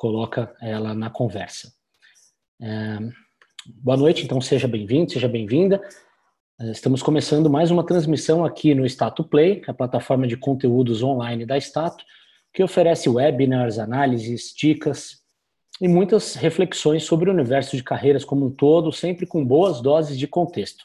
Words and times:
coloca 0.00 0.56
ela 0.62 0.94
na 0.94 1.10
conversa. 1.10 1.74
É, 2.58 2.98
boa 3.66 3.98
noite, 3.98 4.24
então 4.24 4.40
seja 4.40 4.66
bem-vindo, 4.66 5.12
seja 5.12 5.28
bem-vinda. 5.28 5.78
É, 6.58 6.70
estamos 6.70 7.02
começando 7.02 7.50
mais 7.50 7.70
uma 7.70 7.84
transmissão 7.84 8.42
aqui 8.42 8.74
no 8.74 8.88
Stato 8.88 9.22
Play, 9.22 9.60
a 9.66 9.74
plataforma 9.74 10.26
de 10.26 10.38
conteúdos 10.38 11.02
online 11.02 11.44
da 11.44 11.58
Stato, 11.58 12.02
que 12.50 12.62
oferece 12.62 13.10
webinars, 13.10 13.78
análises, 13.78 14.54
dicas 14.56 15.20
e 15.82 15.86
muitas 15.86 16.34
reflexões 16.34 17.04
sobre 17.04 17.28
o 17.28 17.32
universo 17.34 17.76
de 17.76 17.84
carreiras 17.84 18.24
como 18.24 18.46
um 18.46 18.50
todo, 18.50 18.90
sempre 18.90 19.26
com 19.26 19.44
boas 19.44 19.82
doses 19.82 20.18
de 20.18 20.26
contexto. 20.26 20.82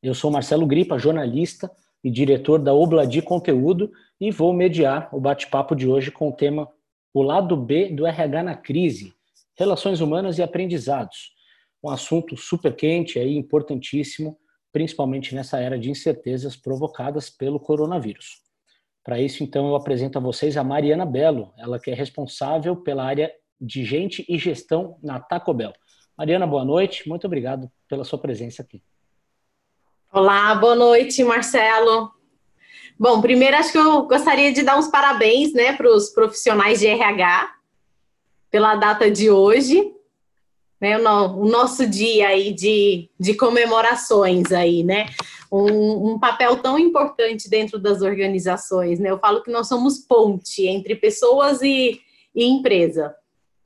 Eu 0.00 0.14
sou 0.14 0.30
Marcelo 0.30 0.68
Gripa, 0.68 1.00
jornalista 1.00 1.68
e 2.04 2.08
diretor 2.12 2.60
da 2.60 2.72
Obladi 2.72 3.20
Conteúdo 3.20 3.90
e 4.20 4.30
vou 4.30 4.52
mediar 4.52 5.08
o 5.10 5.18
bate-papo 5.18 5.74
de 5.74 5.88
hoje 5.88 6.12
com 6.12 6.28
o 6.28 6.32
tema 6.32 6.68
O 7.14 7.22
lado 7.22 7.56
B 7.56 7.90
do 7.90 8.04
RH 8.04 8.42
na 8.42 8.56
crise, 8.56 9.14
relações 9.56 10.00
humanas 10.00 10.36
e 10.38 10.42
aprendizados. 10.42 11.32
Um 11.80 11.88
assunto 11.88 12.36
super 12.36 12.74
quente 12.74 13.20
e 13.20 13.36
importantíssimo, 13.36 14.36
principalmente 14.72 15.32
nessa 15.32 15.60
era 15.60 15.78
de 15.78 15.88
incertezas 15.88 16.56
provocadas 16.56 17.30
pelo 17.30 17.60
coronavírus. 17.60 18.42
Para 19.04 19.20
isso, 19.20 19.44
então, 19.44 19.68
eu 19.68 19.76
apresento 19.76 20.18
a 20.18 20.20
vocês 20.20 20.56
a 20.56 20.64
Mariana 20.64 21.06
Belo, 21.06 21.52
ela 21.56 21.78
que 21.78 21.88
é 21.88 21.94
responsável 21.94 22.74
pela 22.74 23.04
área 23.04 23.32
de 23.60 23.84
gente 23.84 24.24
e 24.28 24.36
gestão 24.36 24.98
na 25.00 25.20
Taco 25.20 25.54
Bell. 25.54 25.72
Mariana, 26.18 26.48
boa 26.48 26.64
noite, 26.64 27.08
muito 27.08 27.28
obrigado 27.28 27.70
pela 27.86 28.02
sua 28.02 28.18
presença 28.18 28.60
aqui. 28.60 28.82
Olá, 30.12 30.52
boa 30.56 30.74
noite, 30.74 31.22
Marcelo. 31.22 32.10
Bom, 32.98 33.20
primeiro 33.20 33.56
acho 33.56 33.72
que 33.72 33.78
eu 33.78 34.02
gostaria 34.02 34.52
de 34.52 34.62
dar 34.62 34.78
uns 34.78 34.88
parabéns, 34.88 35.52
né, 35.52 35.72
para 35.72 35.90
os 35.90 36.10
profissionais 36.10 36.78
de 36.78 36.86
RH 36.86 37.52
pela 38.50 38.76
data 38.76 39.10
de 39.10 39.28
hoje, 39.28 39.92
né, 40.80 40.96
o, 40.96 41.44
nosso 41.44 41.88
dia 41.88 42.28
aí 42.28 42.52
de, 42.52 43.10
de 43.18 43.34
comemorações 43.34 44.52
aí, 44.52 44.84
né, 44.84 45.06
um, 45.50 46.12
um, 46.12 46.18
papel 46.20 46.56
tão 46.58 46.78
importante 46.78 47.50
dentro 47.50 47.80
das 47.80 48.00
organizações, 48.00 49.00
né, 49.00 49.10
eu 49.10 49.18
falo 49.18 49.42
que 49.42 49.50
nós 49.50 49.66
somos 49.66 49.98
ponte 49.98 50.64
entre 50.66 50.94
pessoas 50.94 51.62
e, 51.62 52.00
e 52.32 52.44
empresa, 52.44 53.12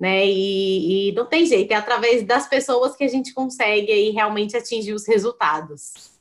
né, 0.01 0.27
e, 0.27 1.11
e 1.11 1.13
não 1.13 1.27
tem 1.27 1.45
jeito, 1.45 1.71
é 1.73 1.75
através 1.75 2.23
das 2.23 2.49
pessoas 2.49 2.97
que 2.97 3.05
a 3.05 3.09
gente 3.09 3.35
consegue 3.35 3.93
aí 3.93 4.09
realmente 4.09 4.57
atingir 4.57 4.95
os 4.95 5.07
resultados. 5.07 6.18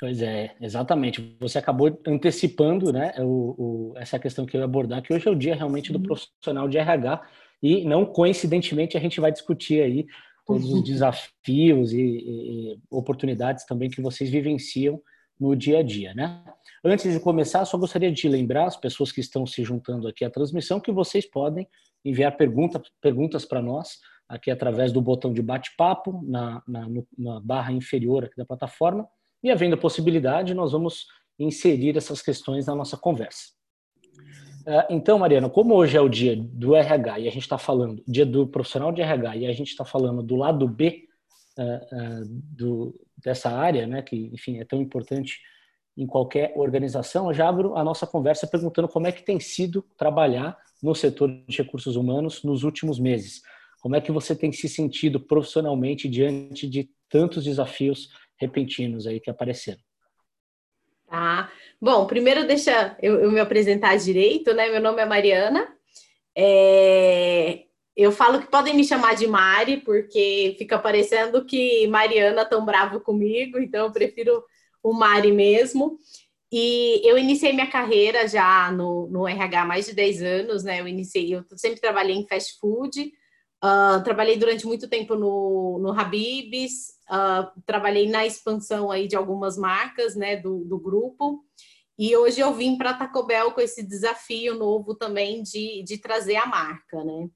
Pois 0.00 0.22
é, 0.22 0.54
exatamente. 0.60 1.36
Você 1.40 1.58
acabou 1.58 1.98
antecipando 2.06 2.92
né, 2.92 3.14
o, 3.18 3.90
o, 3.92 3.92
essa 3.96 4.18
questão 4.18 4.46
que 4.46 4.56
eu 4.56 4.60
ia 4.60 4.64
abordar, 4.64 5.02
que 5.02 5.12
hoje 5.12 5.26
é 5.26 5.30
o 5.30 5.34
dia 5.34 5.56
realmente 5.56 5.92
do 5.92 5.98
uhum. 5.98 6.04
profissional 6.04 6.68
de 6.68 6.78
RH, 6.78 7.20
e 7.60 7.84
não 7.84 8.06
coincidentemente 8.06 8.96
a 8.96 9.00
gente 9.00 9.20
vai 9.20 9.32
discutir 9.32 9.82
aí 9.82 10.06
todos 10.46 10.72
os 10.72 10.84
desafios 10.84 11.92
e, 11.92 12.00
e, 12.00 12.78
oportunidades 12.90 13.66
também 13.66 13.90
que 13.90 14.00
vocês 14.00 14.30
vivenciam 14.30 15.02
no 15.38 15.54
dia 15.54 15.80
a 15.80 15.82
dia, 15.82 16.14
né? 16.14 16.42
Antes 16.84 17.12
de 17.12 17.20
começar, 17.20 17.64
só 17.64 17.76
gostaria 17.76 18.10
de 18.10 18.28
lembrar 18.28 18.66
as 18.66 18.76
pessoas 18.76 19.10
que 19.10 19.20
estão 19.20 19.44
se 19.46 19.62
juntando 19.64 20.06
aqui 20.06 20.24
à 20.24 20.30
transmissão 20.30 20.80
que 20.80 20.92
vocês 20.92 21.28
podem 21.28 21.68
enviar 22.04 22.36
pergunta, 22.36 22.80
perguntas 23.00 23.44
para 23.44 23.60
nós 23.60 23.98
aqui 24.28 24.50
através 24.50 24.92
do 24.92 25.02
botão 25.02 25.32
de 25.32 25.42
bate-papo 25.42 26.22
na, 26.24 26.62
na, 26.66 26.86
na 27.18 27.40
barra 27.40 27.72
inferior 27.72 28.24
aqui 28.24 28.36
da 28.36 28.46
plataforma 28.46 29.08
e 29.42 29.50
havendo 29.50 29.76
possibilidade, 29.78 30.54
nós 30.54 30.72
vamos 30.72 31.06
inserir 31.38 31.96
essas 31.96 32.20
questões 32.20 32.66
na 32.66 32.74
nossa 32.74 32.96
conversa. 32.96 33.58
Ah, 34.66 34.86
então, 34.90 35.18
Mariana, 35.18 35.48
como 35.48 35.74
hoje 35.74 35.96
é 35.96 36.00
o 36.00 36.08
dia 36.08 36.36
do 36.36 36.74
RH 36.74 37.20
e 37.20 37.28
a 37.28 37.30
gente 37.30 37.42
está 37.42 37.56
falando, 37.56 38.02
dia 38.06 38.26
do 38.26 38.46
profissional 38.46 38.92
de 38.92 39.00
RH 39.00 39.36
e 39.36 39.46
a 39.46 39.52
gente 39.52 39.68
está 39.68 39.84
falando 39.84 40.22
do 40.22 40.36
lado 40.36 40.68
B 40.68 41.08
uh, 41.58 41.62
uh, 41.62 42.24
do, 42.28 42.94
dessa 43.16 43.50
área, 43.50 43.86
né, 43.86 44.02
que, 44.02 44.30
enfim, 44.32 44.58
é 44.58 44.64
tão 44.66 44.80
importante 44.82 45.38
em 45.96 46.06
qualquer 46.06 46.52
organização, 46.54 47.28
eu 47.28 47.34
já 47.34 47.48
abro 47.48 47.76
a 47.76 47.82
nossa 47.82 48.06
conversa 48.06 48.46
perguntando 48.46 48.86
como 48.88 49.06
é 49.06 49.12
que 49.12 49.24
tem 49.24 49.40
sido 49.40 49.82
trabalhar 49.96 50.56
no 50.82 50.94
setor 50.94 51.28
de 51.48 51.58
recursos 51.58 51.96
humanos 51.96 52.44
nos 52.44 52.62
últimos 52.62 53.00
meses. 53.00 53.42
Como 53.80 53.96
é 53.96 54.00
que 54.00 54.12
você 54.12 54.36
tem 54.36 54.52
se 54.52 54.68
sentido 54.68 55.18
profissionalmente 55.18 56.08
diante 56.08 56.68
de 56.68 56.90
tantos 57.08 57.44
desafios 57.44 58.10
repentinos 58.38 59.06
aí 59.06 59.20
que 59.20 59.30
apareceram. 59.30 59.80
Tá. 61.06 61.50
Bom, 61.80 62.06
primeiro 62.06 62.46
deixa 62.46 62.96
eu, 63.00 63.18
eu 63.20 63.30
me 63.30 63.40
apresentar 63.40 63.96
direito, 63.96 64.52
né? 64.52 64.68
Meu 64.68 64.80
nome 64.80 65.00
é 65.00 65.06
Mariana. 65.06 65.66
É... 66.36 67.64
Eu 67.96 68.12
falo 68.12 68.40
que 68.40 68.46
podem 68.46 68.76
me 68.76 68.84
chamar 68.84 69.16
de 69.16 69.26
Mari, 69.26 69.78
porque 69.78 70.54
fica 70.56 70.78
parecendo 70.78 71.44
que 71.44 71.86
Mariana 71.88 72.44
tão 72.44 72.64
bravo 72.64 73.00
comigo, 73.00 73.58
então 73.58 73.86
eu 73.86 73.92
prefiro 73.92 74.44
o 74.82 74.92
Mari 74.92 75.32
mesmo. 75.32 75.98
E 76.50 77.00
eu 77.04 77.18
iniciei 77.18 77.52
minha 77.52 77.70
carreira 77.70 78.26
já 78.28 78.70
no, 78.70 79.08
no 79.08 79.26
RH 79.26 79.62
há 79.62 79.66
mais 79.66 79.86
de 79.86 79.94
10 79.94 80.22
anos, 80.22 80.64
né? 80.64 80.80
Eu 80.80 80.88
iniciei, 80.88 81.34
eu 81.34 81.44
sempre 81.56 81.80
trabalhei 81.80 82.16
em 82.16 82.26
fast 82.26 82.58
food, 82.58 83.12
uh, 83.64 84.02
trabalhei 84.04 84.36
durante 84.36 84.66
muito 84.66 84.88
tempo 84.88 85.14
no, 85.14 85.78
no 85.80 85.90
Habib's, 85.98 86.97
Uh, 87.10 87.62
trabalhei 87.64 88.08
na 88.08 88.26
expansão 88.26 88.90
aí 88.90 89.08
de 89.08 89.16
algumas 89.16 89.56
marcas, 89.56 90.14
né, 90.14 90.36
do, 90.36 90.64
do 90.64 90.78
grupo. 90.78 91.42
E 91.98 92.16
hoje 92.16 92.40
eu 92.40 92.54
vim 92.54 92.76
para 92.76 92.94
Taco 92.94 93.24
Bell 93.24 93.50
com 93.50 93.60
esse 93.60 93.82
desafio 93.82 94.54
novo 94.54 94.94
também 94.94 95.42
de, 95.42 95.82
de 95.82 95.98
trazer 95.98 96.36
a 96.36 96.46
marca, 96.46 97.02
né? 97.02 97.28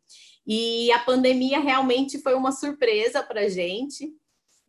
E 0.46 0.92
a 0.92 1.00
pandemia 1.00 1.58
realmente 1.58 2.18
foi 2.18 2.34
uma 2.34 2.52
surpresa 2.52 3.22
para 3.22 3.42
a 3.42 3.48
gente. 3.48 4.12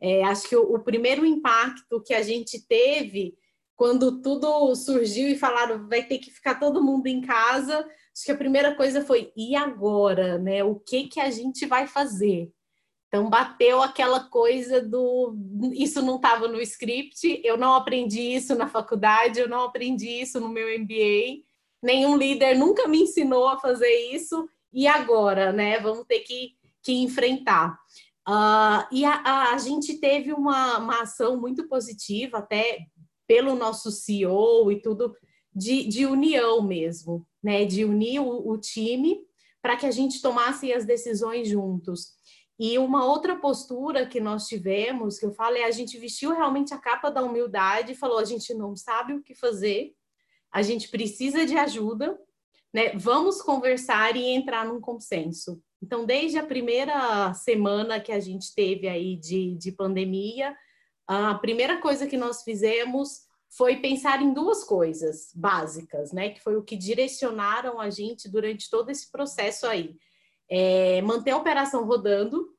É, 0.01 0.23
acho 0.23 0.49
que 0.49 0.55
o, 0.55 0.73
o, 0.73 0.79
primeiro 0.79 1.25
impacto 1.25 2.01
que 2.01 2.13
a 2.13 2.23
gente 2.23 2.65
teve 2.67 3.35
quando 3.75 4.21
tudo 4.21 4.75
surgiu 4.75 5.29
e 5.29 5.37
falaram 5.37 5.87
vai 5.87 6.03
ter 6.03 6.17
que 6.17 6.31
ficar 6.31 6.59
todo 6.59 6.83
mundo 6.83 7.07
em 7.07 7.21
casa, 7.21 7.79
acho 7.79 8.25
que 8.25 8.31
a 8.31 8.37
primeira 8.37 8.75
coisa 8.75 9.03
foi 9.03 9.31
e 9.35 9.55
agora, 9.55 10.37
né? 10.39 10.63
O 10.63 10.75
que 10.75 11.07
que 11.07 11.19
a 11.19 11.29
gente 11.29 11.65
vai 11.65 11.87
fazer? 11.87 12.51
Então 13.13 13.29
bateu 13.29 13.79
aquela 13.79 14.21
coisa 14.21 14.81
do 14.81 15.35
isso 15.75 16.01
não 16.01 16.15
estava 16.15 16.47
no 16.47 16.59
script, 16.59 17.39
eu 17.43 17.55
não 17.55 17.75
aprendi 17.75 18.19
isso 18.19 18.55
na 18.55 18.67
faculdade, 18.67 19.39
eu 19.39 19.47
não 19.47 19.65
aprendi 19.65 20.09
isso 20.09 20.39
no 20.39 20.49
meu 20.49 20.67
MBA, 20.79 21.43
nenhum 21.79 22.17
líder 22.17 22.57
nunca 22.57 22.87
me 22.87 23.03
ensinou 23.03 23.47
a 23.47 23.59
fazer 23.59 23.93
isso, 24.11 24.49
e 24.73 24.87
agora, 24.87 25.53
né? 25.53 25.79
Vamos 25.79 26.07
ter 26.07 26.21
que, 26.21 26.55
que 26.81 26.91
enfrentar. 27.03 27.77
Uh, 28.27 28.81
e 28.91 29.05
a, 29.05 29.13
a, 29.23 29.53
a, 29.53 29.57
gente 29.59 29.99
teve 29.99 30.33
uma, 30.33 30.79
uma 30.79 31.03
ação 31.03 31.39
muito 31.39 31.67
positiva, 31.67 32.39
até 32.39 32.79
pelo 33.27 33.53
nosso 33.53 33.91
CEO 33.91 34.71
e 34.71 34.81
tudo, 34.81 35.15
de, 35.53 35.87
de 35.87 36.07
união 36.07 36.63
mesmo, 36.63 37.27
né? 37.43 37.63
De 37.63 37.85
unir 37.85 38.21
o, 38.21 38.49
o 38.49 38.57
time 38.57 39.19
para 39.61 39.77
que 39.77 39.85
a 39.85 39.91
gente 39.91 40.19
tomasse 40.19 40.73
as 40.73 40.83
decisões 40.83 41.47
juntos. 41.47 42.13
E 42.59 42.77
uma 42.77 43.05
outra 43.05 43.35
postura 43.35 44.05
que 44.05 44.19
nós 44.19 44.47
tivemos, 44.47 45.17
que 45.17 45.25
eu 45.25 45.33
falo, 45.33 45.57
é 45.57 45.63
a 45.63 45.71
gente 45.71 45.97
vestiu 45.97 46.31
realmente 46.31 46.73
a 46.73 46.77
capa 46.77 47.09
da 47.09 47.21
humildade 47.21 47.93
e 47.93 47.95
falou: 47.95 48.19
a 48.19 48.25
gente 48.25 48.53
não 48.53 48.75
sabe 48.75 49.13
o 49.13 49.23
que 49.23 49.33
fazer, 49.33 49.93
a 50.51 50.61
gente 50.61 50.87
precisa 50.89 51.45
de 51.45 51.57
ajuda, 51.57 52.17
né? 52.73 52.95
Vamos 52.95 53.41
conversar 53.41 54.15
e 54.15 54.25
entrar 54.29 54.65
num 54.65 54.79
consenso. 54.79 55.61
Então, 55.81 56.05
desde 56.05 56.37
a 56.37 56.45
primeira 56.45 57.33
semana 57.33 57.99
que 57.99 58.11
a 58.11 58.19
gente 58.19 58.53
teve 58.55 58.87
aí 58.87 59.17
de, 59.17 59.55
de 59.55 59.71
pandemia, 59.71 60.55
a 61.07 61.35
primeira 61.35 61.81
coisa 61.81 62.07
que 62.07 62.15
nós 62.15 62.43
fizemos 62.43 63.23
foi 63.49 63.77
pensar 63.77 64.21
em 64.21 64.33
duas 64.33 64.63
coisas 64.63 65.31
básicas, 65.35 66.11
né? 66.11 66.29
Que 66.29 66.41
foi 66.41 66.55
o 66.55 66.63
que 66.63 66.77
direcionaram 66.77 67.79
a 67.79 67.89
gente 67.89 68.29
durante 68.29 68.69
todo 68.69 68.89
esse 68.89 69.11
processo 69.11 69.65
aí 69.65 69.95
é, 70.49 71.01
manter 71.01 71.31
a 71.31 71.37
operação 71.37 71.85
rodando, 71.85 72.53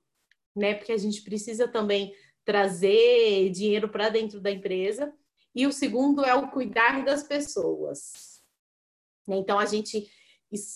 né? 0.55 0.75
Porque 0.75 0.93
a 0.93 0.97
gente 0.97 1.23
precisa 1.23 1.69
também 1.69 2.15
trazer 2.45 3.51
dinheiro 3.51 3.89
para 3.89 4.09
dentro 4.09 4.41
da 4.41 4.51
empresa. 4.51 5.13
E 5.55 5.67
o 5.67 5.73
segundo 5.73 6.25
é 6.25 6.35
o 6.35 6.51
cuidar 6.51 7.05
das 7.05 7.23
pessoas. 7.23 8.43
Então 9.27 9.59
a 9.59 9.67
gente 9.67 10.09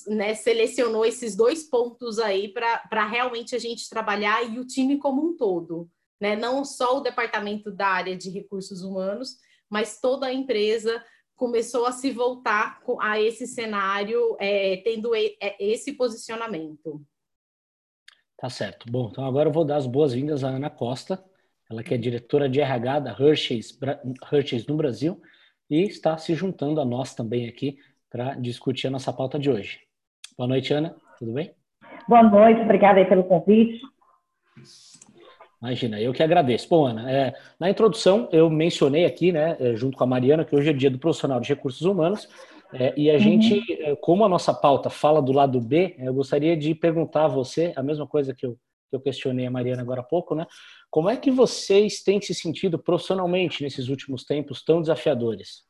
né, 0.07 0.35
selecionou 0.35 1.05
esses 1.05 1.37
dois 1.37 1.65
pontos 1.65 2.19
aí 2.19 2.49
para 2.49 3.07
realmente 3.07 3.55
a 3.55 3.59
gente 3.59 3.89
trabalhar 3.89 4.43
e 4.43 4.59
o 4.59 4.67
time 4.67 4.99
como 4.99 5.25
um 5.25 5.37
todo, 5.37 5.91
né? 6.21 6.35
Não 6.35 6.65
só 6.65 6.99
o 6.99 7.01
departamento 7.01 7.71
da 7.71 7.89
área 7.89 8.17
de 8.17 8.31
recursos 8.31 8.83
humanos, 8.83 9.37
mas 9.69 10.01
toda 10.01 10.27
a 10.27 10.33
empresa 10.33 11.05
começou 11.39 11.87
a 11.87 11.93
se 11.93 12.11
voltar 12.11 12.83
a 13.01 13.21
esse 13.21 13.47
cenário, 13.47 14.37
é, 14.41 14.79
tendo 14.79 15.15
é, 15.15 15.37
esse 15.61 15.93
posicionamento. 15.93 17.01
Tá 18.37 18.51
certo. 18.51 18.91
Bom, 18.91 19.09
então 19.11 19.25
agora 19.25 19.49
eu 19.49 19.53
vou 19.53 19.65
dar 19.65 19.77
as 19.77 19.87
boas-vindas 19.87 20.43
à 20.43 20.49
Ana 20.49 20.69
Costa, 20.69 21.25
ela 21.71 21.83
que 21.83 21.95
é 21.95 21.97
diretora 21.97 22.49
de 22.49 22.61
RH 22.61 23.01
da 23.01 23.11
Hershey's, 23.13 23.79
Hershey's 24.31 24.67
no 24.67 24.77
Brasil 24.77 25.23
e 25.71 25.85
está 25.85 26.19
se 26.19 26.35
juntando 26.35 26.81
a 26.81 26.85
nós 26.85 27.15
também 27.15 27.49
aqui 27.49 27.79
para 28.11 28.35
discutir 28.35 28.89
a 28.89 28.91
nossa 28.91 29.13
pauta 29.13 29.39
de 29.39 29.49
hoje. 29.49 29.81
Boa 30.37 30.49
noite, 30.49 30.73
Ana. 30.73 30.97
Tudo 31.19 31.33
bem? 31.33 31.55
Boa 32.09 32.23
noite, 32.23 32.63
obrigada 32.63 32.99
aí 32.99 33.07
pelo 33.07 33.25
convite. 33.25 33.81
Imagina, 35.61 36.01
eu 36.01 36.13
que 36.13 36.23
agradeço. 36.23 36.69
Bom, 36.69 36.87
Ana, 36.87 37.11
é, 37.11 37.35
na 37.59 37.69
introdução 37.69 38.29
eu 38.31 38.49
mencionei 38.49 39.05
aqui, 39.05 39.33
né, 39.33 39.57
é, 39.59 39.75
junto 39.75 39.97
com 39.97 40.05
a 40.05 40.07
Mariana, 40.07 40.45
que 40.45 40.55
hoje 40.55 40.71
é 40.71 40.73
dia 40.73 40.91
do 40.91 40.99
profissional 40.99 41.41
de 41.41 41.49
recursos 41.49 41.83
humanos, 41.83 42.29
é, 42.73 42.93
e 42.97 43.11
a 43.11 43.15
uhum. 43.15 43.19
gente, 43.19 43.83
é, 43.83 43.97
como 43.97 44.25
a 44.25 44.29
nossa 44.29 44.53
pauta 44.53 44.91
fala 44.91 45.23
do 45.23 45.33
lado 45.33 45.61
B, 45.61 45.97
eu 45.99 46.15
gostaria 46.15 46.57
de 46.57 46.75
perguntar 46.75 47.25
a 47.25 47.29
você 47.29 47.73
a 47.77 47.83
mesma 47.83 48.07
coisa 48.07 48.35
que 48.35 48.47
eu, 48.47 48.59
que 48.89 48.97
eu 48.97 49.01
questionei 49.01 49.47
a 49.47 49.51
Mariana 49.51 49.83
agora 49.83 50.01
há 50.01 50.05
pouco, 50.05 50.35
né? 50.35 50.47
Como 50.91 51.09
é 51.09 51.17
que 51.17 51.31
vocês 51.31 52.03
têm 52.03 52.21
se 52.21 52.35
sentido 52.35 52.79
profissionalmente 52.79 53.63
nesses 53.63 53.89
últimos 53.89 54.25
tempos 54.25 54.63
tão 54.65 54.81
desafiadores? 54.81 55.65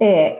É, 0.00 0.38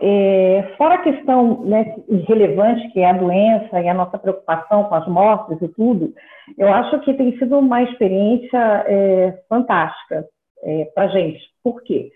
é, 0.58 0.62
fora 0.76 0.96
a 0.96 1.02
questão 1.02 1.64
né, 1.64 1.94
relevante 2.26 2.88
que 2.92 3.00
é 3.00 3.08
a 3.08 3.12
doença 3.12 3.80
e 3.80 3.88
a 3.88 3.94
nossa 3.94 4.18
preocupação 4.18 4.84
com 4.84 4.94
as 4.94 5.06
mortes 5.06 5.62
e 5.62 5.68
tudo, 5.68 6.12
eu 6.58 6.68
acho 6.72 7.00
que 7.00 7.14
tem 7.14 7.38
sido 7.38 7.58
uma 7.58 7.82
experiência 7.82 8.84
é, 8.86 9.38
fantástica 9.48 10.26
é, 10.62 10.86
para 10.94 11.04
a 11.04 11.08
gente. 11.08 11.40
Por 11.62 11.82
quê? 11.82 12.10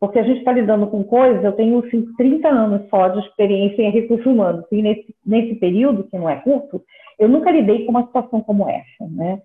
Porque 0.00 0.18
a 0.18 0.22
gente 0.22 0.38
está 0.38 0.52
lidando 0.52 0.86
com 0.88 1.04
coisas, 1.04 1.44
eu 1.44 1.52
tenho 1.52 1.78
assim, 1.78 2.06
30 2.16 2.48
anos 2.48 2.88
só 2.88 3.08
de 3.08 3.20
experiência 3.20 3.82
em 3.82 3.90
recursos 3.90 4.26
humanos, 4.26 4.64
e 4.72 4.82
nesse, 4.82 5.14
nesse 5.24 5.54
período, 5.56 6.04
que 6.04 6.18
não 6.18 6.28
é 6.28 6.36
curto, 6.36 6.82
eu 7.18 7.28
nunca 7.28 7.52
lidei 7.52 7.84
com 7.84 7.90
uma 7.90 8.06
situação 8.06 8.40
como 8.40 8.68
essa, 8.68 9.06
né? 9.10 9.40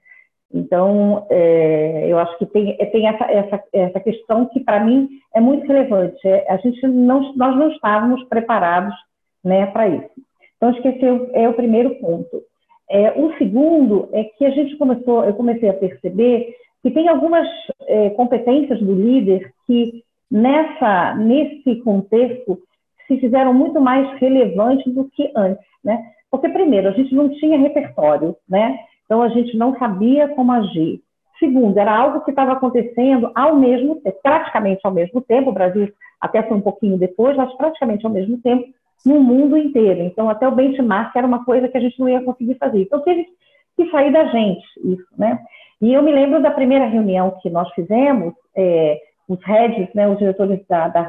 Então, 0.55 1.27
é, 1.29 2.05
eu 2.07 2.17
acho 2.17 2.37
que 2.37 2.45
tem, 2.45 2.77
tem 2.77 3.07
essa, 3.07 3.25
essa, 3.25 3.63
essa 3.73 3.99
questão 3.99 4.45
que, 4.45 4.61
para 4.61 4.79
mim, 4.79 5.09
é 5.35 5.41
muito 5.41 5.67
relevante. 5.67 6.25
É, 6.25 6.49
a 6.49 6.55
gente 6.57 6.87
não, 6.87 7.33
nós 7.35 7.57
não 7.57 7.69
estávamos 7.71 8.23
preparados 8.29 8.95
né, 9.43 9.65
para 9.65 9.89
isso. 9.89 10.09
Então, 10.55 10.69
acho 10.69 10.81
que 10.81 10.87
esse 10.87 11.05
é, 11.05 11.43
é 11.43 11.49
o 11.49 11.53
primeiro 11.53 11.95
ponto. 11.95 12.41
É, 12.89 13.11
o 13.19 13.37
segundo 13.37 14.07
é 14.13 14.23
que 14.23 14.45
a 14.45 14.51
gente 14.51 14.77
começou, 14.77 15.25
eu 15.25 15.33
comecei 15.33 15.67
a 15.67 15.73
perceber 15.73 16.55
que 16.81 16.89
tem 16.89 17.09
algumas 17.09 17.47
é, 17.87 18.11
competências 18.11 18.79
do 18.79 18.95
líder 18.95 19.51
que, 19.67 20.03
nessa, 20.31 21.15
nesse 21.15 21.81
contexto, 21.81 22.59
se 23.07 23.19
fizeram 23.19 23.53
muito 23.53 23.81
mais 23.81 24.09
relevantes 24.19 24.93
do 24.93 25.03
que 25.09 25.29
antes, 25.35 25.65
né? 25.83 26.01
Porque, 26.31 26.47
primeiro, 26.47 26.87
a 26.87 26.91
gente 26.91 27.13
não 27.13 27.27
tinha 27.29 27.57
repertório, 27.57 28.35
né? 28.47 28.79
Então, 29.05 29.21
a 29.21 29.29
gente 29.29 29.55
não 29.57 29.77
sabia 29.77 30.27
como 30.29 30.51
agir. 30.51 31.01
Segundo, 31.39 31.77
era 31.77 31.95
algo 31.95 32.21
que 32.21 32.31
estava 32.31 32.53
acontecendo 32.53 33.29
ao 33.35 33.55
mesmo 33.55 33.95
tempo, 33.95 34.17
praticamente 34.23 34.81
ao 34.83 34.91
mesmo 34.91 35.21
tempo, 35.21 35.49
o 35.49 35.53
Brasil 35.53 35.91
até 36.19 36.41
foi 36.43 36.57
um 36.57 36.61
pouquinho 36.61 36.97
depois, 36.97 37.35
mas 37.35 37.53
praticamente 37.55 38.05
ao 38.05 38.11
mesmo 38.11 38.37
tempo, 38.37 38.67
no 39.05 39.21
mundo 39.21 39.57
inteiro. 39.57 40.01
Então, 40.01 40.29
até 40.29 40.47
o 40.47 40.55
benchmark 40.55 41.15
era 41.15 41.27
uma 41.27 41.43
coisa 41.43 41.67
que 41.67 41.77
a 41.77 41.81
gente 41.81 41.99
não 41.99 42.09
ia 42.09 42.23
conseguir 42.23 42.55
fazer. 42.55 42.81
Então, 42.81 43.01
teve 43.01 43.27
que 43.75 43.89
sair 43.91 44.11
da 44.11 44.25
gente 44.25 44.65
isso, 44.83 45.07
né? 45.17 45.39
E 45.81 45.93
eu 45.93 46.01
me 46.01 46.11
lembro 46.11 46.41
da 46.41 46.51
primeira 46.51 46.85
reunião 46.85 47.37
que 47.41 47.49
nós 47.49 47.69
fizemos, 47.73 48.33
é, 48.55 48.99
os 49.27 49.43
heads, 49.43 49.93
né, 49.93 50.07
os 50.07 50.17
diretores 50.17 50.65
da, 50.67 50.87
da 50.87 51.01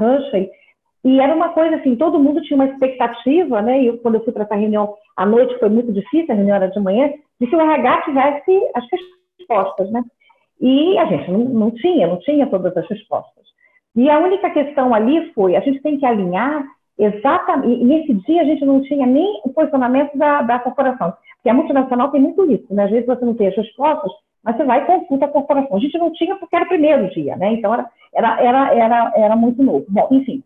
e 1.06 1.20
era 1.20 1.32
uma 1.32 1.50
coisa 1.50 1.76
assim, 1.76 1.94
todo 1.94 2.18
mundo 2.18 2.42
tinha 2.42 2.56
uma 2.56 2.66
expectativa, 2.66 3.62
né? 3.62 3.80
E 3.80 3.86
eu, 3.86 3.98
quando 3.98 4.16
eu 4.16 4.24
fui 4.24 4.32
para 4.32 4.42
essa 4.42 4.56
reunião 4.56 4.92
à 5.16 5.24
noite 5.24 5.56
foi 5.60 5.68
muito 5.68 5.92
difícil, 5.92 6.26
a 6.32 6.34
reunião 6.34 6.56
era 6.56 6.66
de 6.66 6.80
manhã, 6.80 7.12
de 7.40 7.46
que 7.46 7.54
o 7.54 7.60
RH 7.60 8.02
tivesse 8.02 8.70
as 8.74 8.84
respostas, 9.38 9.88
né? 9.92 10.02
E 10.60 10.98
a 10.98 11.04
gente 11.04 11.30
não, 11.30 11.38
não 11.38 11.70
tinha, 11.70 12.08
não 12.08 12.18
tinha 12.18 12.48
todas 12.48 12.76
as 12.76 12.88
respostas. 12.88 13.44
E 13.94 14.10
a 14.10 14.18
única 14.18 14.50
questão 14.50 14.92
ali 14.92 15.32
foi, 15.32 15.54
a 15.54 15.60
gente 15.60 15.80
tem 15.80 15.96
que 15.96 16.04
alinhar 16.04 16.66
exatamente, 16.98 17.82
e 17.82 17.84
nesse 17.84 18.12
dia 18.26 18.42
a 18.42 18.44
gente 18.44 18.64
não 18.64 18.82
tinha 18.82 19.06
nem 19.06 19.42
o 19.44 19.50
posicionamento 19.50 20.18
da, 20.18 20.42
da 20.42 20.58
corporação, 20.58 21.14
porque 21.36 21.48
a 21.48 21.54
multinacional 21.54 22.10
tem 22.10 22.20
muito 22.20 22.50
isso, 22.50 22.66
né? 22.74 22.82
Às 22.82 22.90
vezes 22.90 23.06
você 23.06 23.24
não 23.24 23.34
tem 23.34 23.46
as 23.46 23.56
respostas, 23.56 24.10
mas 24.42 24.56
você 24.56 24.64
vai 24.64 24.82
e 24.82 24.86
consulta 24.86 25.26
a 25.26 25.28
corporação. 25.28 25.76
A 25.76 25.80
gente 25.80 25.96
não 25.98 26.12
tinha 26.12 26.34
porque 26.34 26.56
era 26.56 26.64
o 26.64 26.68
primeiro 26.68 27.08
dia, 27.10 27.36
né? 27.36 27.52
Então 27.52 27.72
era, 27.72 27.88
era, 28.12 28.40
era, 28.40 28.74
era, 28.74 29.12
era 29.14 29.36
muito 29.36 29.62
novo. 29.62 29.86
Bom, 29.88 30.08
enfim, 30.10 30.42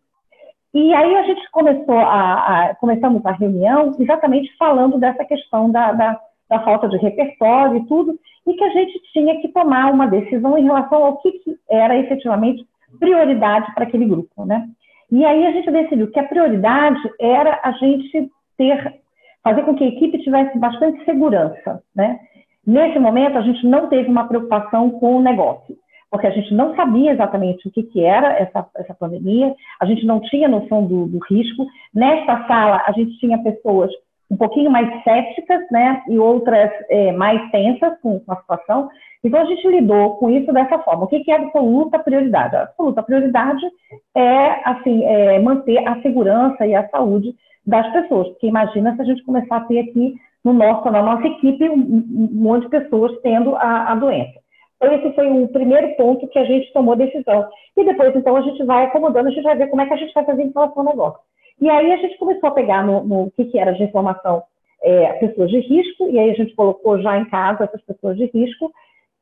e 0.72 0.94
aí 0.94 1.16
a 1.16 1.22
gente 1.24 1.50
começou 1.50 1.98
a, 1.98 2.34
a, 2.70 2.74
começamos 2.76 3.24
a 3.26 3.32
reunião 3.32 3.96
exatamente 3.98 4.56
falando 4.56 4.98
dessa 4.98 5.24
questão 5.24 5.70
da, 5.70 5.92
da, 5.92 6.20
da, 6.48 6.60
falta 6.60 6.88
de 6.88 6.96
repertório 6.96 7.78
e 7.78 7.86
tudo, 7.86 8.16
e 8.46 8.54
que 8.54 8.64
a 8.64 8.70
gente 8.70 9.00
tinha 9.12 9.40
que 9.40 9.48
tomar 9.48 9.92
uma 9.92 10.06
decisão 10.06 10.56
em 10.56 10.64
relação 10.64 11.04
ao 11.04 11.16
que, 11.18 11.32
que 11.32 11.56
era 11.68 11.96
efetivamente 11.98 12.64
prioridade 13.00 13.72
para 13.74 13.84
aquele 13.84 14.04
grupo, 14.04 14.44
né? 14.44 14.68
E 15.10 15.24
aí 15.24 15.44
a 15.44 15.50
gente 15.50 15.70
decidiu 15.70 16.10
que 16.10 16.20
a 16.20 16.28
prioridade 16.28 17.00
era 17.20 17.58
a 17.64 17.72
gente 17.72 18.30
ter, 18.56 19.00
fazer 19.42 19.62
com 19.62 19.74
que 19.74 19.82
a 19.82 19.88
equipe 19.88 20.22
tivesse 20.22 20.56
bastante 20.56 21.04
segurança, 21.04 21.82
né? 21.94 22.20
Nesse 22.64 22.98
momento 22.98 23.38
a 23.38 23.42
gente 23.42 23.66
não 23.66 23.88
teve 23.88 24.08
uma 24.08 24.28
preocupação 24.28 24.90
com 24.90 25.16
o 25.16 25.22
negócio 25.22 25.76
porque 26.10 26.26
a 26.26 26.30
gente 26.30 26.52
não 26.52 26.74
sabia 26.74 27.12
exatamente 27.12 27.68
o 27.68 27.70
que, 27.70 27.84
que 27.84 28.04
era 28.04 28.32
essa, 28.32 28.66
essa 28.76 28.94
pandemia, 28.94 29.54
a 29.80 29.86
gente 29.86 30.04
não 30.04 30.20
tinha 30.20 30.48
noção 30.48 30.84
do, 30.84 31.06
do 31.06 31.18
risco. 31.30 31.66
Nesta 31.94 32.46
sala, 32.46 32.82
a 32.86 32.92
gente 32.92 33.18
tinha 33.18 33.42
pessoas 33.42 33.90
um 34.30 34.36
pouquinho 34.36 34.70
mais 34.70 34.88
céticas, 35.02 35.60
né, 35.72 36.02
e 36.08 36.18
outras 36.18 36.70
é, 36.88 37.10
mais 37.12 37.50
tensas 37.50 37.98
com, 38.00 38.20
com, 38.20 38.32
a 38.32 38.36
situação. 38.36 38.88
Então, 39.24 39.40
a 39.40 39.44
gente 39.44 39.66
lidou 39.66 40.16
com 40.16 40.30
isso 40.30 40.52
dessa 40.52 40.78
forma. 40.78 41.04
O 41.04 41.08
que, 41.08 41.20
que 41.20 41.32
é 41.32 41.36
absoluta 41.36 41.98
prioridade? 41.98 42.54
A 42.54 42.62
absoluta 42.62 43.02
prioridade 43.02 43.66
é, 44.14 44.68
assim, 44.68 45.04
é 45.04 45.38
manter 45.40 45.86
a 45.86 46.00
segurança 46.00 46.64
e 46.64 46.74
a 46.74 46.88
saúde 46.88 47.34
das 47.66 47.90
pessoas, 47.92 48.28
porque 48.28 48.46
imagina 48.46 48.94
se 48.94 49.02
a 49.02 49.04
gente 49.04 49.22
começar 49.24 49.58
a 49.58 49.64
ter 49.64 49.80
aqui 49.80 50.14
no 50.44 50.52
nosso, 50.52 50.90
na 50.90 51.02
nossa 51.02 51.26
equipe 51.26 51.68
um, 51.68 51.74
um 51.74 52.28
monte 52.32 52.62
de 52.62 52.70
pessoas 52.70 53.12
tendo 53.22 53.54
a, 53.56 53.92
a 53.92 53.94
doença. 53.94 54.40
Então, 54.80 54.94
esse 54.94 55.14
foi 55.14 55.30
o 55.30 55.46
primeiro 55.48 55.94
ponto 55.96 56.26
que 56.28 56.38
a 56.38 56.44
gente 56.44 56.72
tomou 56.72 56.96
decisão. 56.96 57.46
E 57.76 57.84
depois, 57.84 58.16
então, 58.16 58.34
a 58.34 58.40
gente 58.40 58.64
vai 58.64 58.86
acomodando, 58.86 59.28
a 59.28 59.30
gente 59.30 59.44
vai 59.44 59.54
ver 59.54 59.68
como 59.68 59.82
é 59.82 59.86
que 59.86 59.92
a 59.92 59.96
gente 59.96 60.14
vai 60.14 60.24
fazer 60.24 60.42
em 60.42 60.50
relação 60.50 60.82
ao 60.82 60.88
negócio. 60.88 61.20
E 61.60 61.68
aí 61.68 61.92
a 61.92 61.96
gente 61.98 62.16
começou 62.16 62.48
a 62.48 62.52
pegar 62.52 62.82
no, 62.82 63.04
no 63.04 63.30
que, 63.32 63.44
que 63.44 63.58
era 63.58 63.72
de 63.72 63.82
informação 63.82 64.42
é, 64.82 65.12
pessoas 65.14 65.50
de 65.50 65.60
risco, 65.60 66.08
e 66.08 66.18
aí 66.18 66.30
a 66.30 66.34
gente 66.34 66.54
colocou 66.54 66.98
já 67.02 67.18
em 67.18 67.26
casa 67.26 67.64
essas 67.64 67.82
pessoas 67.82 68.16
de 68.16 68.24
risco, 68.32 68.72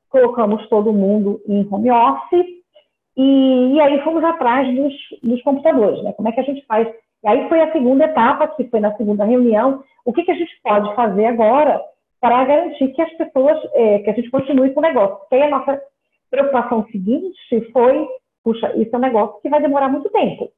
colocamos 0.08 0.64
todo 0.68 0.92
mundo 0.92 1.40
em 1.48 1.66
home 1.68 1.90
office, 1.90 2.46
e, 3.16 3.74
e 3.74 3.80
aí 3.80 4.00
fomos 4.02 4.22
atrás 4.22 4.72
dos, 4.76 4.94
dos, 5.24 5.42
computadores, 5.42 6.04
né? 6.04 6.12
Como 6.12 6.28
é 6.28 6.32
que 6.32 6.38
a 6.38 6.44
gente 6.44 6.64
faz? 6.66 6.86
E 7.24 7.28
aí 7.28 7.48
foi 7.48 7.60
a 7.60 7.72
segunda 7.72 8.04
etapa, 8.04 8.46
que 8.46 8.62
foi 8.68 8.78
na 8.78 8.96
segunda 8.96 9.24
reunião, 9.24 9.82
o 10.04 10.12
que, 10.12 10.22
que 10.22 10.30
a 10.30 10.36
gente 10.36 10.52
pode 10.62 10.94
fazer 10.94 11.26
agora 11.26 11.82
para 12.20 12.44
garantir 12.44 12.88
que 12.88 13.02
as 13.02 13.12
pessoas, 13.14 13.58
é, 13.74 14.00
que 14.00 14.10
a 14.10 14.14
gente 14.14 14.30
continue 14.30 14.70
com 14.70 14.80
o 14.80 14.82
negócio. 14.82 15.16
Porque 15.18 15.34
aí 15.36 15.42
a 15.42 15.50
nossa 15.50 15.80
preocupação 16.30 16.86
seguinte 16.90 17.38
foi, 17.72 18.06
puxa, 18.42 18.72
isso 18.76 18.90
é 18.92 18.96
um 18.96 19.02
negócio 19.02 19.40
que 19.40 19.48
vai 19.48 19.60
demorar 19.60 19.88
muito 19.88 20.10
tempo. 20.10 20.50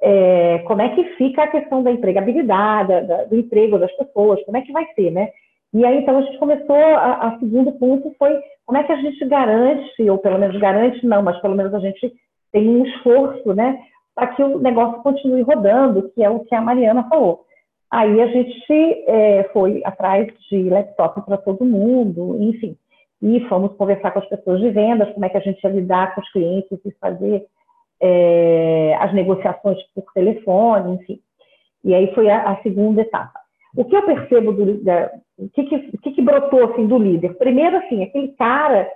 É, 0.00 0.58
como 0.66 0.82
é 0.82 0.88
que 0.90 1.04
fica 1.16 1.44
a 1.44 1.48
questão 1.48 1.82
da 1.82 1.92
empregabilidade, 1.92 3.06
da, 3.06 3.24
do 3.24 3.36
emprego 3.36 3.78
das 3.78 3.92
pessoas, 3.92 4.44
como 4.44 4.56
é 4.56 4.62
que 4.62 4.72
vai 4.72 4.86
ser, 4.94 5.10
né? 5.10 5.28
E 5.72 5.86
aí, 5.86 5.98
então, 5.98 6.18
a 6.18 6.22
gente 6.22 6.38
começou, 6.38 6.76
a, 6.76 7.28
a 7.28 7.38
segundo 7.38 7.72
ponto 7.72 8.14
foi 8.18 8.38
como 8.66 8.78
é 8.78 8.84
que 8.84 8.92
a 8.92 8.96
gente 8.96 9.24
garante, 9.26 10.10
ou 10.10 10.18
pelo 10.18 10.38
menos 10.38 10.58
garante 10.60 11.04
não, 11.06 11.22
mas 11.22 11.40
pelo 11.40 11.54
menos 11.54 11.72
a 11.72 11.78
gente 11.78 12.12
tem 12.52 12.68
um 12.68 12.84
esforço, 12.84 13.54
né, 13.54 13.78
para 14.14 14.28
que 14.28 14.42
o 14.42 14.58
negócio 14.58 15.02
continue 15.02 15.40
rodando, 15.42 16.10
que 16.10 16.22
é 16.22 16.28
o 16.28 16.40
que 16.40 16.54
a 16.54 16.60
Mariana 16.60 17.08
falou. 17.08 17.46
Aí 17.92 18.22
a 18.22 18.26
gente 18.28 19.04
é, 19.06 19.50
foi 19.52 19.82
atrás 19.84 20.26
de 20.50 20.62
laptop 20.70 21.26
para 21.26 21.36
todo 21.36 21.62
mundo, 21.62 22.38
enfim, 22.40 22.74
e 23.20 23.40
fomos 23.50 23.76
conversar 23.76 24.12
com 24.12 24.18
as 24.20 24.28
pessoas 24.30 24.60
de 24.60 24.70
vendas, 24.70 25.12
como 25.12 25.26
é 25.26 25.28
que 25.28 25.36
a 25.36 25.40
gente 25.40 25.62
ia 25.62 25.70
lidar 25.70 26.14
com 26.14 26.22
os 26.22 26.32
clientes 26.32 26.78
e 26.86 26.90
fazer 26.92 27.44
é, 28.00 28.96
as 28.98 29.12
negociações 29.12 29.76
por 29.94 30.04
telefone, 30.14 30.94
enfim. 30.94 31.20
E 31.84 31.94
aí 31.94 32.14
foi 32.14 32.30
a, 32.30 32.52
a 32.52 32.62
segunda 32.62 33.02
etapa. 33.02 33.38
O 33.76 33.84
que 33.84 33.94
eu 33.94 34.02
percebo 34.06 34.52
do 34.52 34.82
da, 34.82 35.12
o 35.38 35.50
que, 35.50 35.64
que, 35.64 36.12
que 36.12 36.22
brotou 36.22 36.64
assim 36.70 36.86
do 36.86 36.96
líder? 36.96 37.34
Primeiro, 37.36 37.76
assim, 37.76 38.02
aquele 38.02 38.28
cara 38.28 38.90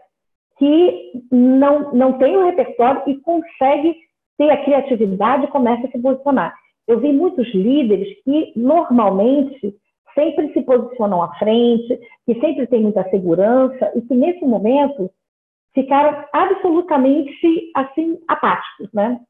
que 0.59 1.23
não, 1.31 1.93
não 1.93 2.15
tem 2.15 2.35
o 2.35 2.47
repertório 2.47 3.03
e 3.07 3.17
consegue 3.17 3.95
ter 4.39 4.49
a 4.49 4.65
criatividade 4.65 5.45
e 5.45 5.49
começa 5.49 5.87
a 5.87 5.91
se 5.91 5.99
posicionar 5.99 6.55
eu 6.87 7.01
vi 7.01 7.13
muitos 7.13 7.53
líderes 7.55 8.09
que 8.23 8.53
normalmente 8.57 9.75
sempre 10.15 10.53
se 10.53 10.63
posicionam 10.63 11.23
à 11.23 11.35
frente, 11.35 12.01
que 12.25 12.35
sempre 12.41 12.67
têm 12.67 12.83
muita 12.83 13.09
segurança 13.11 13.93
e 13.95 14.03
que 14.03 14.15
nesse 14.15 14.45
momento 14.45 15.11
ficaram 15.75 16.25
absolutamente 16.33 17.71
assim 17.75 18.19
apáticos, 18.27 18.89
né? 18.95 19.21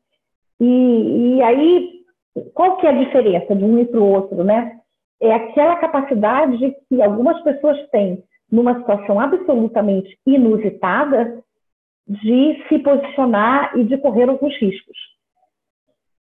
E, 0.61 1.37
e 1.37 1.43
aí 1.43 1.97
qual 2.55 2.77
que 2.77 2.87
é 2.87 2.91
a 2.91 3.05
diferença 3.05 3.55
de 3.55 3.65
um 3.65 3.81
e 3.81 3.85
para 3.85 4.01
o 4.01 4.09
outro, 4.09 4.45
né? 4.45 4.79
É 5.21 5.33
aquela 5.33 5.77
capacidade 5.77 6.77
que 6.89 7.03
algumas 7.03 7.41
pessoas 7.43 7.79
têm 7.91 8.23
numa 8.51 8.79
situação 8.79 9.19
absolutamente 9.19 10.17
inusitada 10.27 11.43
de 12.07 12.63
se 12.69 12.79
posicionar 12.79 13.77
e 13.77 13.85
de 13.85 13.99
correr 13.99 14.29
alguns 14.29 14.57
riscos. 14.59 14.97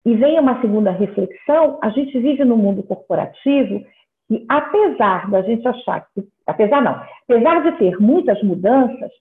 E 0.06 0.16
vem 0.16 0.40
uma 0.40 0.60
segunda 0.62 0.92
reflexão: 0.92 1.80
a 1.82 1.90
gente 1.90 2.18
vive 2.20 2.44
no 2.44 2.58
mundo 2.58 2.84
corporativo 2.84 3.84
que, 4.28 4.46
apesar 4.50 5.30
da 5.30 5.42
gente 5.42 5.68
achar 5.68 6.08
que, 6.14 6.24
apesar 6.48 6.82
não, 6.82 7.02
apesar 7.24 7.64
de 7.64 7.78
ter 7.78 7.98
muitas 8.00 8.42
mudanças, 8.44 9.12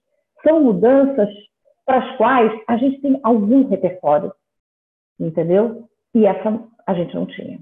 são 0.42 0.60
mudanças 0.62 1.28
para 1.84 1.98
as 1.98 2.16
quais 2.16 2.52
a 2.68 2.76
gente 2.76 3.00
tem 3.00 3.18
algum 3.22 3.68
repertório, 3.68 4.32
entendeu? 5.18 5.84
E 6.14 6.24
essa 6.26 6.62
a 6.86 6.94
gente 6.94 7.14
não 7.14 7.26
tinha. 7.26 7.58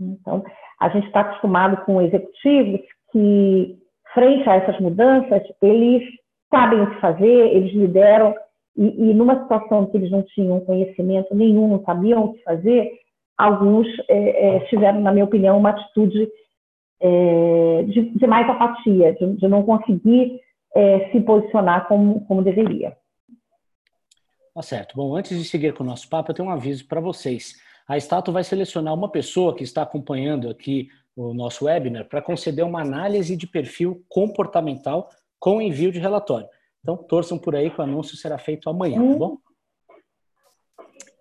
Então, 0.00 0.44
a 0.80 0.88
gente 0.88 1.06
está 1.06 1.20
acostumado 1.20 1.84
com 1.84 2.02
executivos 2.02 2.80
que, 3.10 3.78
frente 4.12 4.48
a 4.48 4.56
essas 4.56 4.78
mudanças, 4.80 5.42
eles 5.60 6.02
sabem 6.50 6.82
o 6.82 6.90
que 6.90 7.00
fazer, 7.00 7.56
eles 7.56 7.72
lideram, 7.72 8.34
e, 8.76 9.10
e 9.10 9.14
numa 9.14 9.42
situação 9.42 9.86
que 9.86 9.96
eles 9.96 10.10
não 10.10 10.22
tinham 10.22 10.60
conhecimento 10.60 11.34
nenhum, 11.34 11.68
não 11.68 11.84
sabiam 11.84 12.24
o 12.24 12.32
que 12.34 12.42
fazer, 12.42 12.90
alguns 13.36 13.86
é, 14.08 14.56
é, 14.56 14.60
tiveram, 14.66 15.00
na 15.00 15.12
minha 15.12 15.24
opinião, 15.24 15.58
uma 15.58 15.70
atitude 15.70 16.28
é, 17.00 17.82
de, 17.84 18.10
de, 18.10 18.26
mais 18.26 18.48
apatia, 18.48 19.12
de, 19.14 19.36
de 19.36 19.48
não 19.48 19.62
conseguir 19.62 20.40
é, 20.74 21.10
se 21.10 21.20
posicionar 21.20 21.88
como, 21.88 22.24
como 22.26 22.42
deveria. 22.42 22.96
Tá 24.54 24.62
certo. 24.62 24.94
Bom, 24.94 25.16
antes 25.16 25.36
de 25.36 25.44
seguir 25.44 25.72
com 25.72 25.82
o 25.82 25.86
nosso 25.86 26.08
papo, 26.08 26.30
eu 26.30 26.34
tenho 26.34 26.48
um 26.48 26.52
aviso 26.52 26.86
para 26.86 27.00
vocês. 27.00 27.54
A 27.88 27.96
Stato 27.96 28.30
vai 28.30 28.44
selecionar 28.44 28.94
uma 28.94 29.10
pessoa 29.10 29.54
que 29.54 29.64
está 29.64 29.82
acompanhando 29.82 30.48
aqui 30.48 30.88
o 31.16 31.34
nosso 31.34 31.64
webinar 31.64 32.08
para 32.08 32.22
conceder 32.22 32.64
uma 32.64 32.80
análise 32.80 33.36
de 33.36 33.46
perfil 33.46 34.04
comportamental 34.08 35.08
com 35.38 35.60
envio 35.60 35.90
de 35.90 35.98
relatório. 35.98 36.46
Então, 36.82 36.96
torçam 36.96 37.38
por 37.38 37.54
aí 37.54 37.70
que 37.70 37.80
o 37.80 37.84
anúncio 37.84 38.16
será 38.16 38.36
feito 38.38 38.68
amanhã, 38.68 38.98
tá 39.12 39.16
bom? 39.16 39.38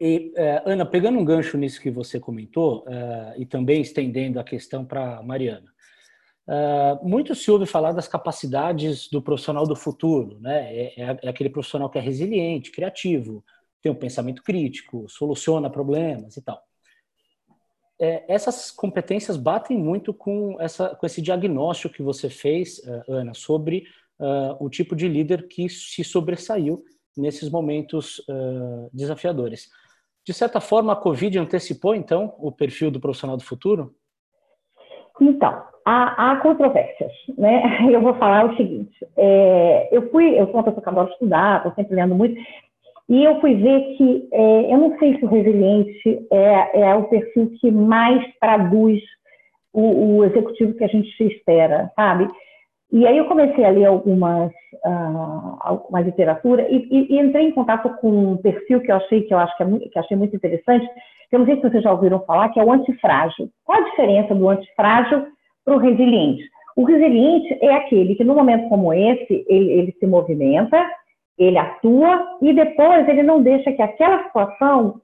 E, 0.02 0.34
eh, 0.36 0.64
Ana, 0.66 0.84
pegando 0.84 1.20
um 1.20 1.24
gancho 1.24 1.56
nisso 1.60 1.80
que 1.80 1.92
você 1.92 2.20
comentou, 2.20 2.84
eh, 2.88 3.36
e 3.38 3.46
também 3.46 3.82
estendendo 3.82 4.40
a 4.40 4.44
questão 4.44 4.84
para 4.84 5.22
Mariana, 5.22 5.72
eh, 6.50 7.00
muito 7.04 7.36
se 7.36 7.52
ouve 7.52 7.68
falar 7.68 7.92
das 7.92 8.08
capacidades 8.08 9.08
do 9.08 9.22
profissional 9.22 9.68
do 9.68 9.76
futuro, 9.76 10.40
né? 10.40 10.76
É, 10.76 10.94
é, 11.00 11.20
é, 11.22 11.30
aquele 11.30 11.52
profissional 11.52 11.88
que 11.88 12.00
é 12.00 12.02
resiliente, 12.02 12.72
criativo, 12.72 13.46
tem 13.80 13.92
um 13.92 13.96
pensamento 13.96 14.42
crítico, 14.42 15.08
soluciona 15.08 15.70
problemas 15.70 16.36
e 16.36 16.42
tal. 16.42 16.60
É, 18.00 18.26
essas 18.28 18.72
competências 18.72 19.38
batem 19.38 19.78
muito 19.78 20.12
com, 20.16 20.60
essa, 20.60 20.96
com 20.96 21.06
esse 21.06 21.22
diagnóstico 21.22 21.94
que 21.94 22.02
você 22.02 22.28
fez, 22.28 22.82
Ana, 23.08 23.36
sobre 23.36 23.86
uh, 24.22 24.64
o 24.64 24.70
tipo 24.70 24.96
de 24.96 25.08
líder 25.08 25.48
que 25.48 25.68
se 25.68 26.04
sobressaiu 26.04 26.84
nesses 27.18 27.50
momentos 27.50 28.20
uh, 28.20 28.90
desafiadores. 28.94 29.70
De 30.26 30.34
certa 30.34 30.62
forma, 30.62 30.94
a 30.94 30.96
Covid 30.96 31.40
antecipou, 31.40 31.96
então, 31.96 32.36
o 32.38 32.52
perfil 32.52 32.92
do 32.92 33.00
profissional 33.00 33.36
do 33.36 33.44
futuro? 33.44 33.94
Então, 35.20 35.64
há, 35.86 36.32
há 36.32 36.36
controvérsias, 36.38 37.12
né? 37.38 37.64
Eu 37.92 38.02
vou 38.02 38.14
falar 38.16 38.46
o 38.46 38.56
seguinte: 38.56 38.96
é, 39.18 39.90
eu 39.92 40.10
fui, 40.12 40.40
eu 40.40 40.46
sou 40.46 40.56
uma 40.56 40.64
pessoa 40.64 40.82
que 40.82 40.90
adoro 40.90 41.12
estudar, 41.12 41.58
estou 41.58 41.74
sempre 41.74 41.96
lendo 41.96 42.16
muito, 42.16 42.40
e 43.10 43.24
eu 43.24 43.42
fui 43.42 43.56
ver 43.56 43.98
que 43.98 44.30
é, 44.32 44.74
eu 44.74 44.78
não 44.78 44.98
sei 44.98 45.18
se 45.18 45.26
o 45.26 45.28
resiliente 45.28 46.28
é, 46.32 46.82
é 46.82 46.96
o 46.96 47.10
perfil 47.10 47.52
que 47.60 47.70
mais 47.70 48.24
traduz 48.40 49.02
o, 49.74 50.18
o 50.18 50.24
executivo 50.24 50.76
que 50.76 50.84
a 50.84 50.88
gente 50.88 51.24
espera, 51.24 51.92
sabe? 51.96 52.28
E 52.92 53.08
aí 53.08 53.18
eu 53.18 53.26
comecei 53.26 53.64
a 53.64 53.70
ler 53.70 53.86
algumas, 53.86 54.52
uh, 54.86 55.58
algumas 55.62 56.06
literatura 56.06 56.68
e, 56.70 56.88
e, 56.92 57.16
e, 57.16 57.20
entrei 57.20 57.48
em 57.48 57.52
contato 57.52 57.90
com 58.02 58.10
um 58.10 58.38
perfil 58.38 58.82
que 58.82 58.92
eu 58.92 58.98
achei 58.98 59.22
que 59.22 59.34
eu 59.34 59.38
acho 59.38 59.56
que, 59.56 59.64
é 59.64 59.66
muito, 59.66 59.90
que 59.90 59.98
achei 59.98 60.18
muito 60.18 60.36
interessante, 60.36 60.86
eu 61.32 61.40
não 61.40 61.46
sei 61.46 61.56
se 61.56 61.62
vocês 61.62 61.84
já 61.84 61.92
ouviram 61.92 62.20
falar, 62.26 62.50
que 62.50 62.60
é 62.60 62.64
o 62.64 62.72
antifrágil. 62.72 63.50
Qual 63.64 63.80
a 63.80 63.90
diferença 63.90 64.36
do 64.36 64.50
antifrágil 64.50 65.28
para 65.64 65.76
o 65.76 65.78
resiliente? 65.78 66.44
O 66.76 66.84
resiliente 66.84 67.58
é 67.62 67.74
aquele 67.74 68.16
que, 68.16 68.24
num 68.24 68.36
momento 68.36 68.68
como 68.68 68.94
esse, 68.94 69.46
ele, 69.48 69.72
ele 69.72 69.96
se 69.98 70.06
movimenta, 70.06 70.86
ele 71.38 71.58
atua 71.58 72.38
e 72.42 72.54
depois 72.54 73.08
ele 73.08 73.24
não 73.24 73.42
deixa 73.42 73.72
que 73.72 73.82
aquela 73.82 74.24
situação 74.26 75.00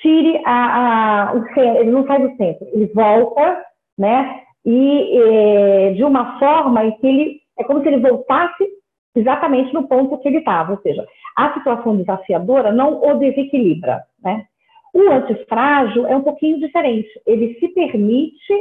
tire 0.00 0.40
a, 0.44 1.30
a, 1.30 1.34
o 1.34 1.42
centro, 1.54 1.80
ele 1.80 1.90
não 1.90 2.06
sai 2.06 2.20
do 2.20 2.36
centro, 2.36 2.66
ele 2.72 2.86
volta, 2.94 3.64
né? 3.98 4.42
E 4.64 5.18
é, 5.18 5.92
de 5.92 6.04
uma 6.04 6.38
forma 6.38 6.84
em 6.84 6.92
que 6.92 7.06
ele 7.06 7.40
é 7.58 7.64
como 7.64 7.82
se 7.82 7.88
ele 7.88 7.98
voltasse 7.98 8.66
exatamente 9.14 9.72
no 9.74 9.86
ponto 9.86 10.18
que 10.18 10.28
ele 10.28 10.38
estava, 10.38 10.72
ou 10.72 10.80
seja, 10.80 11.04
a 11.36 11.52
situação 11.54 11.96
desafiadora 11.96 12.72
não 12.72 13.02
o 13.02 13.18
desequilibra, 13.18 14.02
né? 14.22 14.46
O 14.94 15.10
antifrágil 15.10 16.06
é 16.06 16.16
um 16.16 16.22
pouquinho 16.22 16.58
diferente, 16.58 17.08
ele 17.26 17.58
se 17.58 17.68
permite 17.68 18.54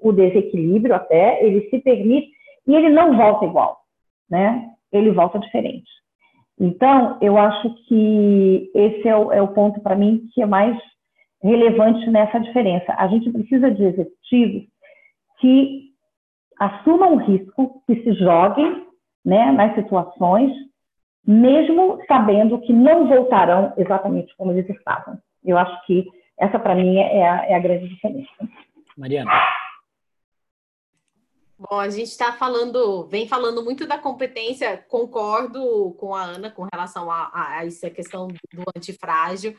o 0.00 0.12
desequilíbrio 0.12 0.94
até, 0.94 1.44
ele 1.44 1.68
se 1.70 1.78
permite 1.78 2.30
e 2.66 2.74
ele 2.74 2.90
não 2.90 3.16
volta 3.16 3.44
igual, 3.44 3.78
né? 4.28 4.70
Ele 4.92 5.10
volta 5.10 5.38
diferente. 5.38 5.90
Então, 6.58 7.18
eu 7.20 7.36
acho 7.36 7.74
que 7.86 8.70
esse 8.74 9.08
é 9.08 9.16
o, 9.16 9.32
é 9.32 9.42
o 9.42 9.48
ponto 9.48 9.80
para 9.80 9.96
mim 9.96 10.28
que 10.32 10.40
é 10.40 10.46
mais 10.46 10.76
relevante 11.42 12.08
nessa 12.10 12.38
diferença. 12.38 12.94
A 12.96 13.06
gente 13.08 13.30
precisa 13.30 13.70
de 13.70 13.84
executivos 13.84 14.64
que 15.44 15.90
assumam 16.58 17.16
o 17.16 17.18
risco, 17.18 17.82
que 17.86 18.02
se 18.02 18.14
joguem 18.14 18.86
né, 19.22 19.52
nas 19.52 19.74
situações, 19.74 20.50
mesmo 21.26 22.00
sabendo 22.08 22.62
que 22.62 22.72
não 22.72 23.06
voltarão 23.06 23.74
exatamente 23.76 24.34
como 24.38 24.52
eles 24.52 24.66
estavam. 24.70 25.18
Eu 25.44 25.58
acho 25.58 25.86
que 25.86 26.08
essa, 26.38 26.58
para 26.58 26.74
mim, 26.74 26.96
é 26.96 27.28
a, 27.28 27.44
é 27.44 27.54
a 27.54 27.58
grande 27.58 27.88
diferença. 27.88 28.30
Mariana. 28.96 29.30
Bom, 31.58 31.78
a 31.78 31.90
gente 31.90 32.08
está 32.08 32.32
falando, 32.32 33.06
vem 33.06 33.28
falando 33.28 33.62
muito 33.62 33.86
da 33.86 33.98
competência, 33.98 34.78
concordo 34.88 35.94
com 35.98 36.14
a 36.14 36.22
Ana 36.22 36.50
com 36.50 36.66
relação 36.72 37.10
a, 37.10 37.30
a, 37.32 37.58
a 37.58 37.66
essa 37.66 37.90
questão 37.90 38.28
do 38.28 38.64
antifrágil, 38.74 39.54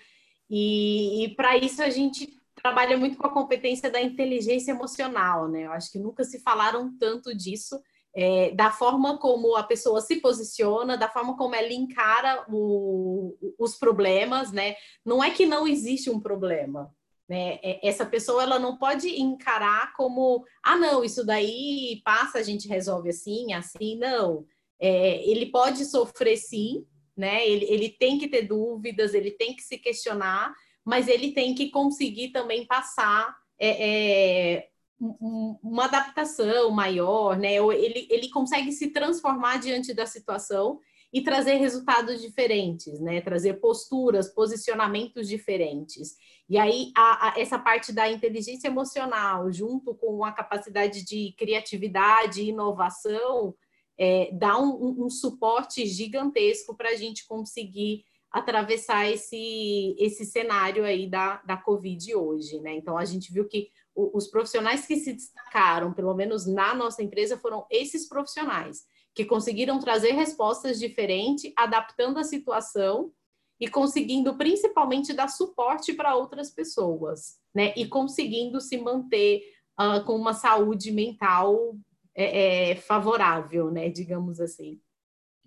e, 0.49 1.25
e 1.25 1.35
para 1.35 1.55
isso 1.57 1.81
a 1.83 1.89
gente 1.91 2.27
trabalha 2.65 2.98
muito 2.98 3.15
com 3.15 3.27
a 3.27 3.31
competência 3.31 3.91
da 3.91 4.01
inteligência 4.01 4.72
emocional, 4.72 5.48
né? 5.48 5.67
Eu 5.67 5.72
acho 5.72 5.91
que 5.91 6.00
nunca 6.00 6.24
se 6.24 6.39
falaram 6.39 6.98
tanto 6.98 7.31
disso, 7.38 7.79
é, 8.12 8.50
da 8.55 8.72
forma 8.72 9.19
como 9.19 9.55
a 9.55 9.62
pessoa 9.62 10.01
se 10.01 10.15
posiciona, 10.19 10.98
da 10.98 11.07
forma 11.07 11.38
como 11.38 11.53
ela 11.53 11.72
encara 11.72 12.43
o, 12.50 13.38
os 13.60 13.75
problemas, 13.75 14.51
né? 14.51 14.75
Não 15.05 15.24
é 15.24 15.29
que 15.29 15.45
não 15.45 15.67
existe 15.67 16.10
um 16.10 16.19
problema, 16.19 16.91
né? 17.29 17.60
É, 17.62 17.88
essa 17.88 18.03
pessoa 18.03 18.41
ela 18.41 18.57
não 18.57 18.79
pode 18.79 19.10
encarar 19.10 19.93
como, 19.93 20.43
ah, 20.63 20.75
não, 20.75 21.03
isso 21.03 21.24
daí 21.24 22.01
passa, 22.03 22.39
a 22.39 22.43
gente 22.43 22.67
resolve 22.67 23.10
assim, 23.10 23.53
assim, 23.53 23.95
não. 23.95 24.43
É, 24.79 25.24
ele 25.29 25.51
pode 25.51 25.86
sofrer 25.86 26.38
sim, 26.38 26.84
né? 27.15 27.48
Ele, 27.48 27.65
ele 27.65 27.89
tem 27.89 28.17
que 28.17 28.27
ter 28.27 28.41
dúvidas, 28.41 29.13
ele 29.13 29.29
tem 29.29 29.55
que 29.55 29.62
se 29.62 29.77
questionar, 29.77 30.51
mas 30.85 31.07
ele 31.07 31.31
tem 31.31 31.55
que 31.55 31.69
conseguir 31.71 32.29
também 32.29 32.65
passar 32.65 33.35
é, 33.59 34.57
é, 34.57 34.67
uma 34.99 35.85
adaptação 35.85 36.69
maior, 36.69 37.37
né? 37.37 37.55
Ele, 37.55 38.07
ele 38.09 38.29
consegue 38.29 38.71
se 38.71 38.91
transformar 38.91 39.57
diante 39.57 39.93
da 39.93 40.05
situação 40.05 40.79
e 41.11 41.21
trazer 41.21 41.55
resultados 41.55 42.21
diferentes, 42.21 42.99
né? 42.99 43.19
Trazer 43.21 43.55
posturas, 43.55 44.33
posicionamentos 44.33 45.27
diferentes. 45.27 46.15
E 46.47 46.57
aí, 46.57 46.91
a, 46.95 47.29
a, 47.29 47.39
essa 47.39 47.57
parte 47.57 47.91
da 47.91 48.09
inteligência 48.09 48.67
emocional, 48.67 49.51
junto 49.51 49.95
com 49.95 50.23
a 50.23 50.31
capacidade 50.31 51.03
de 51.03 51.33
criatividade 51.37 52.41
e 52.41 52.49
inovação, 52.49 53.55
é, 53.97 54.29
dá 54.33 54.59
um, 54.59 55.05
um 55.05 55.09
suporte 55.09 55.85
gigantesco 55.85 56.75
para 56.75 56.89
a 56.89 56.95
gente 56.95 57.25
conseguir 57.25 58.03
atravessar 58.35 59.09
esse, 59.09 59.95
esse 59.97 60.25
cenário 60.25 60.83
aí 60.83 61.09
da, 61.09 61.41
da 61.43 61.55
Covid 61.55 62.13
hoje, 62.15 62.59
né? 62.59 62.75
Então, 62.75 62.97
a 62.97 63.05
gente 63.05 63.31
viu 63.31 63.47
que 63.47 63.69
o, 63.95 64.17
os 64.17 64.27
profissionais 64.27 64.85
que 64.85 64.97
se 64.97 65.13
destacaram, 65.13 65.93
pelo 65.93 66.13
menos 66.13 66.45
na 66.45 66.75
nossa 66.75 67.01
empresa, 67.01 67.37
foram 67.37 67.65
esses 67.71 68.09
profissionais, 68.09 68.83
que 69.13 69.23
conseguiram 69.23 69.79
trazer 69.79 70.11
respostas 70.11 70.77
diferentes, 70.77 71.49
adaptando 71.55 72.19
a 72.19 72.25
situação 72.25 73.09
e 73.57 73.69
conseguindo 73.69 74.37
principalmente 74.37 75.13
dar 75.13 75.29
suporte 75.29 75.93
para 75.93 76.13
outras 76.13 76.51
pessoas, 76.51 77.37
né? 77.55 77.73
E 77.77 77.87
conseguindo 77.87 78.59
se 78.59 78.77
manter 78.77 79.43
uh, 79.79 80.03
com 80.03 80.13
uma 80.13 80.33
saúde 80.33 80.91
mental 80.91 81.73
é, 82.13 82.71
é, 82.71 82.75
favorável, 82.75 83.71
né? 83.71 83.87
Digamos 83.87 84.41
assim. 84.41 84.81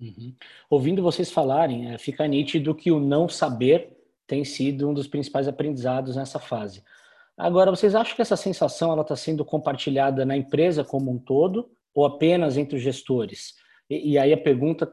Uhum. 0.01 0.35
Ouvindo 0.71 1.03
vocês 1.03 1.31
falarem, 1.31 1.93
é, 1.93 1.99
fica 1.99 2.27
nítido 2.27 2.75
que 2.75 2.93
o 2.93 3.01
não 3.01 3.29
saber 3.29 3.97
tem 4.27 4.45
sido 4.45 4.89
um 4.89 4.95
dos 4.95 5.07
principais 5.09 5.49
aprendizados 5.49 6.17
nessa 6.17 6.39
fase. 6.39 6.85
Agora, 7.37 7.71
vocês 7.71 7.95
acham 7.95 8.15
que 8.15 8.23
essa 8.23 8.37
sensação 8.37 8.93
ela 8.93 9.03
está 9.03 9.17
sendo 9.17 9.45
compartilhada 9.45 10.25
na 10.25 10.37
empresa 10.37 10.85
como 10.85 11.11
um 11.11 11.19
todo 11.19 11.71
ou 11.95 12.05
apenas 12.05 12.57
entre 12.57 12.77
os 12.77 12.83
gestores? 12.83 13.55
E, 13.89 14.13
e 14.13 14.19
aí 14.19 14.33
a 14.33 14.39
pergunta 14.39 14.93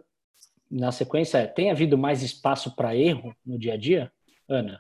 na 0.72 0.92
sequência 0.92 1.40
é: 1.40 1.48
tem 1.48 1.72
havido 1.72 1.98
mais 1.98 2.24
espaço 2.24 2.76
para 2.76 2.96
erro 2.96 3.36
no 3.46 3.58
dia 3.60 3.74
a 3.74 3.78
dia, 3.78 4.12
Ana? 4.48 4.80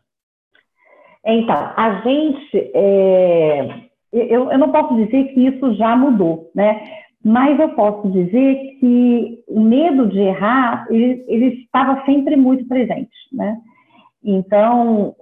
Então, 1.25 1.73
a 1.75 2.01
gente, 2.03 2.71
é, 2.75 3.89
eu, 4.13 4.51
eu 4.51 4.57
não 4.59 4.71
posso 4.71 4.95
dizer 4.95 5.33
que 5.33 5.47
isso 5.47 5.73
já 5.73 5.95
mudou, 5.95 6.51
né? 6.53 7.04
Mas 7.27 7.59
eu 7.59 7.69
posso 7.69 8.07
dizer 8.11 8.77
que 8.79 9.43
o 9.47 9.59
medo 9.59 10.05
de 10.05 10.19
errar, 10.19 10.85
ele, 10.91 11.25
ele 11.27 11.63
estava 11.63 12.05
sempre 12.05 12.35
muito 12.35 12.67
presente, 12.67 13.09
né? 13.33 13.57
Então, 14.23 15.15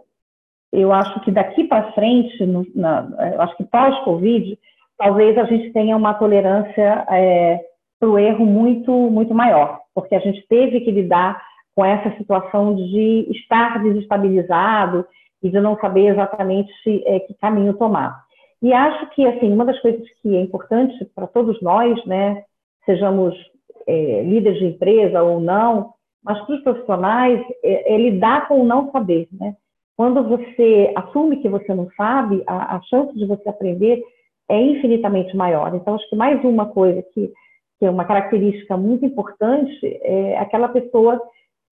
eu 0.69 0.91
acho 0.91 1.21
que 1.21 1.31
daqui 1.31 1.63
para 1.63 1.93
frente, 1.93 2.45
no, 2.45 2.67
na, 2.75 3.07
eu 3.33 3.41
acho 3.41 3.55
que 3.55 3.63
pós-Covid, 3.63 4.59
talvez 4.97 5.37
a 5.37 5.45
gente 5.45 5.71
tenha 5.71 5.95
uma 5.95 6.13
tolerância 6.13 7.05
é, 7.09 7.61
para 7.97 8.09
o 8.09 8.19
erro 8.19 8.45
muito, 8.45 8.91
muito 8.91 9.33
maior, 9.33 9.79
porque 9.95 10.13
a 10.13 10.19
gente 10.19 10.45
teve 10.49 10.81
que 10.81 10.91
lidar 10.91 11.41
com 11.73 11.85
essa 11.85 12.13
situação 12.17 12.75
de 12.75 13.29
estar 13.31 13.81
desestabilizado 13.81 15.05
e 15.41 15.49
de 15.49 15.59
não 15.61 15.79
saber 15.79 16.07
exatamente 16.07 16.73
é, 17.05 17.21
que 17.21 17.33
caminho 17.35 17.73
tomar. 17.75 18.25
E 18.63 18.71
acho 18.71 19.09
que, 19.09 19.27
assim, 19.27 19.51
uma 19.51 19.65
das 19.65 19.77
coisas 19.81 20.01
que 20.21 20.35
é 20.35 20.41
importante 20.41 21.03
para 21.13 21.27
todos 21.27 21.61
nós, 21.61 22.03
né, 22.05 22.45
sejamos 22.85 23.35
é, 23.85 24.23
líderes 24.23 24.57
de 24.57 24.67
empresa 24.67 25.21
ou 25.21 25.41
não, 25.41 25.93
mas 26.23 26.39
para 26.45 26.55
os 26.55 26.63
profissionais, 26.63 27.45
é, 27.61 27.93
é, 27.93 27.97
lidar 27.97 28.47
com 28.47 28.61
o 28.61 28.65
não 28.65 28.89
saber, 28.89 29.27
né? 29.33 29.57
Quando 29.97 30.23
você 30.23 30.93
assume 30.95 31.41
que 31.41 31.49
você 31.49 31.73
não 31.73 31.89
sabe, 31.97 32.41
a, 32.47 32.77
a 32.77 32.81
chance 32.83 33.13
de 33.17 33.25
você 33.25 33.49
aprender 33.49 34.01
é 34.49 34.59
infinitamente 34.59 35.35
maior. 35.35 35.75
Então, 35.75 35.95
acho 35.95 36.09
que 36.09 36.15
mais 36.15 36.41
uma 36.45 36.67
coisa 36.67 37.03
que, 37.13 37.31
que 37.77 37.85
é 37.85 37.89
uma 37.89 38.05
característica 38.05 38.77
muito 38.77 39.05
importante 39.05 39.99
é 40.01 40.37
aquela 40.37 40.69
pessoa 40.69 41.21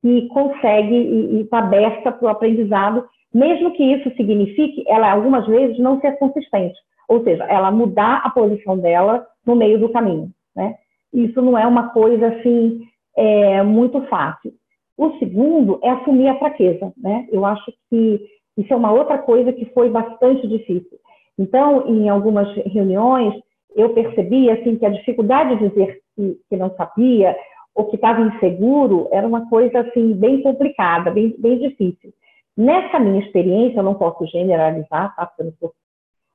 que 0.01 0.27
consegue 0.27 0.95
e 0.95 1.41
está 1.41 1.59
aberta 1.59 2.11
para 2.11 2.25
o 2.25 2.29
aprendizado, 2.29 3.07
mesmo 3.33 3.71
que 3.73 3.83
isso 3.83 4.09
signifique 4.15 4.83
ela 4.87 5.11
algumas 5.11 5.45
vezes 5.47 5.79
não 5.79 5.99
ser 6.01 6.17
consistente, 6.17 6.77
ou 7.07 7.23
seja, 7.23 7.43
ela 7.45 7.71
mudar 7.71 8.21
a 8.23 8.29
posição 8.29 8.77
dela 8.77 9.25
no 9.45 9.55
meio 9.55 9.79
do 9.79 9.89
caminho, 9.89 10.29
né? 10.55 10.75
Isso 11.13 11.41
não 11.41 11.57
é 11.57 11.65
uma 11.67 11.89
coisa 11.89 12.27
assim 12.27 12.81
é, 13.15 13.61
muito 13.63 14.01
fácil. 14.03 14.53
O 14.97 15.17
segundo 15.17 15.79
é 15.83 15.89
assumir 15.89 16.29
a 16.29 16.39
fraqueza, 16.39 16.93
né? 16.97 17.27
Eu 17.31 17.45
acho 17.45 17.73
que 17.89 18.21
isso 18.57 18.73
é 18.73 18.75
uma 18.75 18.91
outra 18.91 19.17
coisa 19.17 19.51
que 19.51 19.65
foi 19.73 19.89
bastante 19.89 20.47
difícil. 20.47 20.97
Então, 21.37 21.87
em 21.87 22.07
algumas 22.09 22.53
reuniões, 22.65 23.33
eu 23.75 23.89
percebi 23.89 24.49
assim 24.49 24.75
que 24.75 24.85
a 24.85 24.89
dificuldade 24.89 25.57
de 25.57 25.69
dizer 25.69 25.99
que, 26.15 26.37
que 26.49 26.57
não 26.57 26.73
sabia 26.75 27.35
ou 27.73 27.85
que 27.85 27.95
estava 27.95 28.21
inseguro 28.21 29.07
era 29.11 29.27
uma 29.27 29.49
coisa 29.49 29.79
assim 29.79 30.13
bem 30.13 30.41
complicada, 30.41 31.09
bem, 31.09 31.33
bem 31.37 31.57
difícil. 31.57 32.13
Nessa 32.57 32.99
minha 32.99 33.19
experiência, 33.19 33.79
eu 33.79 33.83
não 33.83 33.95
posso 33.95 34.25
generalizar, 34.27 35.15
tá? 35.15 35.25
Porque 35.25 35.41
eu 35.41 35.73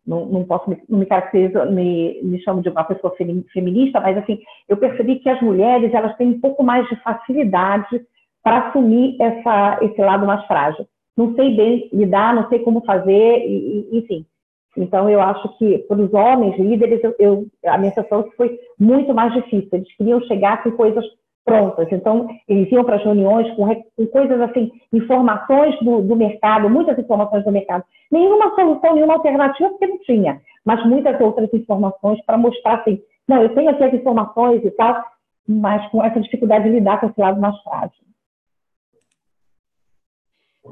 não, 0.06 0.20
não, 0.20 0.26
não 0.26 0.44
posso 0.44 0.70
me, 0.70 0.82
não 0.88 0.98
me 0.98 1.06
caracterizo, 1.06 1.64
me, 1.70 2.20
me 2.22 2.40
chamo 2.42 2.62
de 2.62 2.68
uma 2.68 2.84
pessoa 2.84 3.14
feminista, 3.52 4.00
mas 4.00 4.16
assim, 4.18 4.40
eu 4.68 4.76
percebi 4.76 5.16
que 5.16 5.28
as 5.28 5.40
mulheres 5.42 5.92
elas 5.92 6.16
têm 6.16 6.28
um 6.28 6.40
pouco 6.40 6.62
mais 6.62 6.88
de 6.88 6.96
facilidade 7.02 8.00
para 8.42 8.68
assumir 8.68 9.20
essa, 9.20 9.78
esse 9.82 10.00
lado 10.00 10.26
mais 10.26 10.44
frágil. 10.46 10.86
Não 11.16 11.34
sei 11.34 11.56
bem 11.56 11.88
lidar, 11.92 12.34
não 12.34 12.48
sei 12.48 12.60
como 12.60 12.84
fazer, 12.84 13.38
e, 13.46 13.88
e, 13.90 13.98
enfim. 13.98 14.26
Então, 14.76 15.08
eu 15.08 15.20
acho 15.20 15.48
que 15.56 15.78
para 15.78 15.96
os 15.96 16.12
homens 16.12 16.58
líderes, 16.58 17.02
eu, 17.02 17.14
eu, 17.18 17.46
a 17.64 17.78
minha 17.78 17.92
sensação 17.92 18.30
foi 18.36 18.58
muito 18.78 19.14
mais 19.14 19.32
difícil. 19.32 19.68
Eles 19.72 19.96
queriam 19.96 20.20
chegar 20.22 20.62
com 20.62 20.70
coisas 20.72 21.04
prontas. 21.46 21.88
Então, 21.92 22.28
eles 22.48 22.70
iam 22.70 22.84
para 22.84 22.96
as 22.96 23.04
reuniões 23.04 23.48
com, 23.54 23.64
com, 23.96 24.06
coisas 24.08 24.40
assim, 24.40 24.70
informações 24.92 25.78
do, 25.80 26.02
do, 26.02 26.16
mercado, 26.16 26.68
muitas 26.68 26.98
informações 26.98 27.44
do 27.44 27.52
mercado. 27.52 27.84
Nenhuma 28.10 28.54
solução, 28.54 28.94
nenhuma 28.94 29.14
alternativa, 29.14 29.70
porque 29.70 29.86
não 29.86 29.98
tinha, 30.00 30.42
mas 30.64 30.84
muitas 30.84 31.18
outras 31.20 31.48
informações 31.54 32.20
para 32.26 32.36
mostrar 32.36 32.80
assim, 32.80 33.00
não, 33.26 33.42
eu 33.42 33.54
tenho 33.54 33.70
aqui 33.70 33.84
as 33.84 33.94
informações 33.94 34.64
e 34.64 34.70
tal, 34.72 35.02
mas 35.48 35.88
com 35.90 36.04
essa 36.04 36.20
dificuldade 36.20 36.64
de 36.64 36.70
lidar 36.70 37.00
com 37.00 37.06
esse 37.06 37.20
lado 37.20 37.40
mais 37.40 37.56
frágil. 37.62 38.04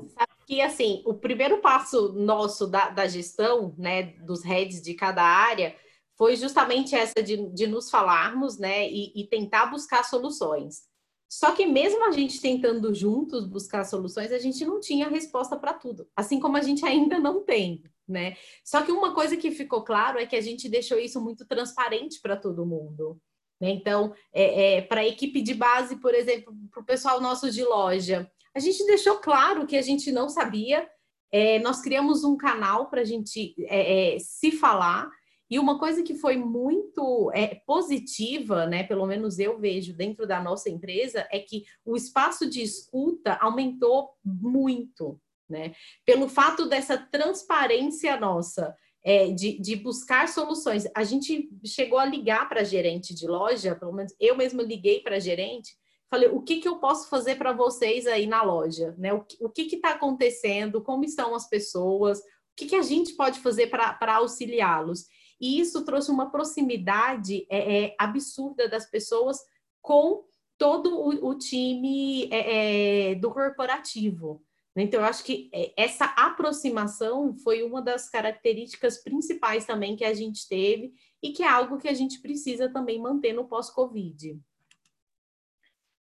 Sabe 0.08 0.32
que, 0.44 0.60
assim, 0.60 1.02
o 1.06 1.14
primeiro 1.14 1.58
passo 1.58 2.12
nosso 2.12 2.66
da, 2.66 2.90
da 2.90 3.06
gestão, 3.06 3.72
né, 3.78 4.14
dos 4.24 4.44
heads 4.44 4.82
de 4.82 4.92
cada 4.94 5.22
área, 5.22 5.72
foi 6.16 6.36
justamente 6.36 6.94
essa 6.94 7.22
de, 7.22 7.48
de 7.52 7.66
nos 7.66 7.90
falarmos, 7.90 8.58
né, 8.58 8.88
e, 8.88 9.12
e 9.14 9.26
tentar 9.26 9.66
buscar 9.66 10.04
soluções. 10.04 10.82
Só 11.28 11.52
que 11.52 11.66
mesmo 11.66 12.04
a 12.04 12.12
gente 12.12 12.40
tentando 12.40 12.94
juntos 12.94 13.46
buscar 13.46 13.84
soluções, 13.84 14.30
a 14.30 14.38
gente 14.38 14.64
não 14.64 14.78
tinha 14.78 15.08
resposta 15.08 15.56
para 15.56 15.74
tudo, 15.74 16.06
assim 16.14 16.38
como 16.38 16.56
a 16.56 16.62
gente 16.62 16.84
ainda 16.86 17.18
não 17.18 17.44
tem, 17.44 17.82
né? 18.06 18.36
Só 18.64 18.82
que 18.82 18.92
uma 18.92 19.12
coisa 19.14 19.36
que 19.36 19.50
ficou 19.50 19.82
claro 19.82 20.18
é 20.18 20.26
que 20.26 20.36
a 20.36 20.40
gente 20.40 20.68
deixou 20.68 20.98
isso 20.98 21.20
muito 21.20 21.44
transparente 21.44 22.20
para 22.20 22.36
todo 22.36 22.66
mundo. 22.66 23.20
Né? 23.60 23.70
Então, 23.70 24.14
é, 24.32 24.76
é 24.76 24.82
para 24.82 25.00
a 25.00 25.06
equipe 25.06 25.42
de 25.42 25.54
base, 25.54 25.96
por 25.96 26.14
exemplo, 26.14 26.54
para 26.70 26.82
o 26.82 26.86
pessoal 26.86 27.20
nosso 27.20 27.50
de 27.50 27.64
loja, 27.64 28.30
a 28.54 28.60
gente 28.60 28.86
deixou 28.86 29.16
claro 29.16 29.66
que 29.66 29.76
a 29.76 29.82
gente 29.82 30.12
não 30.12 30.28
sabia. 30.28 30.88
É, 31.32 31.58
nós 31.58 31.80
criamos 31.80 32.22
um 32.22 32.36
canal 32.36 32.88
para 32.88 33.00
a 33.00 33.04
gente 33.04 33.56
é, 33.66 34.14
é, 34.14 34.18
se 34.20 34.52
falar 34.52 35.10
e 35.50 35.58
uma 35.58 35.78
coisa 35.78 36.02
que 36.02 36.14
foi 36.14 36.36
muito 36.36 37.30
é, 37.34 37.54
positiva, 37.66 38.66
né, 38.66 38.82
pelo 38.82 39.06
menos 39.06 39.38
eu 39.38 39.58
vejo 39.58 39.94
dentro 39.94 40.26
da 40.26 40.42
nossa 40.42 40.70
empresa, 40.70 41.26
é 41.30 41.38
que 41.38 41.64
o 41.84 41.96
espaço 41.96 42.48
de 42.48 42.62
escuta 42.62 43.38
aumentou 43.40 44.10
muito, 44.24 45.20
né? 45.48 45.74
Pelo 46.04 46.28
fato 46.28 46.66
dessa 46.66 46.96
transparência 46.96 48.18
nossa, 48.18 48.74
é, 49.04 49.30
de, 49.30 49.60
de, 49.60 49.76
buscar 49.76 50.28
soluções. 50.28 50.88
A 50.96 51.04
gente 51.04 51.50
chegou 51.64 51.98
a 51.98 52.06
ligar 52.06 52.48
para 52.48 52.64
gerente 52.64 53.14
de 53.14 53.26
loja, 53.26 53.74
pelo 53.74 53.92
menos 53.92 54.14
eu 54.18 54.34
mesmo 54.34 54.62
liguei 54.62 55.00
para 55.00 55.20
gerente, 55.20 55.76
falei, 56.10 56.28
o 56.28 56.40
que, 56.40 56.56
que 56.56 56.68
eu 56.68 56.76
posso 56.76 57.10
fazer 57.10 57.36
para 57.36 57.52
vocês 57.52 58.06
aí 58.06 58.26
na 58.26 58.42
loja? 58.42 58.94
Né? 58.96 59.12
O, 59.12 59.24
o 59.40 59.50
que 59.50 59.62
está 59.62 59.90
acontecendo? 59.90 60.82
Como 60.82 61.04
estão 61.04 61.34
as 61.34 61.48
pessoas? 61.48 62.18
O 62.18 62.22
que, 62.56 62.66
que 62.66 62.76
a 62.76 62.82
gente 62.82 63.14
pode 63.14 63.40
fazer 63.40 63.66
para 63.66 64.16
auxiliá-los? 64.16 65.06
E 65.44 65.60
isso 65.60 65.84
trouxe 65.84 66.10
uma 66.10 66.30
proximidade 66.30 67.46
é, 67.50 67.84
é, 67.84 67.96
absurda 67.98 68.66
das 68.66 68.88
pessoas 68.88 69.38
com 69.82 70.24
todo 70.56 70.98
o, 70.98 71.28
o 71.28 71.36
time 71.36 72.30
é, 72.32 73.10
é 73.10 73.14
do 73.14 73.30
corporativo. 73.30 74.42
Então, 74.74 75.00
eu 75.00 75.06
acho 75.06 75.22
que 75.22 75.50
é, 75.52 75.70
essa 75.76 76.06
aproximação 76.06 77.36
foi 77.36 77.62
uma 77.62 77.82
das 77.82 78.08
características 78.08 79.02
principais 79.02 79.66
também 79.66 79.94
que 79.94 80.04
a 80.06 80.14
gente 80.14 80.48
teve 80.48 80.94
e 81.22 81.30
que 81.30 81.42
é 81.42 81.48
algo 81.48 81.76
que 81.76 81.88
a 81.88 81.94
gente 81.94 82.22
precisa 82.22 82.66
também 82.70 82.98
manter 82.98 83.34
no 83.34 83.44
pós-Covid. 83.44 84.40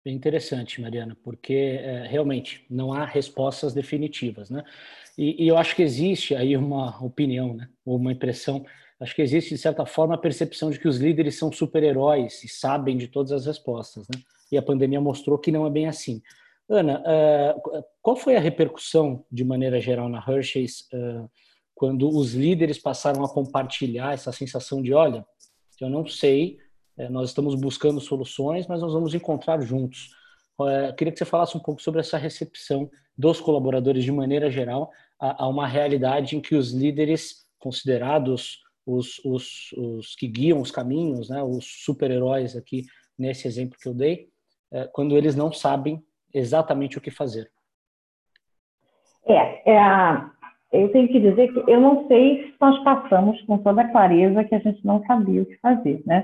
Bem 0.06 0.15
interessante, 0.15 0.80
Mariana, 0.80 1.17
porque 1.23 1.80
é, 1.82 2.06
realmente 2.06 2.63
não 2.69 2.93
há 2.93 3.06
respostas 3.06 3.73
definitivas, 3.73 4.51
né? 4.51 4.63
E, 5.17 5.45
e, 5.45 5.47
eu 5.47 5.58
acho 5.58 5.75
que 5.75 5.82
existe 5.82 6.36
aí 6.36 6.56
uma 6.56 7.04
opinião, 7.04 7.56
né? 7.56 7.67
Ou 7.84 7.97
uma 7.97 8.12
impressão 8.12 8.63
acho 9.02 9.16
que 9.16 9.22
existe, 9.22 9.50
de 9.50 9.58
certa 9.58 9.86
forma, 9.86 10.14
a 10.14 10.18
percepção 10.18 10.70
de 10.70 10.80
que 10.80 10.88
os 10.88 10.98
líderes 10.98 11.38
são 11.38 11.52
super-heróis 11.52 12.44
e 12.44 12.48
sabem 12.48 12.96
de 12.96 13.08
todas 13.08 13.32
as 13.32 13.46
respostas, 13.48 14.08
né? 14.08 14.22
E 14.52 14.58
a 14.58 14.62
pandemia 14.62 15.02
mostrou 15.02 15.40
que 15.40 15.52
não 15.52 15.66
é 15.66 15.70
bem 15.70 15.88
assim. 15.88 16.22
Ana, 16.70 17.02
uh, 17.02 17.84
qual 18.02 18.16
foi 18.16 18.36
a 18.38 18.40
repercussão, 18.40 19.26
de 19.30 19.44
maneira 19.44 19.82
geral, 19.82 20.08
na 20.08 20.24
Hershey's, 20.26 20.88
uh, 20.94 21.30
quando 21.74 22.08
os 22.08 22.34
líderes 22.34 22.78
passaram 22.78 23.26
a 23.26 23.30
compartilhar 23.30 24.14
essa 24.14 24.32
sensação 24.32 24.82
de, 24.82 24.94
olha, 24.94 25.26
eu 25.80 25.90
não 25.90 26.06
sei, 26.06 26.60
uh, 26.98 27.10
nós 27.10 27.30
estamos 27.30 27.56
buscando 27.56 28.00
soluções, 28.00 28.68
mas 28.68 28.82
nós 28.82 28.94
vamos 28.94 29.14
encontrar 29.14 29.62
juntos. 29.62 30.12
queria 30.96 31.12
que 31.12 31.18
você 31.18 31.26
falasse 31.26 31.58
um 31.58 31.60
pouco 31.60 31.82
sobre 31.82 32.00
essa 32.00 32.18
recepção 32.18 32.90
dos 33.18 33.42
colaboradores, 33.42 34.04
de 34.04 34.12
maneira 34.12 34.50
geral, 34.50 34.92
a 35.20 35.48
uma 35.48 35.68
realidade 35.68 36.36
em 36.36 36.42
que 36.42 36.56
os 36.56 36.72
líderes 36.72 37.46
considerados 37.60 38.61
os, 38.86 39.20
os, 39.24 39.72
os 39.74 40.15
que 40.15 40.28
guiam 40.28 40.60
os 40.60 40.72
caminhos, 40.72 41.30
né, 41.30 41.41
os 41.44 41.65
super-heróis 41.84 42.56
aqui 42.56 42.84
nesse 43.17 43.48
exemplo 43.48 43.78
que 43.80 43.88
eu 43.88 43.94
dei, 43.94 44.28
é, 44.72 44.89
quando 44.91 45.17
eles 45.17 45.36
não 45.36 45.52
sabem 45.52 46.02
exatamente 46.34 46.98
o 46.98 47.02
que 47.02 47.12
fazer. 47.12 47.50
É, 49.26 49.72
é, 49.72 49.78
eu 50.72 50.91
tenho 50.91 51.08
que 51.08 51.20
dizer 51.20 51.54
que 51.54 51.72
eu 51.72 51.80
não 51.80 52.08
sei 52.08 52.48
se 52.48 52.54
nós 52.60 52.82
passamos 52.84 53.39
com 53.44 53.58
toda 53.58 53.82
a 53.82 53.91
clareza 53.91 54.44
que 54.44 54.56
a 54.56 54.60
gente 54.60 54.86
não 54.86 55.04
sabia 55.06 55.41
o 55.41 55.46
que 55.46 55.58
fazer, 55.58 56.02
né? 56.06 56.24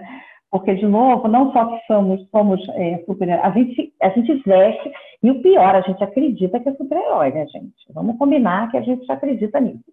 Porque, 0.49 0.73
de 0.75 0.87
novo, 0.87 1.27
não 1.27 1.51
só 1.51 1.65
que 1.65 1.85
somos, 1.85 2.25
somos 2.29 2.67
é, 2.69 3.03
super 3.05 3.29
a 3.29 3.51
gente, 3.51 3.93
a 4.01 4.09
gente 4.09 4.41
veste, 4.45 4.91
e 5.21 5.29
o 5.29 5.41
pior, 5.41 5.75
a 5.75 5.81
gente 5.81 6.01
acredita 6.01 6.59
que 6.59 6.69
é 6.69 6.73
super-herói, 6.73 7.31
né, 7.31 7.45
gente? 7.47 7.75
Vamos 7.93 8.17
combinar 8.17 8.71
que 8.71 8.77
a 8.77 8.81
gente 8.81 9.11
acredita 9.11 9.59
nisso. 9.59 9.83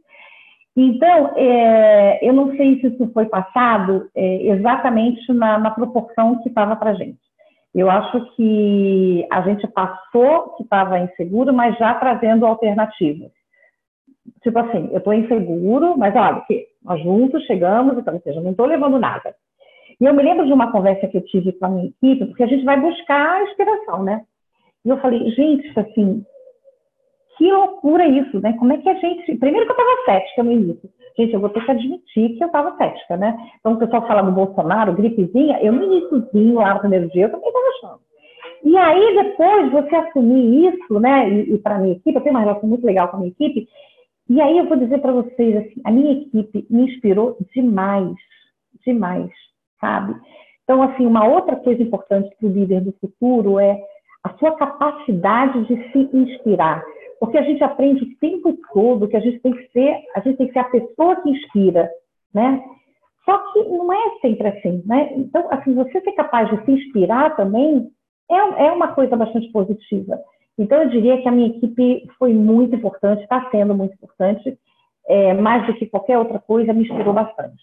Então, 0.77 1.33
é, 1.37 2.19
eu 2.29 2.33
não 2.33 2.57
sei 2.57 2.81
se 2.81 2.89
isso 2.89 3.09
foi 3.13 3.27
passado 3.27 4.11
é, 4.15 4.49
exatamente 4.49 5.33
na, 5.33 5.59
na, 5.59 5.71
proporção 5.71 6.43
que 6.43 6.49
estava 6.49 6.75
para 6.75 6.91
a 6.91 6.95
gente. 6.95 7.19
Eu 7.73 7.89
acho 7.89 8.35
que 8.35 9.27
a 9.31 9.41
gente 9.43 9.67
passou 9.69 10.57
que 10.57 10.65
estava 10.65 10.99
inseguro, 10.99 11.53
mas 11.53 11.77
já 11.79 11.95
trazendo 11.95 12.45
alternativas. 12.45 13.31
tipo 14.43 14.59
assim, 14.59 14.89
eu 14.91 14.99
estou 14.99 15.15
inseguro, 15.15 15.97
mas 15.97 16.15
olha, 16.17 16.41
que 16.47 16.67
nós 16.83 17.01
juntos 17.03 17.45
chegamos, 17.47 17.97
então, 17.97 18.15
ou 18.15 18.21
seja, 18.21 18.41
não 18.41 18.51
estou 18.51 18.67
levando 18.67 18.99
nada. 18.99 19.35
E 20.01 20.05
eu 20.05 20.13
me 20.13 20.23
lembro 20.25 20.45
de 20.45 20.53
uma 20.53 20.73
conversa 20.73 21.07
que 21.07 21.17
eu 21.17 21.25
tive 21.25 21.53
com 21.53 21.67
a 21.67 21.69
minha 21.69 21.87
equipe, 21.87 22.27
porque 22.27 22.43
a 22.43 22.49
gente 22.49 22.65
vai 22.65 22.81
buscar 22.81 23.43
inspiração, 23.45 24.03
né? 24.03 24.23
E 24.85 24.89
eu 24.89 24.99
falei, 24.99 25.31
gente, 25.31 25.73
assim, 25.79 26.25
que 27.37 27.51
loucura 27.51 28.07
isso, 28.07 28.41
né? 28.41 28.55
Como 28.59 28.73
é 28.73 28.79
que 28.79 28.89
a 28.89 28.95
gente. 28.95 29.37
Primeiro 29.37 29.67
que 29.67 29.73
eu 29.73 29.77
estava 29.77 30.05
cética 30.05 30.43
no 30.43 30.53
início. 30.53 30.89
Gente, 31.17 31.33
eu 31.33 31.41
vou 31.41 31.49
ter 31.49 31.65
que 31.65 31.71
admitir 31.71 32.37
que 32.37 32.43
eu 32.43 32.47
estava 32.47 32.77
cética, 32.77 33.17
né? 33.17 33.37
Então, 33.61 33.75
o 33.75 33.79
pessoal 33.79 34.07
fala 34.07 34.23
do 34.23 34.33
Bolsonaro, 34.33 34.95
gripezinha, 34.95 35.61
eu 35.63 35.73
no 35.73 35.85
iníciozinho, 35.85 36.55
lá 36.57 36.75
no 36.75 36.81
primeiro 36.81 37.09
dia, 37.11 37.27
eu 37.27 37.31
também 37.31 37.49
estava 37.49 37.67
achando. 37.69 38.01
E 38.65 38.77
aí, 38.77 39.15
depois, 39.15 39.71
você 39.71 39.95
assumir 39.95 40.75
isso, 40.75 40.99
né? 40.99 41.29
E, 41.31 41.55
e 41.55 41.59
para 41.59 41.79
minha 41.79 41.93
equipe, 41.93 42.17
eu 42.17 42.21
tenho 42.21 42.35
uma 42.35 42.41
relação 42.41 42.69
muito 42.69 42.85
legal 42.85 43.09
com 43.09 43.17
a 43.17 43.21
minha 43.21 43.31
equipe. 43.31 43.69
E 44.29 44.41
aí, 44.41 44.59
eu 44.59 44.67
vou 44.67 44.77
dizer 44.77 44.99
para 44.99 45.13
vocês, 45.13 45.57
assim, 45.57 45.81
a 45.85 45.91
minha 45.93 46.13
equipe 46.13 46.67
me 46.69 46.85
inspirou 46.85 47.37
demais, 47.55 48.17
demais, 48.85 49.31
sabe? 49.81 50.17
Então, 50.65 50.83
assim, 50.83 51.07
uma 51.07 51.27
outra 51.27 51.57
coisa 51.57 51.83
importante 51.83 52.35
para 52.37 52.49
o 52.49 52.53
líder 52.53 52.81
do 52.81 52.93
futuro 53.01 53.61
é 53.61 53.79
a 54.25 54.31
sua 54.39 54.57
capacidade 54.57 55.65
de 55.67 55.93
se 55.93 56.09
inspirar. 56.13 56.83
Porque 57.25 57.39
a 57.39 57.43
gente 57.43 57.63
aprende 57.63 58.05
o 58.05 58.17
tempo 58.19 58.57
todo 58.73 59.09
que 59.09 59.17
a 59.17 59.21
gente 59.21 59.41
tem 59.41 59.53
que 59.53 59.69
ser, 59.73 59.99
a 60.15 60.21
gente 60.21 60.37
tem 60.37 60.47
que 60.47 60.53
ser 60.53 60.59
a 60.59 60.65
pessoa 60.65 61.17
que 61.23 61.31
inspira, 61.31 61.91
né? 62.33 62.63
Só 63.25 63.39
que 63.53 63.63
não 63.65 63.93
é 63.93 64.19
sempre 64.21 64.49
assim, 64.49 64.83
né? 64.85 65.13
Então, 65.17 65.49
assim, 65.51 65.75
você 65.75 66.01
ser 66.01 66.13
capaz 66.13 66.51
de 66.51 66.65
se 66.65 66.71
inspirar 66.73 67.35
também 67.37 67.91
é, 68.31 68.67
é 68.67 68.73
uma 68.73 68.89
coisa 68.89 69.17
bastante 69.17 69.51
positiva. 69.51 70.19
Então, 70.59 70.83
eu 70.83 70.91
diria 70.91 71.21
que 71.21 71.29
a 71.29 71.33
minha 71.33 71.49
equipe 71.49 72.07
foi 72.19 72.33
muito 72.35 72.77
importante, 72.77 73.23
está 73.23 73.49
sendo 73.51 73.75
muito 73.75 73.95
importante, 73.95 74.59
é, 75.09 75.33
mais 75.35 75.67
do 75.67 75.75
que 75.75 75.87
qualquer 75.87 76.19
outra 76.19 76.39
coisa, 76.39 76.73
me 76.73 76.83
inspirou 76.83 77.13
bastante. 77.13 77.63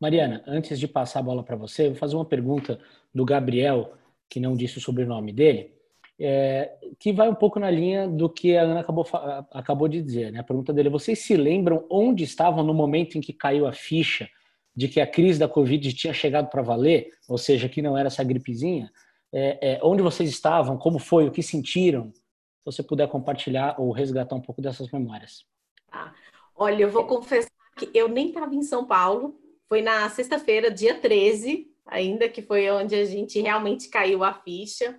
Mariana, 0.00 0.42
antes 0.46 0.78
de 0.78 0.88
passar 0.88 1.20
a 1.20 1.22
bola 1.22 1.42
para 1.42 1.56
você, 1.56 1.86
eu 1.86 1.90
vou 1.90 1.98
fazer 1.98 2.16
uma 2.16 2.24
pergunta 2.24 2.78
do 3.14 3.24
Gabriel, 3.24 3.92
que 4.28 4.40
não 4.40 4.56
disse 4.56 4.78
o 4.78 4.80
sobrenome 4.80 5.32
dele, 5.32 5.72
é, 6.20 6.76
que 6.98 7.12
vai 7.12 7.30
um 7.30 7.34
pouco 7.34 7.58
na 7.58 7.70
linha 7.70 8.06
do 8.06 8.28
que 8.28 8.54
a 8.54 8.62
Ana 8.62 8.80
acabou, 8.80 9.06
acabou 9.50 9.88
de 9.88 10.02
dizer. 10.02 10.30
Né? 10.30 10.40
A 10.40 10.44
pergunta 10.44 10.72
dele: 10.72 10.90
vocês 10.90 11.20
se 11.20 11.34
lembram 11.34 11.86
onde 11.90 12.24
estavam 12.24 12.62
no 12.62 12.74
momento 12.74 13.16
em 13.16 13.22
que 13.22 13.32
caiu 13.32 13.66
a 13.66 13.72
ficha 13.72 14.28
de 14.76 14.86
que 14.86 15.00
a 15.00 15.06
crise 15.06 15.38
da 15.38 15.48
Covid 15.48 15.92
tinha 15.94 16.12
chegado 16.12 16.50
para 16.50 16.62
valer, 16.62 17.10
ou 17.28 17.38
seja, 17.38 17.68
que 17.68 17.80
não 17.80 17.96
era 17.96 18.08
essa 18.08 18.22
gripezinha? 18.22 18.92
É, 19.32 19.74
é, 19.74 19.80
onde 19.82 20.02
vocês 20.02 20.28
estavam? 20.28 20.76
Como 20.76 20.98
foi? 20.98 21.26
O 21.26 21.30
que 21.30 21.42
sentiram? 21.42 22.12
Se 22.12 22.64
você 22.66 22.82
puder 22.82 23.08
compartilhar 23.08 23.76
ou 23.78 23.90
resgatar 23.90 24.36
um 24.36 24.40
pouco 24.40 24.60
dessas 24.60 24.90
memórias. 24.90 25.46
Ah, 25.90 26.12
olha, 26.54 26.82
eu 26.82 26.90
vou 26.90 27.06
confessar 27.06 27.50
que 27.76 27.90
eu 27.94 28.08
nem 28.08 28.28
estava 28.28 28.54
em 28.54 28.62
São 28.62 28.84
Paulo. 28.84 29.40
Foi 29.68 29.80
na 29.80 30.08
sexta-feira, 30.10 30.70
dia 30.70 30.96
13, 30.96 31.66
ainda 31.86 32.28
que 32.28 32.42
foi 32.42 32.70
onde 32.70 32.94
a 32.94 33.06
gente 33.06 33.40
realmente 33.40 33.88
caiu 33.88 34.22
a 34.22 34.34
ficha. 34.34 34.98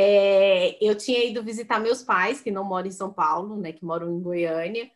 É, 0.00 0.78
eu 0.80 0.96
tinha 0.96 1.24
ido 1.24 1.42
visitar 1.42 1.80
meus 1.80 2.04
pais, 2.04 2.40
que 2.40 2.52
não 2.52 2.62
moram 2.62 2.86
em 2.86 2.92
São 2.92 3.12
Paulo, 3.12 3.56
né, 3.56 3.72
que 3.72 3.84
moram 3.84 4.16
em 4.16 4.22
Goiânia, 4.22 4.88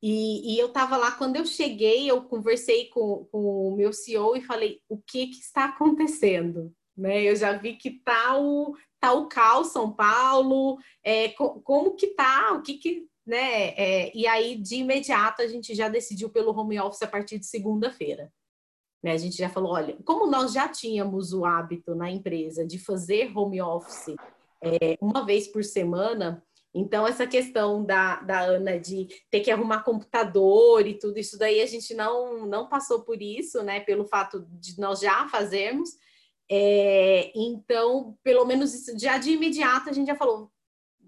e, 0.00 0.54
e 0.54 0.58
eu 0.60 0.68
estava 0.68 0.96
lá, 0.96 1.10
quando 1.12 1.34
eu 1.36 1.44
cheguei, 1.44 2.08
eu 2.08 2.22
conversei 2.22 2.88
com, 2.90 3.26
com 3.32 3.68
o 3.68 3.74
meu 3.74 3.92
CEO 3.92 4.36
e 4.36 4.42
falei, 4.42 4.80
o 4.88 4.96
que, 4.96 5.26
que 5.28 5.38
está 5.40 5.64
acontecendo? 5.64 6.72
Né? 6.96 7.24
Eu 7.24 7.34
já 7.34 7.52
vi 7.56 7.74
que 7.76 7.98
tá 8.04 8.38
o, 8.38 8.76
tá 9.00 9.12
o 9.12 9.26
caos 9.28 9.68
São 9.72 9.90
Paulo, 9.92 10.78
é, 11.02 11.30
co, 11.30 11.60
como 11.62 11.96
que 11.96 12.08
tá, 12.08 12.52
o 12.52 12.62
que 12.62 12.74
que, 12.74 13.08
né? 13.26 13.70
É, 13.70 14.16
e 14.16 14.26
aí, 14.26 14.56
de 14.56 14.76
imediato, 14.76 15.42
a 15.42 15.48
gente 15.48 15.74
já 15.74 15.88
decidiu 15.88 16.30
pelo 16.30 16.56
home 16.56 16.78
office 16.78 17.02
a 17.02 17.08
partir 17.08 17.38
de 17.40 17.46
segunda-feira. 17.46 18.30
Né? 19.02 19.12
A 19.12 19.16
gente 19.16 19.36
já 19.36 19.48
falou, 19.48 19.72
olha, 19.72 19.96
como 20.04 20.26
nós 20.26 20.52
já 20.52 20.68
tínhamos 20.68 21.32
o 21.32 21.44
hábito 21.44 21.94
na 21.94 22.10
empresa 22.10 22.64
de 22.64 22.78
fazer 22.78 23.36
home 23.36 23.60
office 23.60 24.14
é, 24.64 24.96
uma 25.00 25.24
vez 25.24 25.48
por 25.48 25.62
semana, 25.64 26.42
então, 26.74 27.06
essa 27.06 27.24
questão 27.24 27.84
da, 27.84 28.16
da 28.16 28.40
Ana 28.40 28.78
de 28.80 29.06
ter 29.30 29.40
que 29.40 29.50
arrumar 29.50 29.84
computador 29.84 30.84
e 30.86 30.98
tudo 30.98 31.18
isso 31.20 31.38
daí, 31.38 31.60
a 31.60 31.66
gente 31.66 31.94
não, 31.94 32.46
não 32.46 32.68
passou 32.68 33.04
por 33.04 33.22
isso, 33.22 33.62
né? 33.62 33.78
Pelo 33.78 34.04
fato 34.04 34.44
de 34.50 34.78
nós 34.80 34.98
já 34.98 35.28
fazermos. 35.28 35.90
É, 36.50 37.30
então, 37.34 38.18
pelo 38.24 38.44
menos 38.44 38.74
isso, 38.74 38.98
já 38.98 39.18
de 39.18 39.30
imediato, 39.30 39.88
a 39.88 39.92
gente 39.92 40.08
já 40.08 40.16
falou: 40.16 40.50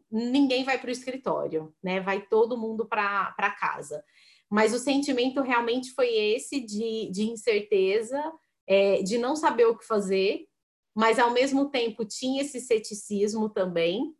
ninguém 0.08 0.62
vai 0.62 0.78
para 0.78 0.88
o 0.88 0.92
escritório, 0.92 1.74
né? 1.82 2.00
Vai 2.00 2.24
todo 2.28 2.56
mundo 2.56 2.86
para 2.86 3.56
casa. 3.58 4.04
Mas 4.48 4.72
o 4.72 4.78
sentimento 4.78 5.42
realmente 5.42 5.90
foi 5.94 6.14
esse 6.14 6.60
de, 6.60 7.10
de 7.10 7.24
incerteza, 7.24 8.22
é, 8.68 9.02
de 9.02 9.18
não 9.18 9.34
saber 9.34 9.66
o 9.66 9.76
que 9.76 9.84
fazer, 9.84 10.46
mas 10.96 11.18
ao 11.18 11.30
mesmo 11.30 11.66
tempo 11.66 12.06
tinha 12.06 12.40
esse 12.40 12.59
ceticismo 12.59 13.50
também, 13.50 14.16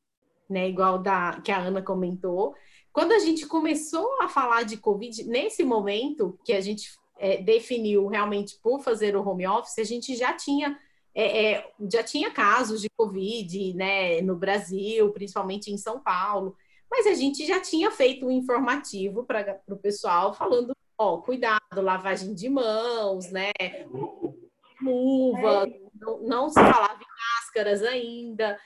né? 0.49 0.69
Igual 0.69 0.99
da 0.99 1.41
que 1.41 1.51
a 1.51 1.59
Ana 1.59 1.81
comentou. 1.81 2.55
Quando 2.93 3.13
a 3.13 3.19
gente 3.19 3.47
começou 3.47 4.21
a 4.21 4.29
falar 4.29 4.63
de 4.65 4.77
Covid, 4.77 5.25
nesse 5.25 5.65
momento 5.65 6.39
que 6.45 6.53
a 6.53 6.61
gente 6.61 6.91
é, 7.19 7.39
definiu 7.39 8.07
realmente 8.09 8.59
por 8.63 8.83
fazer 8.83 9.17
o 9.17 9.27
home 9.27 9.47
office, 9.47 9.79
a 9.79 9.85
gente 9.85 10.15
já 10.15 10.35
tinha 10.35 10.79
é, 11.15 11.53
é, 11.53 11.73
já 11.91 12.03
tinha 12.03 12.31
casos 12.31 12.83
de 12.83 12.91
Covid 12.95 13.73
né, 13.73 14.21
no 14.21 14.37
Brasil, 14.37 15.11
principalmente 15.13 15.73
em 15.73 15.79
São 15.79 15.99
Paulo, 15.99 16.55
mas 16.91 17.07
a 17.07 17.15
gente 17.15 17.47
já 17.47 17.59
tinha 17.59 17.91
feito 17.91 18.27
um 18.27 18.31
informativo 18.31 19.25
para 19.25 19.63
o 19.71 19.79
pessoal 19.79 20.35
falando, 20.35 20.77
ó, 20.99 21.17
cuidado, 21.17 21.81
lavagem 21.81 22.35
de 22.35 22.51
mãos, 22.51 23.31
né? 23.31 23.51
Luva, 24.83 25.67
não, 26.01 26.23
não 26.23 26.49
se 26.49 26.55
falava 26.55 27.01
em 27.01 27.41
máscaras 27.41 27.83
ainda. 27.83 28.59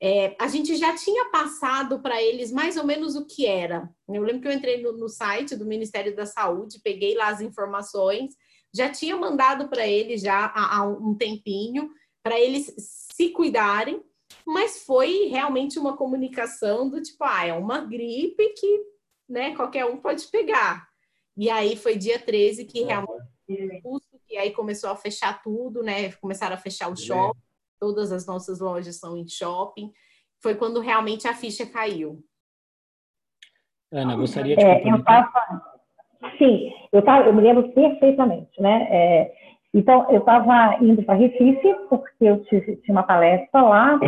É, 0.00 0.36
a 0.38 0.46
gente 0.46 0.76
já 0.76 0.94
tinha 0.94 1.28
passado 1.30 2.00
para 2.00 2.22
eles 2.22 2.52
mais 2.52 2.76
ou 2.76 2.84
menos 2.84 3.16
o 3.16 3.26
que 3.26 3.46
era. 3.46 3.90
Eu 4.08 4.22
lembro 4.22 4.42
que 4.42 4.48
eu 4.48 4.52
entrei 4.52 4.80
no, 4.80 4.92
no 4.92 5.08
site 5.08 5.56
do 5.56 5.66
Ministério 5.66 6.14
da 6.14 6.24
Saúde, 6.24 6.80
peguei 6.82 7.16
lá 7.16 7.28
as 7.28 7.40
informações, 7.40 8.34
já 8.72 8.88
tinha 8.88 9.16
mandado 9.16 9.68
para 9.68 9.86
eles 9.86 10.20
já 10.20 10.46
há, 10.46 10.78
há 10.78 10.86
um 10.86 11.16
tempinho, 11.16 11.90
para 12.22 12.38
eles 12.38 12.72
se 12.76 13.30
cuidarem, 13.30 14.02
mas 14.46 14.84
foi 14.84 15.24
realmente 15.26 15.78
uma 15.78 15.96
comunicação 15.96 16.88
do 16.88 17.02
tipo, 17.02 17.24
ah, 17.24 17.46
é 17.46 17.52
uma 17.52 17.80
gripe 17.80 18.54
que 18.54 18.82
né, 19.28 19.54
qualquer 19.56 19.84
um 19.84 19.96
pode 19.96 20.26
pegar. 20.28 20.88
E 21.36 21.50
aí 21.50 21.76
foi 21.76 21.96
dia 21.96 22.18
13 22.18 22.64
que 22.64 22.82
realmente 22.82 23.22
e 24.30 24.36
aí 24.36 24.50
começou 24.52 24.90
a 24.90 24.96
fechar 24.96 25.42
tudo, 25.42 25.82
né? 25.82 26.12
Começaram 26.12 26.54
a 26.54 26.58
fechar 26.58 26.90
o 26.90 26.96
shopping, 26.96 27.38
todas 27.78 28.12
as 28.12 28.26
nossas 28.26 28.60
lojas 28.60 28.98
são 28.98 29.16
em 29.16 29.28
shopping. 29.28 29.92
Foi 30.42 30.54
quando 30.54 30.80
realmente 30.80 31.26
a 31.26 31.34
ficha 31.34 31.66
caiu. 31.66 32.22
Ana, 33.92 34.16
gostaria 34.16 34.56
de 34.56 34.62
é, 34.62 34.88
eu 34.88 35.02
tava, 35.02 35.30
Sim, 36.36 36.72
eu, 36.92 37.02
tava, 37.02 37.26
eu 37.26 37.32
me 37.32 37.42
lembro 37.42 37.72
perfeitamente, 37.72 38.60
né? 38.60 38.86
É, 38.90 39.34
então, 39.72 40.10
eu 40.10 40.20
estava 40.20 40.76
indo 40.82 41.02
para 41.02 41.14
Recife, 41.14 41.74
porque 41.88 42.24
eu 42.24 42.42
tive, 42.44 42.76
tinha 42.76 42.94
uma 42.94 43.02
palestra 43.02 43.60
lá, 43.62 44.00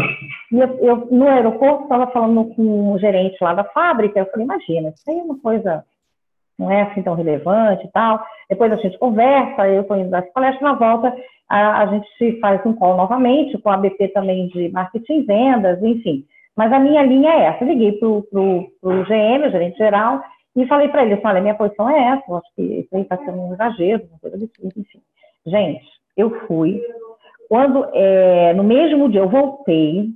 e 0.51 0.59
eu, 0.59 0.79
eu 0.79 0.97
no 1.11 1.29
aeroporto 1.29 1.85
estava 1.85 2.07
falando 2.09 2.55
com 2.55 2.93
o 2.93 2.99
gerente 2.99 3.37
lá 3.43 3.55
da 3.55 3.65
fábrica, 3.65 4.19
eu 4.19 4.27
falei, 4.31 4.45
imagina, 4.45 4.89
isso 4.91 5.09
aí 5.09 5.19
é 5.19 5.23
uma 5.23 5.39
coisa, 5.39 5.85
não 6.61 6.71
é 6.71 6.83
assim 6.83 7.03
tão 7.03 7.15
relevante 7.15 7.87
e 7.87 7.91
tal. 7.91 8.23
Depois 8.49 8.71
a 8.71 8.77
gente 8.77 8.99
conversa, 8.99 9.67
eu 9.67 9.83
estou 9.83 9.97
indo 9.97 10.11
das 10.11 10.31
palestras, 10.33 10.63
na 10.63 10.75
volta 10.75 11.13
a, 11.49 11.83
a, 11.83 11.87
gente 11.87 12.39
faz 12.41 12.65
um 12.65 12.75
call 12.75 12.97
novamente, 12.97 13.59
com 13.59 13.71
a 13.71 13.77
BP 13.77 14.09
também 14.09 14.47
de 14.49 14.69
marketing 14.71 15.25
vendas, 15.25 15.83
enfim. 15.83 16.25
Mas 16.57 16.73
a 16.73 16.79
minha 16.79 17.03
linha 17.03 17.31
é 17.31 17.43
essa, 17.47 17.65
eu 17.65 17.69
liguei 17.69 17.93
para 17.93 18.09
o 18.09 18.65
GM, 18.83 19.47
o 19.47 19.51
gerente 19.51 19.79
geral, 19.79 20.23
e 20.55 20.67
falei 20.67 20.89
para 20.89 21.05
ele, 21.05 21.21
olha, 21.25 21.41
minha 21.41 21.55
posição 21.55 21.89
é 21.89 22.09
essa, 22.09 22.25
eu 22.29 22.37
acho 22.37 22.55
que 22.55 22.63
isso 22.63 22.89
aí 22.95 23.03
está 23.03 23.17
sendo 23.17 23.41
um 23.41 23.53
exagero, 23.55 24.05
uma 24.11 24.19
coisa 24.21 24.37
absurda, 24.37 24.75
enfim. 24.77 25.01
Gente, 25.47 25.85
eu 26.17 26.47
fui. 26.47 26.81
Quando, 27.49 27.85
é, 27.95 28.53
no 28.53 28.63
mesmo 28.63 29.09
dia, 29.09 29.21
eu 29.21 29.29
voltei, 29.29 30.11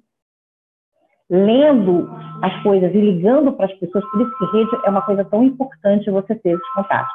lendo 1.35 2.09
as 2.43 2.63
coisas 2.63 2.95
e 2.95 2.99
ligando 2.99 3.53
para 3.53 3.67
as 3.67 3.73
pessoas, 3.75 4.05
por 4.11 4.21
isso 4.21 4.39
que 4.39 4.57
rede 4.57 4.71
é 4.85 4.91
uma 4.91 5.03
coisa 5.03 5.25
tão 5.25 5.43
importante 5.43 6.11
você 6.11 6.35
ter 6.37 6.51
esses 6.51 6.73
contatos. 6.73 7.13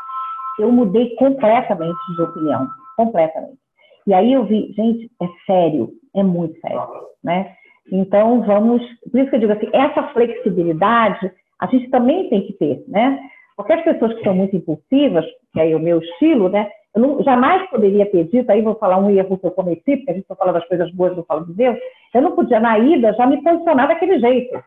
Eu 0.59 0.71
mudei 0.71 1.15
completamente 1.15 1.97
de 2.15 2.21
opinião, 2.21 2.67
completamente. 2.97 3.57
E 4.05 4.13
aí 4.13 4.33
eu 4.33 4.43
vi, 4.43 4.73
gente, 4.75 5.09
é 5.21 5.27
sério, 5.45 5.89
é 6.15 6.23
muito 6.23 6.59
sério, 6.59 6.81
né? 7.23 7.53
Então 7.91 8.41
vamos, 8.41 8.81
por 9.11 9.19
isso 9.19 9.29
que 9.29 9.35
eu 9.37 9.39
digo 9.39 9.53
assim, 9.53 9.69
essa 9.73 10.03
flexibilidade 10.09 11.31
a 11.59 11.67
gente 11.67 11.89
também 11.89 12.29
tem 12.29 12.45
que 12.45 12.53
ter, 12.53 12.83
né? 12.87 13.19
Porque 13.55 13.73
as 13.73 13.83
pessoas 13.83 14.13
que 14.13 14.23
são 14.23 14.33
muito 14.33 14.55
impulsivas, 14.55 15.25
que 15.53 15.59
é 15.59 15.75
o 15.75 15.79
meu 15.79 15.99
estilo, 15.99 16.49
né? 16.49 16.69
Eu 16.95 17.01
não, 17.01 17.23
jamais 17.23 17.69
poderia 17.69 18.09
ter 18.09 18.25
dito, 18.25 18.49
aí 18.49 18.61
vou 18.61 18.75
falar 18.75 18.97
um 18.97 19.09
erro 19.09 19.37
que 19.37 19.45
eu 19.45 19.51
cometi, 19.51 19.97
porque 19.97 20.11
a 20.11 20.13
gente 20.13 20.23
está 20.23 20.35
falando 20.35 20.55
das 20.55 20.67
coisas 20.67 20.91
boas, 20.93 21.15
não 21.15 21.23
falo 21.23 21.45
de 21.45 21.53
Deus, 21.53 21.77
eu 22.13 22.21
não 22.21 22.35
podia, 22.35 22.59
na 22.59 22.79
ida, 22.79 23.13
já 23.13 23.27
me 23.27 23.41
posicionar 23.43 23.87
daquele 23.87 24.19
jeito. 24.19 24.59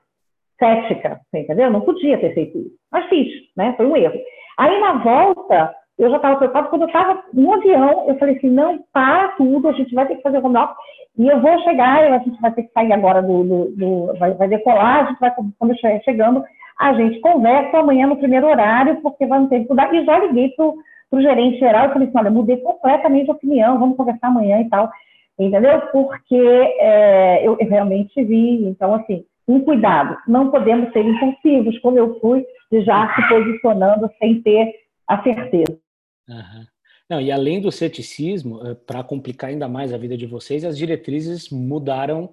cética, 0.59 1.21
entendeu? 1.35 1.71
Não 1.71 1.81
podia 1.81 2.19
ter 2.19 2.35
feito 2.35 2.59
isso. 2.59 2.77
Mas 2.91 3.07
fiz, 3.07 3.29
né? 3.57 3.75
Foi 3.77 3.87
um 3.87 3.97
erro. 3.97 4.19
Aí 4.57 4.81
na 4.81 4.93
volta, 4.93 5.75
eu 5.99 6.11
já 6.11 6.17
estava 6.17 6.37
preocupada, 6.37 6.69
quando 6.69 6.83
eu 6.83 6.87
estava 6.89 7.23
no 7.33 7.55
avião, 7.55 8.09
eu 8.09 8.19
falei 8.19 8.37
assim, 8.37 8.51
não, 8.51 8.79
para 8.93 9.29
tudo, 9.31 9.69
a 9.69 9.73
gente 9.73 9.95
vai 9.95 10.07
ter 10.07 10.17
que 10.17 10.23
fazer 10.23 10.39
home 10.39 10.57
office, 10.57 10.77
e 11.19 11.29
eu 11.29 11.41
vou 11.41 11.59
chegar, 11.61 12.13
a 12.13 12.19
gente 12.19 12.41
vai 12.41 12.53
ter 12.53 12.63
que 12.63 12.73
sair 12.73 12.93
agora 12.93 13.21
do, 13.21 13.45
do, 13.45 13.71
do 13.77 14.19
vai, 14.19 14.33
vai, 14.35 14.49
decolar, 14.49 15.05
a 15.05 15.11
gente 15.11 15.21
vai, 15.21 15.33
quando 15.59 15.77
chegando, 16.05 16.45
a 16.79 16.95
gente 16.95 17.21
conversa 17.21 17.79
amanhã 17.79 18.07
no 18.07 18.17
primeiro 18.17 18.47
horário, 18.47 19.01
porque 19.03 19.27
vai 19.27 19.47
ter 19.47 19.61
que 19.61 19.69
mudar, 19.69 19.93
e 19.93 20.05
já 20.05 20.19
liguei 20.19 20.51
pro, 21.13 21.19
pro 21.19 21.23
gerente 21.23 21.59
geral, 21.59 21.87
e 21.91 21.93
falei 21.93 22.09
assim, 22.09 22.19
olha, 22.19 22.31
mudei 22.31 22.57
completamente 22.57 23.27
de 23.27 23.31
opinião, 23.31 23.79
vamos 23.79 23.97
conversar 23.97 24.29
amanhã 24.29 24.61
e 24.61 24.69
tal, 24.71 24.91
entendeu? 25.39 25.81
Porque 25.93 26.35
é, 26.35 27.47
eu, 27.47 27.57
eu 27.61 27.69
realmente 27.69 28.25
vi, 28.25 28.65
então 28.65 28.95
assim, 28.95 29.25
um 29.47 29.61
cuidado, 29.61 30.17
não 30.27 30.51
podemos 30.51 30.93
ser 30.93 31.05
impulsivos, 31.05 31.79
como 31.81 31.99
eu 31.99 32.19
fui, 32.21 32.45
de 32.71 32.83
já 32.83 33.15
se 33.15 33.29
posicionando 33.29 34.11
sem 34.19 34.41
ter 34.41 34.73
a 35.07 35.23
certeza. 35.23 35.79
Uhum. 36.29 36.67
Não, 37.11 37.21
e 37.21 37.31
além 37.31 37.61
do 37.61 37.71
ceticismo, 37.71 38.67
eh, 38.67 38.75
para 38.75 39.03
complicar 39.03 39.51
ainda 39.51 39.69
mais 39.69 39.93
a 39.93 39.99
vida 39.99 40.17
de 40.17 40.27
vocês, 40.27 40.65
as 40.65 40.79
diretrizes 40.79 41.51
mudaram 41.51 42.31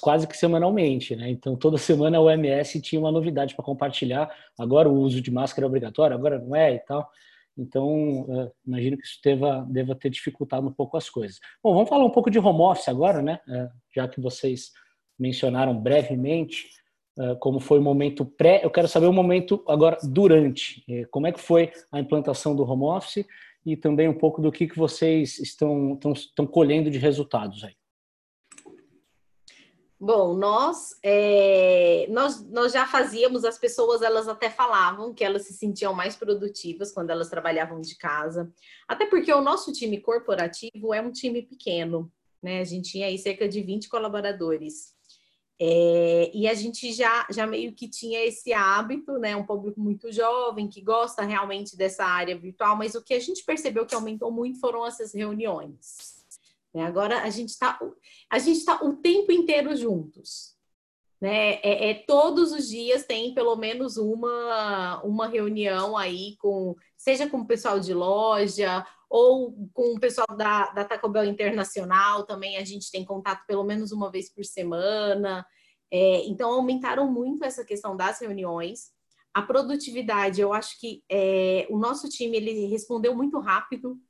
quase 0.00 0.26
que 0.26 0.36
semanalmente, 0.36 1.14
né? 1.14 1.30
Então 1.30 1.54
toda 1.54 1.78
semana 1.78 2.18
a 2.18 2.20
OMS 2.20 2.80
tinha 2.80 3.00
uma 3.00 3.12
novidade 3.12 3.54
para 3.54 3.64
compartilhar. 3.64 4.28
Agora 4.58 4.88
o 4.88 4.94
uso 4.94 5.20
de 5.20 5.30
máscara 5.30 5.66
é 5.66 5.68
obrigatório, 5.68 6.16
agora 6.16 6.38
não 6.40 6.56
é 6.56 6.74
e 6.74 6.78
tal. 6.80 7.08
Então 7.56 8.22
uh, 8.22 8.50
imagino 8.66 8.96
que 8.96 9.04
isso 9.04 9.18
deva, 9.22 9.66
deva 9.70 9.94
ter 9.94 10.10
dificultado 10.10 10.66
um 10.66 10.72
pouco 10.72 10.96
as 10.96 11.10
coisas. 11.10 11.38
Bom, 11.62 11.74
vamos 11.74 11.88
falar 11.88 12.04
um 12.04 12.10
pouco 12.10 12.30
de 12.30 12.38
home 12.38 12.60
office 12.60 12.88
agora, 12.88 13.20
né? 13.20 13.40
Uh, 13.46 13.68
já 13.94 14.08
que 14.08 14.20
vocês 14.20 14.70
mencionaram 15.18 15.78
brevemente 15.78 16.68
uh, 17.18 17.36
como 17.38 17.60
foi 17.60 17.78
o 17.78 17.82
momento 17.82 18.24
pré. 18.24 18.64
Eu 18.64 18.70
quero 18.70 18.88
saber 18.88 19.06
o 19.06 19.12
momento 19.12 19.62
agora 19.68 19.98
durante. 20.02 20.84
como 21.10 21.26
é 21.26 21.32
que 21.32 21.40
foi 21.40 21.70
a 21.90 22.00
implantação 22.00 22.56
do 22.56 22.64
home 22.64 22.84
office 22.84 23.26
e 23.64 23.76
também 23.76 24.08
um 24.08 24.18
pouco 24.18 24.40
do 24.40 24.50
que, 24.50 24.66
que 24.66 24.78
vocês 24.78 25.38
estão, 25.38 25.94
estão, 25.94 26.12
estão 26.12 26.46
colhendo 26.46 26.90
de 26.90 26.98
resultados 26.98 27.62
aí. 27.62 27.74
Bom, 30.04 30.34
nós, 30.34 30.98
é, 31.00 32.08
nós, 32.10 32.44
nós 32.50 32.72
já 32.72 32.84
fazíamos, 32.84 33.44
as 33.44 33.56
pessoas 33.56 34.02
elas 34.02 34.26
até 34.26 34.50
falavam 34.50 35.14
que 35.14 35.22
elas 35.22 35.42
se 35.42 35.52
sentiam 35.52 35.94
mais 35.94 36.16
produtivas 36.16 36.90
quando 36.90 37.10
elas 37.10 37.30
trabalhavam 37.30 37.80
de 37.80 37.94
casa, 37.94 38.52
até 38.88 39.06
porque 39.06 39.32
o 39.32 39.40
nosso 39.40 39.72
time 39.72 40.00
corporativo 40.00 40.92
é 40.92 41.00
um 41.00 41.12
time 41.12 41.40
pequeno, 41.42 42.10
né? 42.42 42.58
A 42.58 42.64
gente 42.64 42.90
tinha 42.90 43.06
aí 43.06 43.16
cerca 43.16 43.48
de 43.48 43.62
20 43.62 43.88
colaboradores. 43.88 44.92
É, 45.56 46.32
e 46.34 46.48
a 46.48 46.54
gente 46.54 46.92
já, 46.92 47.24
já 47.30 47.46
meio 47.46 47.72
que 47.72 47.88
tinha 47.88 48.26
esse 48.26 48.52
hábito, 48.52 49.20
né? 49.20 49.36
Um 49.36 49.46
público 49.46 49.80
muito 49.80 50.10
jovem 50.10 50.68
que 50.68 50.80
gosta 50.80 51.22
realmente 51.22 51.76
dessa 51.76 52.04
área 52.04 52.36
virtual, 52.36 52.74
mas 52.76 52.96
o 52.96 53.04
que 53.04 53.14
a 53.14 53.20
gente 53.20 53.44
percebeu 53.44 53.86
que 53.86 53.94
aumentou 53.94 54.32
muito 54.32 54.58
foram 54.58 54.84
essas 54.84 55.14
reuniões. 55.14 56.21
Né? 56.74 56.84
Agora 56.84 57.22
a 57.22 57.30
gente 57.30 57.50
está 57.50 57.78
a 58.30 58.38
gente 58.38 58.58
está 58.58 58.82
o 58.82 58.96
tempo 58.96 59.30
inteiro 59.30 59.76
juntos. 59.76 60.52
Né? 61.20 61.54
É, 61.62 61.90
é, 61.90 61.94
todos 61.94 62.50
os 62.50 62.68
dias 62.68 63.04
tem 63.04 63.32
pelo 63.32 63.54
menos 63.54 63.96
uma, 63.96 65.00
uma 65.04 65.28
reunião 65.28 65.96
aí 65.96 66.36
com, 66.38 66.74
seja 66.96 67.28
com 67.28 67.38
o 67.38 67.46
pessoal 67.46 67.78
de 67.78 67.94
loja 67.94 68.84
ou 69.08 69.52
com 69.72 69.94
o 69.94 70.00
pessoal 70.00 70.26
da, 70.36 70.70
da 70.70 70.84
Taco 70.84 71.08
Bell 71.08 71.26
Internacional, 71.26 72.24
também 72.24 72.56
a 72.56 72.64
gente 72.64 72.90
tem 72.90 73.04
contato 73.04 73.46
pelo 73.46 73.62
menos 73.62 73.92
uma 73.92 74.10
vez 74.10 74.32
por 74.32 74.44
semana. 74.44 75.46
É, 75.92 76.24
então, 76.24 76.50
aumentaram 76.50 77.06
muito 77.12 77.44
essa 77.44 77.62
questão 77.62 77.94
das 77.94 78.20
reuniões. 78.20 78.90
A 79.34 79.42
produtividade, 79.42 80.40
eu 80.40 80.52
acho 80.54 80.80
que 80.80 81.04
é, 81.10 81.66
o 81.70 81.78
nosso 81.78 82.08
time 82.08 82.36
ele 82.38 82.66
respondeu 82.66 83.14
muito 83.14 83.38
rápido 83.38 84.00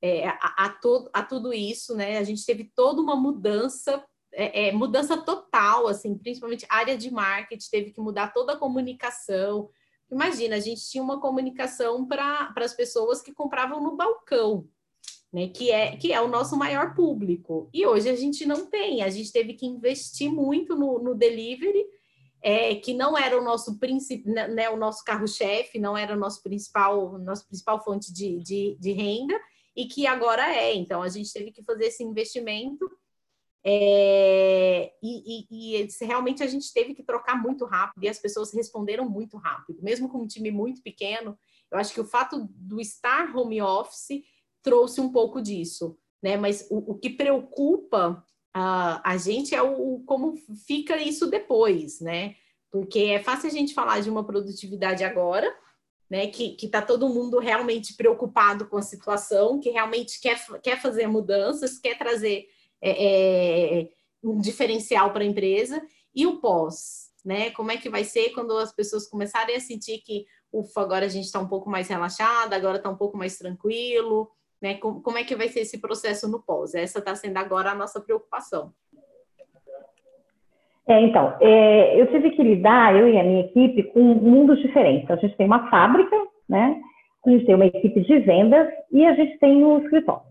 é, 0.00 0.28
a, 0.28 0.64
a, 0.64 0.68
to, 0.70 1.08
a, 1.12 1.22
tudo 1.22 1.52
isso, 1.52 1.94
né? 1.96 2.18
A 2.18 2.24
gente 2.24 2.44
teve 2.44 2.70
toda 2.74 3.00
uma 3.00 3.16
mudança, 3.16 4.04
é, 4.32 4.68
é 4.68 4.72
mudança 4.72 5.16
total, 5.16 5.86
assim, 5.88 6.16
principalmente 6.16 6.66
área 6.68 6.96
de 6.96 7.10
marketing, 7.10 7.70
teve 7.70 7.90
que 7.92 8.00
mudar 8.00 8.32
toda 8.32 8.54
a 8.54 8.58
comunicação, 8.58 9.68
Imagina, 10.10 10.56
a 10.56 10.60
gente 10.60 10.88
tinha 10.88 11.02
uma 11.02 11.20
comunicação 11.20 12.06
para 12.06 12.52
as 12.56 12.72
pessoas 12.72 13.20
que 13.20 13.32
compravam 13.32 13.82
no 13.82 13.94
balcão, 13.94 14.66
né? 15.32 15.48
Que 15.48 15.70
é, 15.70 15.96
que 15.96 16.12
é 16.12 16.20
o 16.20 16.28
nosso 16.28 16.56
maior 16.56 16.94
público. 16.94 17.68
E 17.72 17.86
hoje 17.86 18.08
a 18.08 18.16
gente 18.16 18.46
não 18.46 18.66
tem, 18.66 19.02
a 19.02 19.10
gente 19.10 19.30
teve 19.30 19.52
que 19.52 19.66
investir 19.66 20.32
muito 20.32 20.74
no, 20.74 20.98
no 20.98 21.14
delivery, 21.14 21.84
é, 22.40 22.74
que 22.76 22.94
não 22.94 23.18
era 23.18 23.38
o 23.38 23.44
nosso 23.44 23.78
né, 24.24 24.48
né, 24.48 24.70
o 24.70 24.76
nosso 24.76 25.04
carro-chefe, 25.04 25.78
não 25.78 25.96
era 25.96 26.14
o 26.14 26.18
nosso 26.18 26.42
principal, 26.42 27.18
nossa 27.18 27.44
principal 27.44 27.82
fonte 27.84 28.12
de, 28.12 28.38
de, 28.38 28.76
de 28.80 28.92
renda, 28.92 29.38
e 29.78 29.86
que 29.86 30.08
agora 30.08 30.52
é. 30.52 30.74
Então 30.74 31.00
a 31.00 31.08
gente 31.08 31.32
teve 31.32 31.52
que 31.52 31.62
fazer 31.62 31.86
esse 31.86 32.02
investimento 32.02 32.90
é, 33.64 34.92
e, 35.00 35.46
e, 35.50 35.82
e, 35.82 36.04
realmente 36.04 36.42
a 36.42 36.48
gente 36.48 36.72
teve 36.72 36.94
que 36.94 37.02
trocar 37.04 37.40
muito 37.40 37.64
rápido 37.64 38.02
e 38.02 38.08
as 38.08 38.18
pessoas 38.18 38.52
responderam 38.52 39.08
muito 39.08 39.36
rápido, 39.36 39.80
mesmo 39.80 40.08
com 40.08 40.18
um 40.18 40.26
time 40.26 40.50
muito 40.50 40.82
pequeno. 40.82 41.38
Eu 41.70 41.78
acho 41.78 41.94
que 41.94 42.00
o 42.00 42.04
fato 42.04 42.48
do 42.50 42.80
estar 42.80 43.34
home 43.36 43.62
office 43.62 44.24
trouxe 44.64 45.00
um 45.00 45.12
pouco 45.12 45.40
disso, 45.40 45.96
né? 46.20 46.36
Mas 46.36 46.66
o, 46.70 46.92
o 46.92 46.98
que 46.98 47.10
preocupa 47.10 48.24
uh, 48.56 49.00
a 49.04 49.16
gente 49.16 49.54
é 49.54 49.62
o, 49.62 49.94
o, 49.94 50.04
como 50.04 50.34
fica 50.66 50.96
isso 50.96 51.28
depois, 51.28 52.00
né? 52.00 52.34
Porque 52.68 52.98
é 52.98 53.22
fácil 53.22 53.48
a 53.48 53.52
gente 53.52 53.74
falar 53.74 54.00
de 54.00 54.10
uma 54.10 54.26
produtividade 54.26 55.04
agora, 55.04 55.48
né? 56.08 56.26
Que 56.28 56.56
está 56.62 56.80
todo 56.80 57.08
mundo 57.08 57.38
realmente 57.38 57.94
preocupado 57.94 58.66
com 58.66 58.76
a 58.76 58.82
situação, 58.82 59.60
que 59.60 59.70
realmente 59.70 60.20
quer, 60.20 60.42
quer 60.62 60.80
fazer 60.80 61.06
mudanças, 61.06 61.78
quer 61.78 61.98
trazer 61.98 62.46
é, 62.80 63.80
é, 63.80 63.88
um 64.22 64.40
diferencial 64.40 65.12
para 65.12 65.22
a 65.22 65.26
empresa, 65.26 65.82
e 66.14 66.26
o 66.26 66.40
pós, 66.40 67.10
né? 67.24 67.50
Como 67.50 67.70
é 67.70 67.76
que 67.76 67.90
vai 67.90 68.04
ser 68.04 68.30
quando 68.30 68.56
as 68.56 68.72
pessoas 68.72 69.06
começarem 69.06 69.54
a 69.56 69.60
sentir 69.60 69.98
que, 69.98 70.26
ufa, 70.52 70.80
agora 70.80 71.06
a 71.06 71.08
gente 71.08 71.26
está 71.26 71.38
um 71.38 71.48
pouco 71.48 71.68
mais 71.68 71.88
relaxada, 71.88 72.56
agora 72.56 72.78
está 72.78 72.88
um 72.88 72.96
pouco 72.96 73.16
mais 73.16 73.36
tranquilo, 73.36 74.30
né? 74.60 74.74
Como, 74.76 75.02
como 75.02 75.18
é 75.18 75.24
que 75.24 75.36
vai 75.36 75.48
ser 75.48 75.60
esse 75.60 75.78
processo 75.78 76.28
no 76.28 76.42
pós? 76.42 76.74
Essa 76.74 76.98
está 76.98 77.14
sendo 77.14 77.36
agora 77.36 77.72
a 77.72 77.74
nossa 77.74 78.00
preocupação. 78.00 78.74
É, 80.88 81.00
então, 81.02 81.34
é, 81.40 82.00
eu 82.00 82.06
tive 82.06 82.30
que 82.30 82.42
lidar, 82.42 82.96
eu 82.96 83.06
e 83.06 83.20
a 83.20 83.22
minha 83.22 83.40
equipe, 83.40 83.82
com 83.92 84.00
mundos 84.00 84.58
diferentes. 84.60 85.10
A 85.10 85.16
gente 85.16 85.36
tem 85.36 85.46
uma 85.46 85.68
fábrica, 85.68 86.16
né? 86.48 86.80
A 87.26 87.30
gente 87.30 87.44
tem 87.44 87.54
uma 87.54 87.66
equipe 87.66 88.00
de 88.00 88.18
vendas 88.20 88.66
e 88.90 89.04
a 89.04 89.12
gente 89.12 89.38
tem 89.38 89.62
o 89.62 89.78
escritório. 89.80 90.22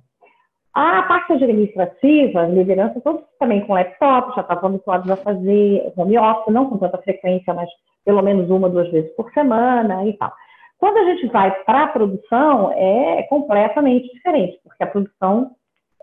A 0.73 1.03
parte 1.03 1.33
administrativa, 1.33 2.47
liderança, 2.47 2.99
todos 3.01 3.21
também 3.39 3.61
com 3.61 3.73
laptop, 3.73 4.35
já 4.35 4.41
estavam 4.41 4.69
habituados 4.69 5.09
a 5.11 5.17
fazer 5.17 5.93
home 5.95 6.17
office, 6.17 6.53
não 6.53 6.69
com 6.69 6.77
tanta 6.77 6.97
frequência, 6.99 7.53
mas 7.53 7.69
pelo 8.03 8.23
menos 8.23 8.49
uma, 8.49 8.69
duas 8.69 8.89
vezes 8.91 9.11
por 9.15 9.31
semana 9.33 10.05
e 10.05 10.13
tal. 10.13 10.31
Quando 10.79 10.97
a 10.97 11.05
gente 11.05 11.27
vai 11.27 11.51
para 11.65 11.83
a 11.83 11.87
produção, 11.87 12.71
é 12.73 13.23
completamente 13.23 14.11
diferente, 14.13 14.59
porque 14.63 14.83
a 14.83 14.87
produção 14.87 15.51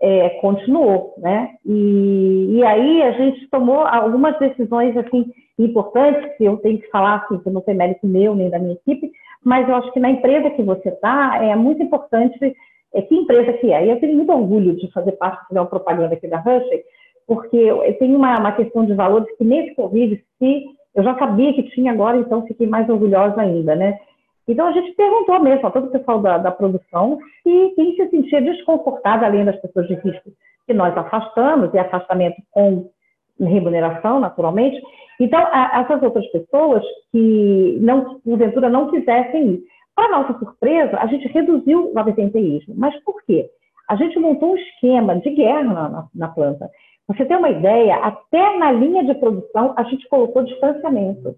é, 0.01 0.29
continuou, 0.41 1.13
né? 1.17 1.55
E, 1.65 2.57
e, 2.57 2.63
aí 2.63 3.01
a 3.01 3.11
gente 3.11 3.47
tomou 3.49 3.79
algumas 3.79 4.37
decisões, 4.39 4.95
assim, 4.97 5.31
importantes, 5.57 6.35
que 6.37 6.43
eu 6.43 6.57
tenho 6.57 6.79
que 6.79 6.89
falar, 6.89 7.15
assim, 7.15 7.37
que 7.39 7.49
não 7.49 7.61
tem 7.61 7.75
mérito 7.75 8.05
meu 8.05 8.35
nem 8.35 8.49
da 8.49 8.59
minha 8.59 8.73
equipe, 8.73 9.11
mas 9.43 9.67
eu 9.67 9.75
acho 9.75 9.91
que 9.93 9.99
na 9.99 10.09
empresa 10.09 10.49
que 10.49 10.63
você 10.63 10.89
está, 10.89 11.39
é 11.41 11.55
muito 11.55 11.81
importante 11.81 12.55
é, 12.93 13.01
que 13.01 13.15
empresa 13.15 13.53
que 13.53 13.71
é. 13.71 13.85
E 13.85 13.89
eu 13.89 13.99
tenho 13.99 14.15
muito 14.15 14.31
orgulho 14.31 14.75
de 14.75 14.91
fazer 14.91 15.13
parte 15.13 15.45
uma 15.51 15.65
propaganda 15.65 16.13
aqui 16.13 16.27
da 16.27 16.39
Rusher, 16.39 16.83
porque 17.27 17.71
tem 17.99 18.15
uma, 18.15 18.39
uma 18.39 18.51
questão 18.51 18.85
de 18.85 18.93
valores 18.93 19.27
que 19.37 19.43
nesse 19.43 19.75
Covid, 19.75 20.21
se 20.39 20.65
eu 20.93 21.03
já 21.03 21.17
sabia 21.17 21.53
que 21.53 21.69
tinha 21.71 21.91
agora, 21.91 22.17
então 22.17 22.45
fiquei 22.47 22.67
mais 22.67 22.89
orgulhosa 22.89 23.41
ainda, 23.41 23.75
né? 23.75 23.99
Então 24.47 24.67
a 24.67 24.71
gente 24.71 24.93
perguntou 24.93 25.39
mesmo 25.39 25.67
a 25.67 25.71
todo 25.71 25.87
o 25.87 25.91
pessoal 25.91 26.19
da, 26.19 26.37
da 26.37 26.51
produção 26.51 27.17
se 27.43 27.73
quem 27.75 27.95
se 27.95 28.09
sentia 28.09 28.41
desconfortável, 28.41 29.27
além 29.27 29.45
das 29.45 29.59
pessoas 29.59 29.87
de 29.87 29.95
risco 29.95 30.31
que 30.65 30.73
nós 30.73 30.97
afastamos, 30.97 31.73
e 31.73 31.77
afastamento 31.77 32.37
com 32.51 32.89
remuneração, 33.39 34.19
naturalmente. 34.19 34.81
Então, 35.19 35.39
a, 35.51 35.81
essas 35.81 36.01
outras 36.01 36.25
pessoas 36.31 36.83
que, 37.11 37.77
não, 37.81 38.19
porventura, 38.19 38.69
não 38.69 38.89
quisessem 38.89 39.47
ir. 39.47 39.63
Para 39.95 40.09
nossa 40.09 40.37
surpresa, 40.39 40.97
a 40.97 41.07
gente 41.07 41.27
reduziu 41.27 41.91
o 41.93 41.99
absenteísmo. 41.99 42.73
Mas 42.77 42.95
por 43.03 43.23
quê? 43.23 43.49
A 43.89 43.95
gente 43.95 44.17
montou 44.19 44.53
um 44.53 44.57
esquema 44.57 45.19
de 45.19 45.29
guerra 45.29 45.63
na, 45.63 45.89
na, 45.89 46.07
na 46.13 46.27
planta. 46.27 46.69
Você 47.07 47.23
tem 47.23 47.37
uma 47.37 47.49
ideia, 47.49 47.97
até 47.97 48.57
na 48.57 48.71
linha 48.71 49.05
de 49.05 49.13
produção 49.15 49.73
a 49.77 49.83
gente 49.83 50.07
colocou 50.09 50.43
distanciamento. 50.43 51.35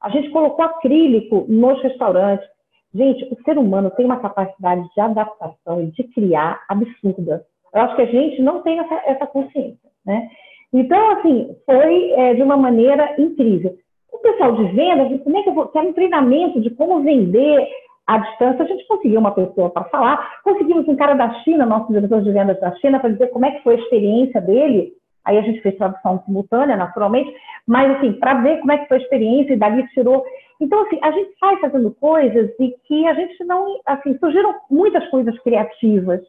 A 0.00 0.08
gente 0.08 0.30
colocou 0.30 0.64
acrílico 0.64 1.44
nos 1.48 1.80
restaurantes. 1.82 2.48
Gente, 2.94 3.24
o 3.32 3.42
ser 3.44 3.58
humano 3.58 3.90
tem 3.90 4.06
uma 4.06 4.20
capacidade 4.20 4.82
de 4.94 5.00
adaptação 5.00 5.82
e 5.82 5.90
de 5.90 6.04
criar 6.04 6.60
absurda. 6.68 7.44
Eu 7.72 7.82
acho 7.82 7.96
que 7.96 8.02
a 8.02 8.06
gente 8.06 8.42
não 8.42 8.62
tem 8.62 8.78
essa, 8.78 8.94
essa 9.06 9.26
consciência, 9.26 9.88
né? 10.04 10.28
Então, 10.72 11.10
assim, 11.10 11.54
foi 11.66 12.10
é, 12.12 12.34
de 12.34 12.42
uma 12.42 12.56
maneira 12.56 13.14
incrível. 13.18 13.76
O 14.12 14.18
pessoal 14.18 14.52
de 14.56 14.64
venda, 14.72 15.18
como 15.18 15.36
é 15.36 15.42
que 15.42 15.48
eu 15.48 15.54
vou, 15.54 15.68
quero 15.68 15.88
um 15.88 15.92
treinamento 15.92 16.60
de 16.60 16.70
como 16.70 17.00
vender 17.00 17.68
à 18.06 18.18
distância, 18.18 18.64
a 18.64 18.68
gente 18.68 18.86
conseguiu 18.86 19.20
uma 19.20 19.32
pessoa 19.32 19.70
para 19.70 19.84
falar, 19.84 20.40
conseguimos 20.42 20.86
um 20.88 20.96
cara 20.96 21.14
da 21.14 21.32
China, 21.42 21.64
nosso 21.64 21.92
diretor 21.92 22.22
de 22.22 22.32
vendas 22.32 22.58
da 22.60 22.74
China, 22.76 22.98
para 22.98 23.10
dizer 23.10 23.28
como 23.28 23.46
é 23.46 23.52
que 23.52 23.62
foi 23.62 23.76
a 23.76 23.78
experiência 23.78 24.40
dele, 24.40 24.92
aí 25.24 25.38
a 25.38 25.42
gente 25.42 25.60
fez 25.60 25.76
tradução 25.76 26.22
simultânea, 26.24 26.76
naturalmente, 26.76 27.32
mas 27.70 27.88
assim, 27.96 28.14
para 28.14 28.34
ver 28.34 28.58
como 28.58 28.72
é 28.72 28.78
que 28.78 28.88
foi 28.88 28.96
a 28.96 29.00
experiência, 29.00 29.52
e 29.52 29.56
dali 29.56 29.86
tirou. 29.90 30.24
Então, 30.60 30.82
assim, 30.82 30.98
a 31.00 31.12
gente 31.12 31.38
sai 31.38 31.56
fazendo 31.58 31.92
coisas 31.92 32.50
e 32.58 32.74
que 32.84 33.06
a 33.06 33.14
gente 33.14 33.44
não, 33.44 33.78
assim, 33.86 34.18
surgiram 34.18 34.56
muitas 34.68 35.08
coisas 35.08 35.38
criativas 35.38 36.20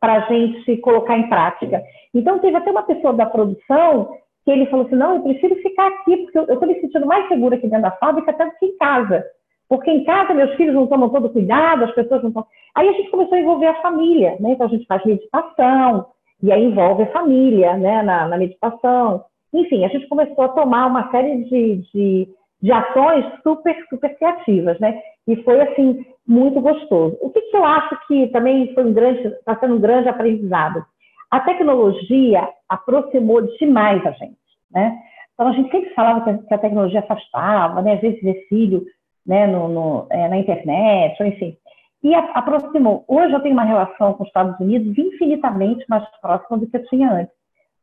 para 0.00 0.14
a 0.14 0.20
gente 0.20 0.78
colocar 0.78 1.18
em 1.18 1.28
prática. 1.28 1.82
Então, 2.14 2.38
teve 2.38 2.56
até 2.56 2.70
uma 2.70 2.84
pessoa 2.84 3.12
da 3.12 3.26
produção 3.26 4.16
que 4.46 4.50
ele 4.50 4.64
falou 4.64 4.86
assim, 4.86 4.96
não, 4.96 5.16
eu 5.16 5.22
prefiro 5.24 5.56
ficar 5.56 5.88
aqui, 5.88 6.16
porque 6.16 6.38
eu 6.38 6.54
estou 6.54 6.66
me 6.66 6.80
sentindo 6.80 7.04
mais 7.04 7.28
segura 7.28 7.56
aqui 7.56 7.68
dentro 7.68 7.82
da 7.82 7.90
fábrica 7.90 8.30
até 8.30 8.46
do 8.46 8.52
que 8.52 8.64
em 8.64 8.76
casa. 8.78 9.22
Porque 9.68 9.90
em 9.90 10.04
casa 10.04 10.32
meus 10.32 10.54
filhos 10.54 10.74
não 10.74 10.86
tomam 10.86 11.10
todo 11.10 11.28
cuidado, 11.28 11.84
as 11.84 11.94
pessoas 11.94 12.22
não 12.22 12.30
estão. 12.30 12.46
Aí 12.74 12.88
a 12.88 12.92
gente 12.92 13.10
começou 13.10 13.34
a 13.34 13.40
envolver 13.40 13.66
a 13.66 13.82
família, 13.82 14.38
né? 14.40 14.52
Então 14.52 14.66
a 14.66 14.70
gente 14.70 14.86
faz 14.86 15.04
meditação, 15.04 16.06
e 16.42 16.50
aí 16.50 16.64
envolve 16.64 17.02
a 17.02 17.12
família, 17.12 17.76
né, 17.76 18.02
na, 18.02 18.26
na 18.26 18.38
meditação. 18.38 19.22
Enfim, 19.52 19.84
a 19.84 19.88
gente 19.88 20.06
começou 20.08 20.44
a 20.44 20.48
tomar 20.48 20.86
uma 20.86 21.10
série 21.10 21.44
de, 21.44 21.76
de, 21.92 22.28
de 22.62 22.72
ações 22.72 23.24
super, 23.42 23.76
super 23.88 24.16
criativas, 24.16 24.78
né? 24.80 25.00
E 25.26 25.36
foi, 25.42 25.60
assim, 25.60 26.04
muito 26.26 26.60
gostoso. 26.60 27.16
O 27.20 27.30
que, 27.30 27.40
que 27.40 27.56
eu 27.56 27.64
acho 27.64 27.98
que 28.06 28.26
também 28.28 28.72
foi 28.74 28.84
um 28.84 28.92
grande, 28.92 29.26
está 29.26 29.56
sendo 29.58 29.76
um 29.76 29.80
grande 29.80 30.08
aprendizado? 30.08 30.84
A 31.30 31.40
tecnologia 31.40 32.48
aproximou 32.68 33.42
demais 33.58 34.04
a 34.06 34.10
gente, 34.12 34.38
né? 34.70 34.98
Então, 35.34 35.48
a 35.48 35.52
gente 35.52 35.70
sempre 35.70 35.94
falava 35.94 36.38
que 36.38 36.54
a 36.54 36.58
tecnologia 36.58 37.00
afastava, 37.00 37.80
né? 37.80 37.94
Às 37.94 38.00
vezes, 38.00 38.48
filho 38.48 38.84
né, 39.28 39.46
no, 39.46 39.68
no 39.68 40.06
é, 40.10 40.26
na 40.28 40.38
internet, 40.38 41.22
enfim. 41.22 41.56
E 42.02 42.14
aproximou. 42.14 43.04
Hoje 43.06 43.34
eu 43.34 43.40
tenho 43.40 43.52
uma 43.52 43.64
relação 43.64 44.14
com 44.14 44.22
os 44.22 44.28
Estados 44.28 44.58
Unidos 44.58 44.96
infinitamente 44.96 45.84
mais 45.88 46.04
próxima 46.20 46.56
do 46.56 46.66
que 46.66 46.76
eu 46.76 46.86
tinha 46.86 47.12
antes. 47.12 47.37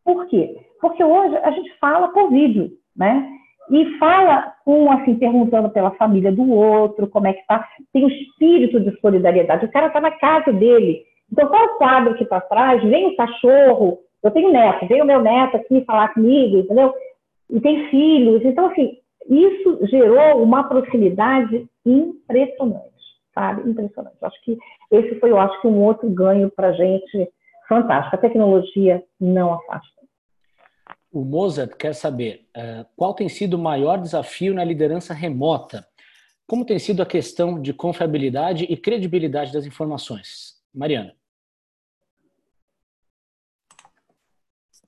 Por 0.05 0.27
quê? 0.27 0.55
Porque 0.79 1.03
hoje 1.03 1.35
a 1.37 1.51
gente 1.51 1.73
fala 1.79 2.09
por 2.09 2.29
vídeo, 2.29 2.69
né? 2.95 3.27
E 3.71 3.97
fala 3.97 4.53
com, 4.63 4.91
assim, 4.91 5.15
perguntando 5.15 5.71
pela 5.71 5.89
família 5.91 6.31
do 6.31 6.47
outro, 6.51 7.07
como 7.07 7.25
é 7.25 7.33
que 7.33 7.45
tá. 7.47 7.67
Tem 7.91 8.03
o 8.03 8.05
um 8.05 8.09
espírito 8.09 8.79
de 8.79 8.95
solidariedade. 9.01 9.65
O 9.65 9.71
cara 9.71 9.87
está 9.87 9.99
na 9.99 10.11
casa 10.11 10.53
dele. 10.53 11.01
Então, 11.31 11.47
qual 11.47 11.63
é 11.63 11.65
o 11.65 11.77
quadro 11.77 12.13
que 12.13 12.23
está 12.23 12.37
atrás? 12.37 12.83
Vem 12.83 13.07
o 13.07 13.15
cachorro. 13.15 13.97
Eu 14.21 14.29
tenho 14.29 14.51
neto, 14.51 14.87
vem 14.87 15.01
o 15.01 15.05
meu 15.05 15.21
neto 15.21 15.57
aqui 15.57 15.83
falar 15.85 16.13
comigo, 16.13 16.57
entendeu? 16.57 16.93
E 17.49 17.59
tem 17.59 17.89
filhos. 17.89 18.43
Então, 18.45 18.67
assim, 18.67 18.97
isso 19.27 19.79
gerou 19.87 20.43
uma 20.43 20.63
proximidade 20.63 21.67
impressionante, 21.83 22.93
sabe? 23.33 23.67
Impressionante. 23.69 24.17
Acho 24.21 24.41
que 24.43 24.57
esse 24.91 25.19
foi, 25.19 25.31
eu 25.31 25.39
acho 25.39 25.59
que 25.61 25.67
um 25.67 25.83
outro 25.83 26.07
ganho 26.09 26.51
para 26.55 26.73
gente 26.73 27.29
fantástico. 27.67 28.15
A 28.15 28.19
tecnologia 28.19 29.03
não 29.19 29.53
afasta. 29.53 29.95
O 31.11 31.23
Mozart 31.23 31.75
quer 31.77 31.93
saber 31.93 32.47
uh, 32.55 32.85
qual 32.95 33.13
tem 33.13 33.29
sido 33.29 33.53
o 33.53 33.59
maior 33.59 33.97
desafio 33.97 34.53
na 34.53 34.63
liderança 34.63 35.13
remota? 35.13 35.87
Como 36.45 36.65
tem 36.65 36.77
sido 36.77 37.01
a 37.01 37.05
questão 37.05 37.61
de 37.61 37.73
confiabilidade 37.73 38.65
e 38.65 38.77
credibilidade 38.77 39.51
das 39.51 39.65
informações? 39.65 40.61
Mariana. 40.73 41.15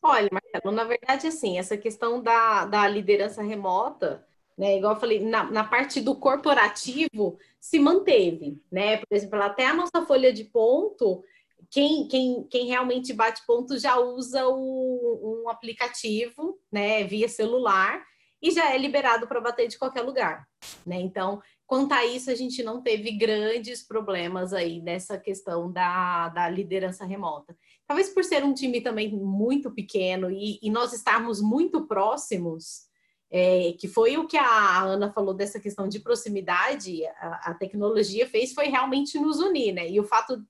Olha, 0.01 0.29
Marcelo, 0.31 0.75
na 0.75 0.83
verdade, 0.83 1.27
assim, 1.27 1.57
essa 1.57 1.75
questão 1.77 2.21
da, 2.21 2.65
da 2.65 2.87
liderança 2.87 3.41
remota, 3.41 4.25
né, 4.57 4.77
igual 4.77 4.93
eu 4.93 4.99
falei, 4.99 5.19
na, 5.19 5.49
na 5.51 5.63
parte 5.63 5.99
do 5.99 6.15
corporativo, 6.15 7.37
se 7.59 7.79
manteve, 7.79 8.61
né? 8.71 8.97
Por 8.97 9.15
exemplo, 9.15 9.41
até 9.41 9.65
a 9.65 9.73
nossa 9.73 10.05
folha 10.05 10.31
de 10.31 10.43
ponto, 10.45 11.23
quem, 11.69 12.08
quem, 12.08 12.47
quem 12.49 12.67
realmente 12.67 13.13
bate 13.13 13.45
ponto 13.45 13.77
já 13.77 13.97
usa 13.99 14.47
o, 14.47 15.43
um 15.43 15.49
aplicativo, 15.49 16.60
né, 16.71 17.03
via 17.03 17.27
celular, 17.27 18.03
e 18.41 18.51
já 18.51 18.73
é 18.73 18.77
liberado 18.77 19.27
para 19.27 19.41
bater 19.41 19.67
de 19.67 19.77
qualquer 19.77 20.01
lugar, 20.01 20.47
né? 20.86 20.99
Então, 20.99 21.41
quanto 21.65 21.93
a 21.93 22.06
isso, 22.06 22.30
a 22.30 22.36
gente 22.36 22.62
não 22.62 22.82
teve 22.82 23.12
grandes 23.12 23.86
problemas 23.86 24.53
aí 24.53 24.80
nessa 24.80 25.17
questão 25.17 25.71
da, 25.71 26.30
da 26.30 26.47
liderança 26.47 27.03
remota. 27.03 27.58
Talvez 27.88 28.10
por 28.10 28.23
ser 28.23 28.43
um 28.43 28.53
time 28.53 28.80
também 28.80 29.12
muito 29.12 29.71
pequeno 29.71 30.30
e, 30.30 30.60
e 30.62 30.69
nós 30.69 30.93
estarmos 30.93 31.41
muito 31.41 31.88
próximos, 31.88 32.88
é, 33.30 33.73
que 33.80 33.88
foi 33.88 34.17
o 34.17 34.27
que 34.27 34.38
a 34.38 34.84
Ana 34.84 35.12
falou 35.12 35.34
dessa 35.34 35.60
questão 35.60 35.88
de 35.88 35.99
proximidade, 35.99 37.06
a, 37.19 37.51
a 37.51 37.53
tecnologia 37.53 38.27
fez 38.27 38.53
foi 38.53 38.67
realmente 38.67 39.19
nos 39.19 39.39
unir, 39.39 39.73
né? 39.73 39.89
E 39.89 39.99
o 39.99 40.03
fato, 40.03 40.45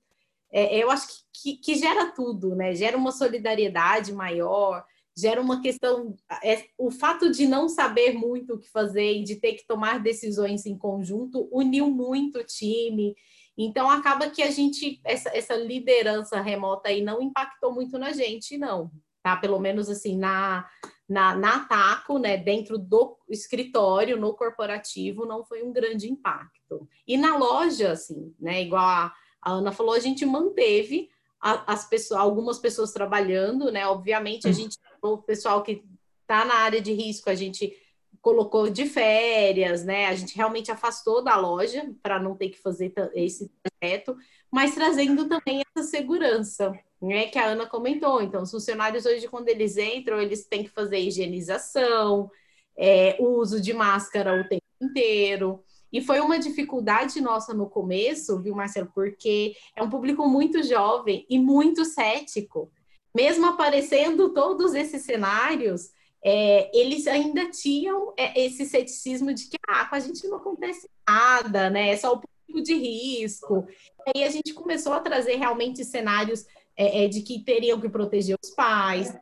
é, 0.52 0.82
eu 0.82 0.90
acho 0.90 1.08
que, 1.08 1.14
que, 1.32 1.56
que, 1.56 1.74
gera 1.74 2.12
tudo, 2.12 2.54
né? 2.54 2.74
Gera 2.74 2.96
uma 2.96 3.12
solidariedade 3.12 4.12
maior, 4.12 4.84
gera 5.16 5.40
uma 5.40 5.60
questão, 5.60 6.16
é, 6.42 6.64
o 6.76 6.90
fato 6.90 7.30
de 7.30 7.46
não 7.46 7.68
saber 7.68 8.12
muito 8.12 8.54
o 8.54 8.58
que 8.58 8.70
fazer 8.70 9.18
e 9.18 9.24
de 9.24 9.36
ter 9.36 9.54
que 9.54 9.66
tomar 9.66 10.00
decisões 10.00 10.66
em 10.66 10.76
conjunto 10.76 11.48
uniu 11.52 11.90
muito 11.90 12.38
o 12.38 12.44
time 12.44 13.14
então, 13.58 13.90
acaba 13.90 14.30
que 14.30 14.40
a 14.40 14.52
gente, 14.52 15.00
essa, 15.02 15.36
essa 15.36 15.56
liderança 15.56 16.40
remota 16.40 16.90
aí 16.90 17.02
não 17.02 17.20
impactou 17.20 17.74
muito 17.74 17.98
na 17.98 18.12
gente, 18.12 18.56
não. 18.56 18.88
Tá? 19.20 19.36
Pelo 19.36 19.58
menos 19.58 19.90
assim, 19.90 20.16
na, 20.16 20.64
na, 21.08 21.34
na 21.34 21.64
Taco, 21.64 22.20
né, 22.20 22.36
dentro 22.36 22.78
do 22.78 23.18
escritório, 23.28 24.16
no 24.16 24.32
corporativo, 24.32 25.26
não 25.26 25.44
foi 25.44 25.64
um 25.64 25.72
grande 25.72 26.08
impacto. 26.08 26.88
E 27.04 27.16
na 27.16 27.36
loja, 27.36 27.90
assim, 27.90 28.32
né, 28.38 28.62
igual 28.62 28.86
a, 28.86 29.12
a 29.40 29.52
Ana 29.52 29.72
falou, 29.72 29.94
a 29.94 30.00
gente 30.00 30.24
manteve 30.26 31.08
a, 31.40 31.72
as 31.72 31.88
pessoas, 31.88 32.20
algumas 32.20 32.58
pessoas 32.58 32.92
trabalhando, 32.92 33.70
né? 33.70 33.86
Obviamente, 33.86 34.48
a 34.48 34.52
gente, 34.52 34.76
o 35.02 35.18
pessoal 35.18 35.62
que 35.62 35.82
está 36.22 36.44
na 36.44 36.54
área 36.54 36.80
de 36.80 36.92
risco, 36.92 37.30
a 37.30 37.34
gente 37.34 37.74
colocou 38.20 38.68
de 38.68 38.86
férias, 38.86 39.84
né? 39.84 40.06
A 40.06 40.14
gente 40.14 40.36
realmente 40.36 40.70
afastou 40.70 41.22
da 41.22 41.36
loja 41.36 41.90
para 42.02 42.18
não 42.18 42.36
ter 42.36 42.50
que 42.50 42.58
fazer 42.58 42.92
esse 43.14 43.50
projeto, 43.62 44.16
mas 44.50 44.74
trazendo 44.74 45.28
também 45.28 45.62
essa 45.76 45.88
segurança, 45.88 46.72
né? 47.00 47.28
Que 47.28 47.38
a 47.38 47.46
Ana 47.46 47.66
comentou. 47.66 48.20
Então, 48.20 48.42
os 48.42 48.50
funcionários 48.50 49.06
hoje, 49.06 49.28
quando 49.28 49.48
eles 49.48 49.76
entram, 49.76 50.20
eles 50.20 50.46
têm 50.46 50.64
que 50.64 50.70
fazer 50.70 50.98
higienização, 50.98 52.30
é, 52.76 53.16
uso 53.20 53.60
de 53.60 53.72
máscara 53.72 54.40
o 54.40 54.48
tempo 54.48 54.64
inteiro. 54.80 55.64
E 55.92 56.00
foi 56.00 56.20
uma 56.20 56.38
dificuldade 56.38 57.20
nossa 57.20 57.54
no 57.54 57.68
começo, 57.68 58.40
viu, 58.40 58.54
Marcelo? 58.54 58.90
Porque 58.94 59.54
é 59.74 59.82
um 59.82 59.90
público 59.90 60.28
muito 60.28 60.62
jovem 60.62 61.26
e 61.28 61.38
muito 61.38 61.84
cético. 61.84 62.70
Mesmo 63.14 63.46
aparecendo 63.46 64.32
todos 64.32 64.74
esses 64.74 65.02
cenários, 65.02 65.90
é, 66.22 66.70
eles 66.76 67.06
ainda 67.06 67.50
tinham 67.50 68.12
é, 68.16 68.44
esse 68.44 68.66
ceticismo 68.66 69.32
de 69.32 69.46
que 69.46 69.56
ah, 69.66 69.86
com 69.86 69.94
a 69.94 70.00
gente 70.00 70.26
não 70.28 70.36
acontece 70.36 70.88
nada, 71.08 71.70
né? 71.70 71.90
É 71.90 71.96
só 71.96 72.12
o 72.12 72.20
público 72.20 72.62
de 72.62 72.74
risco. 72.74 73.66
E 74.06 74.18
aí 74.18 74.24
a 74.24 74.30
gente 74.30 74.52
começou 74.52 74.92
a 74.92 75.00
trazer 75.00 75.36
realmente 75.36 75.84
cenários 75.84 76.44
é, 76.76 77.04
é 77.04 77.08
de 77.08 77.22
que 77.22 77.42
teriam 77.42 77.80
que 77.80 77.88
proteger 77.88 78.36
os 78.42 78.50
pais, 78.50 79.16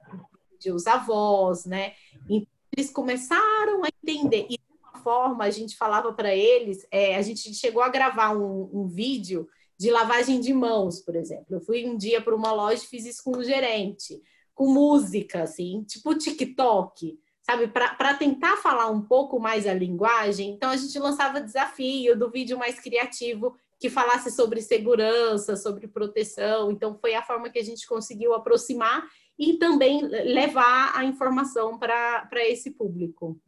os 0.66 0.87
avós, 0.87 1.64
né? 1.64 1.92
Então, 2.29 2.46
eles 2.76 2.90
começaram 2.90 3.85
a 3.85 3.88
entender. 4.02 4.46
E 4.50 4.59
forma, 5.06 5.44
a 5.44 5.50
gente 5.50 5.76
falava 5.76 6.12
para 6.12 6.34
eles, 6.34 6.84
é, 6.90 7.14
a 7.14 7.22
gente 7.22 7.54
chegou 7.54 7.80
a 7.80 7.88
gravar 7.88 8.36
um, 8.36 8.68
um 8.72 8.88
vídeo 8.88 9.46
de 9.78 9.88
lavagem 9.88 10.40
de 10.40 10.52
mãos, 10.52 10.98
por 10.98 11.14
exemplo. 11.14 11.46
Eu 11.50 11.60
fui 11.60 11.86
um 11.86 11.96
dia 11.96 12.20
para 12.20 12.34
uma 12.34 12.52
loja 12.52 12.82
e 12.82 12.88
fiz 12.88 13.06
isso 13.06 13.22
com 13.22 13.38
o 13.38 13.44
gerente 13.44 14.20
com 14.56 14.72
música, 14.72 15.42
assim, 15.42 15.84
tipo 15.84 16.14
TikTok, 16.14 17.20
sabe? 17.42 17.68
Para 17.68 18.14
tentar 18.14 18.56
falar 18.56 18.88
um 18.88 19.02
pouco 19.02 19.38
mais 19.38 19.66
a 19.66 19.74
linguagem. 19.74 20.50
Então, 20.50 20.70
a 20.70 20.76
gente 20.76 20.98
lançava 20.98 21.42
desafio 21.42 22.18
do 22.18 22.30
vídeo 22.30 22.58
mais 22.58 22.80
criativo 22.80 23.54
que 23.78 23.90
falasse 23.90 24.30
sobre 24.30 24.62
segurança, 24.62 25.57
sobre 25.57 25.86
proteção. 25.86 26.72
Então, 26.72 26.98
foi 26.98 27.14
a 27.14 27.22
forma 27.22 27.50
que 27.50 27.59
a 27.59 27.62
gente 27.62 27.86
conseguiu 27.86 28.32
aproximar 28.32 29.07
e 29.38 29.59
também 29.59 30.00
levar 30.02 30.96
a 30.96 31.04
informação 31.04 31.78
para 31.78 32.48
esse 32.48 32.70
público. 32.70 33.38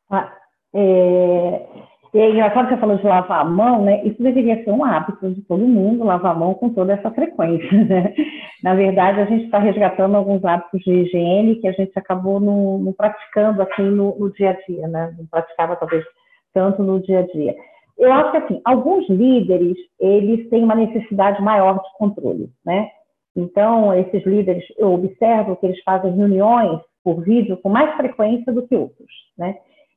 é, 0.73 1.67
e 2.13 2.19
é 2.19 2.29
engraçado 2.29 2.67
que 2.67 2.73
você 2.73 2.79
falou 2.79 2.97
de 2.97 3.05
lavar 3.05 3.39
a 3.39 3.45
mão, 3.45 3.85
né? 3.85 4.03
Isso 4.03 4.21
deveria 4.21 4.61
ser 4.63 4.71
um 4.71 4.83
hábito 4.83 5.31
de 5.31 5.41
todo 5.43 5.65
mundo, 5.65 6.03
lavar 6.03 6.35
a 6.35 6.37
mão 6.37 6.53
com 6.53 6.69
toda 6.69 6.93
essa 6.93 7.09
frequência, 7.11 7.71
né? 7.85 8.13
Na 8.61 8.75
verdade, 8.75 9.21
a 9.21 9.25
gente 9.25 9.45
está 9.45 9.59
resgatando 9.59 10.15
alguns 10.15 10.43
hábitos 10.43 10.81
de 10.81 10.91
higiene 10.91 11.55
que 11.55 11.67
a 11.67 11.71
gente 11.71 11.97
acabou 11.97 12.39
não, 12.41 12.79
não 12.79 12.91
praticando 12.91 13.61
assim 13.61 13.83
no, 13.83 14.17
no, 14.19 14.31
dia 14.33 14.49
a 14.49 14.53
dia, 14.67 14.87
né? 14.89 15.15
Não 15.17 15.25
praticava 15.25 15.77
talvez 15.77 16.03
tanto 16.53 16.83
no 16.83 16.99
dia 16.99 17.19
a 17.19 17.27
dia. 17.27 17.55
Eu 17.97 18.11
acho 18.11 18.31
que 18.31 18.37
assim, 18.37 18.61
alguns 18.65 19.07
líderes, 19.09 19.77
eles 19.97 20.49
têm 20.49 20.65
uma 20.65 20.75
necessidade 20.75 21.41
maior 21.41 21.75
de 21.75 21.97
controle, 21.97 22.49
né? 22.65 22.89
Então, 23.33 23.93
esses 23.93 24.25
líderes, 24.25 24.65
eu 24.77 24.91
observo 24.91 25.55
que 25.55 25.65
eles 25.65 25.81
fazem 25.83 26.13
reuniões 26.13 26.81
por 27.01 27.23
vídeo 27.23 27.55
com 27.55 27.69
mais 27.69 27.95
frequência 27.95 28.51
do 28.51 28.67
que 28.67 28.75
outros, 28.75 29.09
né? 29.37 29.55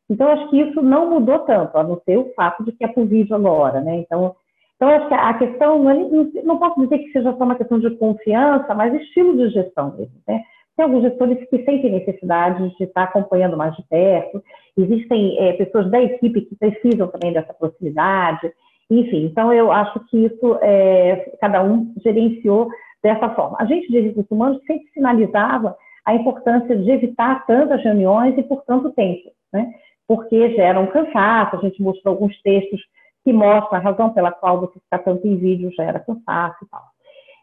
Então, 0.09 0.29
acho 0.29 0.51
que 0.51 0.61
isso 0.61 0.83
não 0.83 1.11
mudou 1.11 1.39
tanto, 1.41 1.77
a 1.77 1.83
não 1.83 2.01
ser 2.05 2.19
o 2.19 2.33
fato 2.35 2.65
de 2.65 2.73
que 2.73 2.85
é 2.85 2.89
por 2.89 3.07
vídeo 3.07 3.35
agora, 3.35 3.81
né? 3.81 3.97
Então, 3.97 4.37
então 4.77 4.89
acho 4.89 5.09
que 5.09 5.15
a 5.15 5.35
questão, 5.35 5.83
não, 5.83 5.91
é, 5.91 6.43
não 6.43 6.59
posso 6.59 6.81
dizer 6.81 6.99
que 6.99 7.13
seja 7.13 7.35
só 7.37 7.45
uma 7.45 7.55
questão 7.55 7.79
de 7.79 7.91
confiança, 7.97 8.75
mas 8.75 8.95
estilo 8.95 9.37
de 9.37 9.49
gestão 9.51 9.95
mesmo, 9.97 10.15
né? 10.27 10.43
Tem 10.77 10.85
alguns 10.85 11.03
gestores 11.03 11.39
que 11.49 11.65
sentem 11.65 11.93
necessidade 11.93 12.77
de 12.77 12.85
estar 12.85 13.05
acompanhando 13.05 13.57
mais 13.57 13.75
de 13.77 13.83
perto, 13.85 14.43
existem 14.77 15.39
é, 15.39 15.53
pessoas 15.53 15.89
da 15.91 16.03
equipe 16.03 16.41
que 16.43 16.57
precisam 16.57 17.07
também 17.09 17.33
dessa 17.33 17.55
proximidade, 17.55 18.53
enfim, 18.91 19.25
então 19.25 19.53
eu 19.53 19.73
acho 19.73 20.01
que 20.07 20.27
isso 20.27 20.59
é, 20.61 21.37
cada 21.41 21.63
um 21.63 21.95
gerenciou 22.03 22.69
dessa 23.03 23.31
forma. 23.31 23.57
A 23.61 23.65
gente 23.65 23.91
de 23.91 24.01
recursos 24.01 24.31
humanos 24.31 24.61
sempre 24.67 24.87
sinalizava 24.93 25.77
a 26.05 26.15
importância 26.15 26.77
de 26.77 26.91
evitar 26.91 27.47
tantas 27.47 27.83
reuniões 27.83 28.37
e 28.37 28.43
por 28.43 28.63
tanto 28.63 28.91
tempo, 28.93 29.31
né? 29.53 29.73
Porque 30.07 30.55
gera 30.55 30.79
um 30.79 30.87
cansaço, 30.87 31.57
a 31.57 31.61
gente 31.61 31.83
mostrou 31.83 32.15
alguns 32.15 32.41
textos 32.43 32.81
que 33.25 33.33
mostram 33.33 33.79
a 33.79 33.83
razão 33.83 34.11
pela 34.11 34.31
qual 34.31 34.61
você 34.61 34.79
ficar 34.79 34.99
tanto 34.99 35.27
em 35.27 35.37
vídeo 35.37 35.73
gera 35.73 35.99
cansaço 36.01 36.65
e 36.65 36.69
tal. 36.69 36.83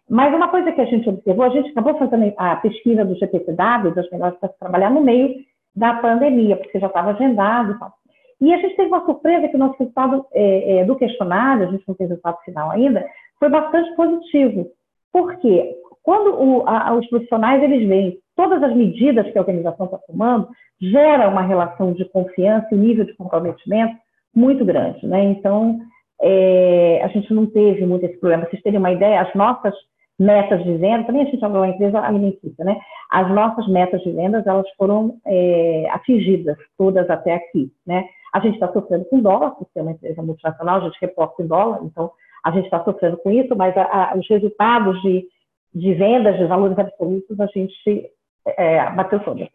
Mas 0.09 0.33
uma 0.33 0.49
coisa 0.49 0.71
que 0.71 0.81
a 0.81 0.85
gente 0.85 1.07
observou, 1.09 1.45
a 1.45 1.49
gente 1.49 1.69
acabou 1.69 1.97
fazendo 1.97 2.33
a 2.37 2.55
pesquisa 2.57 3.05
do 3.05 3.15
GPTW, 3.15 3.95
das 3.95 4.09
melhores 4.11 4.37
para 4.39 4.49
trabalhar 4.49 4.91
no 4.91 5.01
meio 5.01 5.35
da 5.75 5.95
pandemia, 5.95 6.57
porque 6.57 6.79
já 6.79 6.87
estava 6.87 7.11
agendado 7.11 7.71
e 7.71 7.79
tal. 7.79 7.93
E 8.41 8.53
a 8.53 8.57
gente 8.57 8.75
teve 8.75 8.89
uma 8.89 9.05
surpresa 9.05 9.47
que 9.47 9.55
o 9.55 9.59
nosso 9.59 9.77
resultado 9.77 10.25
é, 10.33 10.79
é, 10.79 10.85
do 10.85 10.95
questionário, 10.95 11.67
a 11.67 11.71
gente 11.71 11.83
não 11.87 11.95
tem 11.95 12.07
resultado 12.07 12.37
final 12.43 12.71
ainda, 12.71 13.05
foi 13.39 13.49
bastante 13.49 13.95
positivo. 13.95 14.67
Por 15.13 15.37
quê? 15.37 15.75
Quando 16.03 16.33
o, 16.33 16.67
a, 16.67 16.93
os 16.95 17.07
profissionais 17.07 17.63
eles 17.63 17.87
veem 17.87 18.17
todas 18.41 18.63
as 18.63 18.75
medidas 18.75 19.31
que 19.31 19.37
a 19.37 19.41
organização 19.41 19.85
está 19.85 19.99
tomando, 19.99 20.47
gera 20.81 21.29
uma 21.29 21.43
relação 21.43 21.93
de 21.93 22.05
confiança 22.05 22.67
e 22.71 22.75
nível 22.75 23.05
de 23.05 23.13
comprometimento 23.13 23.95
muito 24.35 24.65
grande. 24.65 25.05
Né? 25.05 25.25
Então, 25.25 25.79
é, 26.19 27.01
a 27.03 27.07
gente 27.09 27.31
não 27.31 27.45
teve 27.45 27.85
muito 27.85 28.03
esse 28.03 28.19
problema. 28.19 28.47
Vocês 28.49 28.63
terem 28.63 28.79
uma 28.79 28.91
ideia, 28.91 29.21
as 29.21 29.31
nossas 29.35 29.75
metas 30.17 30.63
de 30.63 30.75
venda, 30.77 31.05
também 31.05 31.21
a 31.21 31.25
gente 31.25 31.43
é 31.43 31.47
uma 31.47 31.67
empresa 31.67 31.99
alimentícia, 31.99 32.63
né? 32.63 32.79
As 33.11 33.29
nossas 33.31 33.67
metas 33.67 34.01
de 34.01 34.11
vendas, 34.11 34.45
elas 34.45 34.67
foram 34.77 35.17
é, 35.25 35.87
atingidas 35.89 36.57
todas 36.77 37.09
até 37.09 37.35
aqui, 37.35 37.71
né? 37.85 38.05
A 38.33 38.39
gente 38.39 38.53
está 38.55 38.71
sofrendo 38.71 39.05
com 39.05 39.19
dólar, 39.19 39.51
porque 39.51 39.77
é 39.77 39.81
uma 39.81 39.91
empresa 39.91 40.21
multinacional, 40.21 40.77
a 40.77 40.83
gente 40.85 40.97
reporta 41.01 41.41
em 41.41 41.47
dólar, 41.47 41.79
então 41.83 42.11
a 42.43 42.51
gente 42.51 42.65
está 42.65 42.83
sofrendo 42.83 43.17
com 43.17 43.31
isso, 43.31 43.55
mas 43.55 43.75
a, 43.75 44.11
a, 44.11 44.17
os 44.17 44.27
resultados 44.29 45.01
de, 45.01 45.25
de 45.73 45.93
vendas, 45.95 46.37
de 46.37 46.45
valores 46.45 46.77
absolutos, 46.77 47.39
a 47.39 47.47
gente 47.47 48.11
é, 48.45 48.89
bateu 48.91 49.23
todas. 49.23 49.47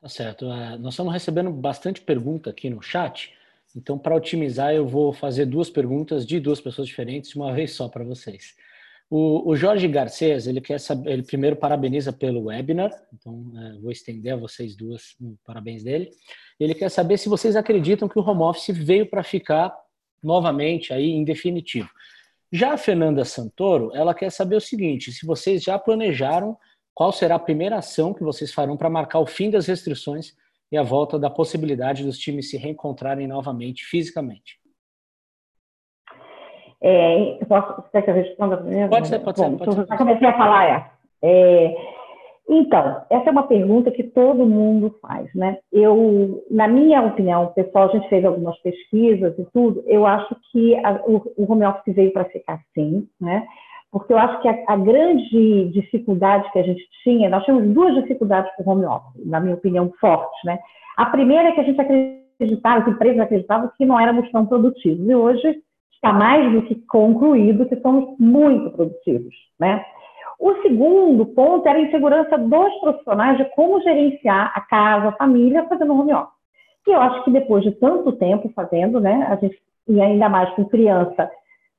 Tá 0.00 0.08
certo. 0.08 0.46
Uh, 0.46 0.78
nós 0.78 0.94
estamos 0.94 1.12
recebendo 1.12 1.50
bastante 1.50 2.00
pergunta 2.00 2.50
aqui 2.50 2.70
no 2.70 2.80
chat, 2.80 3.34
então 3.74 3.98
para 3.98 4.14
otimizar 4.14 4.72
eu 4.72 4.86
vou 4.86 5.12
fazer 5.12 5.46
duas 5.46 5.68
perguntas 5.68 6.26
de 6.26 6.38
duas 6.38 6.60
pessoas 6.60 6.86
diferentes 6.86 7.34
uma 7.34 7.52
vez 7.52 7.72
só 7.72 7.88
para 7.88 8.04
vocês. 8.04 8.54
O, 9.08 9.50
o, 9.50 9.56
Jorge 9.56 9.86
Garcês, 9.86 10.48
ele 10.48 10.60
quer 10.60 10.80
saber, 10.80 11.12
ele 11.12 11.22
primeiro 11.22 11.54
parabeniza 11.54 12.12
pelo 12.12 12.44
webinar, 12.44 12.90
então 13.12 13.32
uh, 13.32 13.80
vou 13.80 13.90
estender 13.90 14.32
a 14.32 14.36
vocês 14.36 14.76
duas 14.76 15.16
um 15.20 15.36
parabéns 15.44 15.82
dele. 15.82 16.10
Ele 16.58 16.74
quer 16.74 16.88
saber 16.88 17.16
se 17.16 17.28
vocês 17.28 17.54
acreditam 17.56 18.08
que 18.08 18.18
o 18.18 18.22
home 18.22 18.42
office 18.42 18.76
veio 18.76 19.06
para 19.08 19.22
ficar 19.22 19.76
novamente 20.22 20.92
aí 20.92 21.10
em 21.10 21.24
definitivo. 21.24 21.88
Já 22.52 22.74
a 22.74 22.78
Fernanda 22.78 23.24
Santoro, 23.24 23.90
ela 23.94 24.14
quer 24.14 24.30
saber 24.30 24.56
o 24.56 24.60
seguinte: 24.60 25.12
se 25.12 25.26
vocês 25.26 25.62
já 25.62 25.78
planejaram 25.78 26.56
qual 26.96 27.12
será 27.12 27.34
a 27.34 27.38
primeira 27.38 27.76
ação 27.76 28.14
que 28.14 28.24
vocês 28.24 28.54
farão 28.54 28.74
para 28.74 28.88
marcar 28.88 29.18
o 29.18 29.26
fim 29.26 29.50
das 29.50 29.66
restrições 29.66 30.34
e 30.72 30.78
a 30.78 30.82
volta 30.82 31.18
da 31.18 31.28
possibilidade 31.28 32.02
dos 32.02 32.18
times 32.18 32.48
se 32.48 32.56
reencontrarem 32.56 33.26
novamente 33.26 33.84
fisicamente? 33.84 34.58
É, 36.80 37.38
posso, 37.46 37.82
quer 37.92 38.00
que 38.00 38.10
eu 38.10 38.14
responda 38.14 38.56
primeiro? 38.56 38.88
Pode 38.88 39.08
ser, 39.08 39.18
pode 39.18 39.38
Bom, 39.38 39.50
ser. 39.50 39.58
Pode 39.58 39.70
então, 39.72 39.84
ser. 39.84 39.88
Já 39.90 39.96
comecei 39.98 40.26
a 40.26 40.38
falar, 40.38 40.64
é. 40.64 40.90
é. 41.22 41.76
Então, 42.48 43.02
essa 43.10 43.28
é 43.28 43.32
uma 43.32 43.46
pergunta 43.46 43.90
que 43.90 44.04
todo 44.04 44.46
mundo 44.46 44.96
faz, 45.02 45.28
né? 45.34 45.58
Eu, 45.70 46.46
na 46.50 46.66
minha 46.66 47.02
opinião, 47.02 47.48
pessoal, 47.48 47.90
a 47.90 47.92
gente 47.92 48.08
fez 48.08 48.24
algumas 48.24 48.56
pesquisas 48.60 49.38
e 49.38 49.44
tudo, 49.52 49.84
eu 49.86 50.06
acho 50.06 50.34
que 50.50 50.74
a, 50.76 51.02
o, 51.04 51.30
o 51.36 51.52
home 51.52 51.66
office 51.66 51.94
veio 51.94 52.12
para 52.12 52.24
ficar 52.24 52.58
sim, 52.72 53.06
né? 53.20 53.46
Porque 53.90 54.12
eu 54.12 54.18
acho 54.18 54.40
que 54.42 54.48
a, 54.48 54.64
a, 54.68 54.76
grande 54.76 55.70
dificuldade 55.70 56.50
que 56.52 56.58
a 56.58 56.62
gente 56.62 56.82
tinha, 57.02 57.30
nós 57.30 57.44
tínhamos 57.44 57.72
duas 57.72 57.94
dificuldades 57.94 58.50
com 58.56 58.62
o 58.64 58.72
home 58.72 58.84
office, 58.84 59.26
na 59.26 59.40
minha 59.40 59.54
opinião, 59.54 59.92
fortes, 60.00 60.38
né? 60.44 60.58
A 60.96 61.06
primeira 61.06 61.48
é 61.48 61.52
que 61.52 61.60
a 61.60 61.64
gente 61.64 61.80
acreditava, 61.80 62.82
as 62.82 62.88
empresas 62.88 63.20
acreditavam 63.20 63.70
que 63.76 63.86
não 63.86 63.98
éramos 63.98 64.30
tão 64.30 64.44
produtivos, 64.46 65.06
e 65.08 65.14
hoje 65.14 65.62
está 65.92 66.12
mais 66.12 66.52
do 66.52 66.62
que 66.62 66.74
concluído 66.86 67.66
que 67.66 67.76
somos 67.76 68.18
muito 68.18 68.70
produtivos, 68.70 69.34
né? 69.58 69.84
O 70.38 70.54
segundo 70.60 71.24
ponto 71.26 71.66
era 71.66 71.78
a 71.78 71.82
insegurança 71.82 72.36
dos 72.36 72.74
profissionais 72.80 73.38
de 73.38 73.44
como 73.54 73.80
gerenciar 73.80 74.52
a 74.54 74.60
casa, 74.60 75.08
a 75.08 75.16
família, 75.16 75.66
fazendo 75.66 75.98
home 75.98 76.12
office. 76.12 76.36
E 76.86 76.90
eu 76.92 77.00
acho 77.00 77.24
que 77.24 77.30
depois 77.30 77.64
de 77.64 77.72
tanto 77.72 78.12
tempo 78.12 78.50
fazendo, 78.54 79.00
né, 79.00 79.26
a 79.28 79.36
gente, 79.36 79.58
e 79.88 80.00
ainda 80.00 80.28
mais 80.28 80.50
com 80.50 80.64
criança 80.66 81.30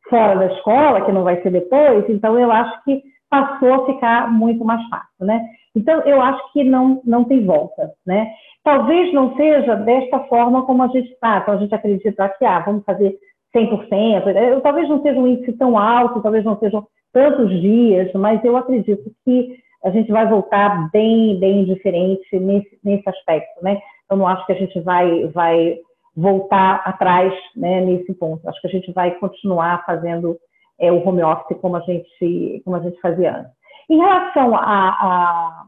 fora 0.10 0.36
da 0.36 0.48
escola, 0.48 1.02
que 1.02 1.12
não 1.12 1.24
vai 1.24 1.42
ser 1.42 1.52
depois, 1.52 2.06
então 2.10 2.38
eu 2.38 2.52
acho 2.52 2.84
que 2.84 3.04
passou 3.30 3.74
a 3.74 3.86
ficar 3.86 4.32
muito 4.32 4.64
mais 4.64 4.82
fácil, 4.90 5.26
né? 5.26 5.46
Então, 5.76 6.02
eu 6.02 6.22
acho 6.22 6.54
que 6.54 6.64
não, 6.64 7.02
não 7.06 7.24
tem 7.24 7.46
volta, 7.46 7.92
né? 8.06 8.28
Talvez 8.64 9.14
não 9.14 9.36
seja 9.36 9.76
desta 9.76 10.20
forma 10.22 10.66
como 10.66 10.84
a 10.84 10.88
gente 10.88 11.12
está, 11.12 11.40
então 11.40 11.54
a 11.54 11.58
gente 11.58 11.76
acredita 11.76 12.30
que, 12.30 12.46
ah, 12.46 12.60
vamos 12.60 12.84
fazer 12.84 13.18
100%, 13.56 14.28
eu, 14.36 14.62
talvez 14.62 14.90
não 14.90 15.02
seja 15.02 15.20
um 15.20 15.28
índice 15.28 15.54
tão 15.54 15.78
alto, 15.78 16.22
talvez 16.22 16.44
não 16.44 16.58
sejam 16.58 16.86
tantos 17.14 17.50
dias, 17.62 18.12
mas 18.14 18.44
eu 18.44 18.58
acredito 18.58 19.12
que 19.24 19.58
a 19.84 19.90
gente 19.90 20.12
vai 20.12 20.28
voltar 20.28 20.90
bem, 20.92 21.40
bem 21.40 21.64
diferente 21.66 22.28
nesse, 22.40 22.78
nesse 22.84 23.08
aspecto, 23.08 23.64
né? 23.64 23.80
Eu 24.10 24.18
não 24.18 24.28
acho 24.28 24.46
que 24.46 24.54
a 24.54 24.56
gente 24.56 24.80
vai, 24.82 25.28
vai 25.28 25.78
voltar 26.18 26.82
atrás 26.84 27.32
né, 27.56 27.80
nesse 27.82 28.12
ponto. 28.16 28.50
Acho 28.50 28.60
que 28.60 28.68
a 28.68 28.72
gente 28.72 28.92
vai 28.92 29.12
continuar 29.20 29.86
fazendo 29.86 30.36
é, 30.80 30.92
o 30.92 31.08
home 31.08 31.22
office 31.22 31.58
como 31.62 31.78
a 31.78 31.82
gente, 31.82 32.62
como 32.66 32.76
a 32.76 32.80
gente 32.80 33.00
fazia 33.00 33.38
antes. 33.38 33.52
Em 33.88 33.98
relação 33.98 34.56
a, 34.56 34.90
a, 34.90 35.64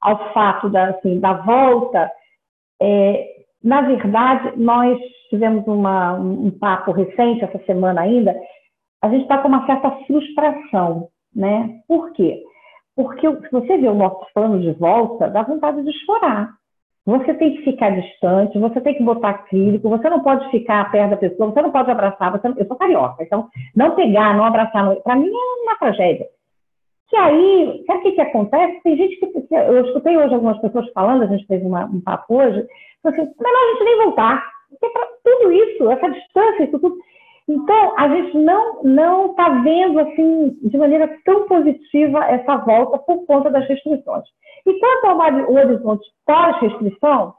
ao 0.00 0.32
fato 0.32 0.70
da, 0.70 0.90
assim, 0.90 1.18
da 1.18 1.32
volta, 1.32 2.10
é, 2.80 3.36
na 3.62 3.82
verdade, 3.82 4.52
nós 4.56 4.96
tivemos 5.28 5.66
uma, 5.66 6.14
um 6.14 6.50
papo 6.52 6.92
recente, 6.92 7.44
essa 7.44 7.58
semana 7.64 8.02
ainda, 8.02 8.34
a 9.02 9.08
gente 9.08 9.22
está 9.22 9.38
com 9.38 9.48
uma 9.48 9.66
certa 9.66 9.90
frustração, 10.06 11.08
né? 11.34 11.80
Por 11.88 12.12
quê? 12.12 12.42
Porque 12.94 13.28
se 13.28 13.50
você 13.50 13.76
vê 13.76 13.88
o 13.88 13.94
nosso 13.94 14.24
plano 14.32 14.60
de 14.60 14.72
volta, 14.72 15.28
dá 15.28 15.42
vontade 15.42 15.82
de 15.82 15.92
chorar. 16.04 16.54
Você 17.06 17.34
tem 17.34 17.56
que 17.56 17.62
ficar 17.62 17.90
distante, 17.90 18.58
você 18.58 18.80
tem 18.80 18.94
que 18.94 19.02
botar 19.02 19.30
acrílico, 19.30 19.88
você 19.88 20.10
não 20.10 20.20
pode 20.20 20.50
ficar 20.50 20.90
perto 20.90 21.10
da 21.10 21.16
pessoa, 21.16 21.52
você 21.52 21.62
não 21.62 21.70
pode 21.70 21.88
abraçar. 21.88 22.32
Não... 22.42 22.54
Eu 22.56 22.66
sou 22.66 22.76
carioca, 22.76 23.22
então 23.22 23.48
não 23.76 23.94
pegar, 23.94 24.36
não 24.36 24.44
abraçar, 24.44 24.96
para 24.96 25.14
mim 25.14 25.30
é 25.30 25.62
uma 25.62 25.76
tragédia. 25.76 26.26
Que 27.08 27.16
aí, 27.16 27.84
sabe 27.86 28.00
o 28.00 28.02
que, 28.02 28.12
que 28.12 28.20
acontece? 28.20 28.82
Tem 28.82 28.96
gente 28.96 29.16
que. 29.20 29.54
Eu 29.54 29.86
escutei 29.86 30.16
hoje 30.16 30.34
algumas 30.34 30.60
pessoas 30.60 30.90
falando, 30.92 31.22
a 31.22 31.26
gente 31.26 31.46
teve 31.46 31.64
uma, 31.64 31.84
um 31.84 32.00
papo 32.00 32.34
hoje, 32.34 32.66
assim, 33.04 33.18
melhor 33.18 33.62
a 33.62 33.72
gente 33.72 33.84
nem 33.84 34.04
voltar. 34.04 34.44
Porque 34.68 34.88
para 34.88 35.06
tudo 35.22 35.52
isso, 35.52 35.88
essa 35.88 36.08
distância, 36.08 36.64
isso 36.64 36.78
tudo. 36.80 36.96
Então, 37.48 37.94
a 37.96 38.08
gente 38.08 38.36
não 38.36 38.82
não 38.82 39.30
está 39.30 39.48
vendo 39.60 40.00
assim 40.00 40.58
de 40.64 40.76
maneira 40.76 41.16
tão 41.24 41.46
positiva 41.46 42.24
essa 42.24 42.56
volta 42.56 42.98
por 42.98 43.24
conta 43.24 43.50
das 43.50 43.68
restrições. 43.68 44.24
E 44.66 44.78
quanto 44.78 45.06
ao 45.06 45.52
horizonte 45.52 46.04
pós-restrição, 46.26 47.34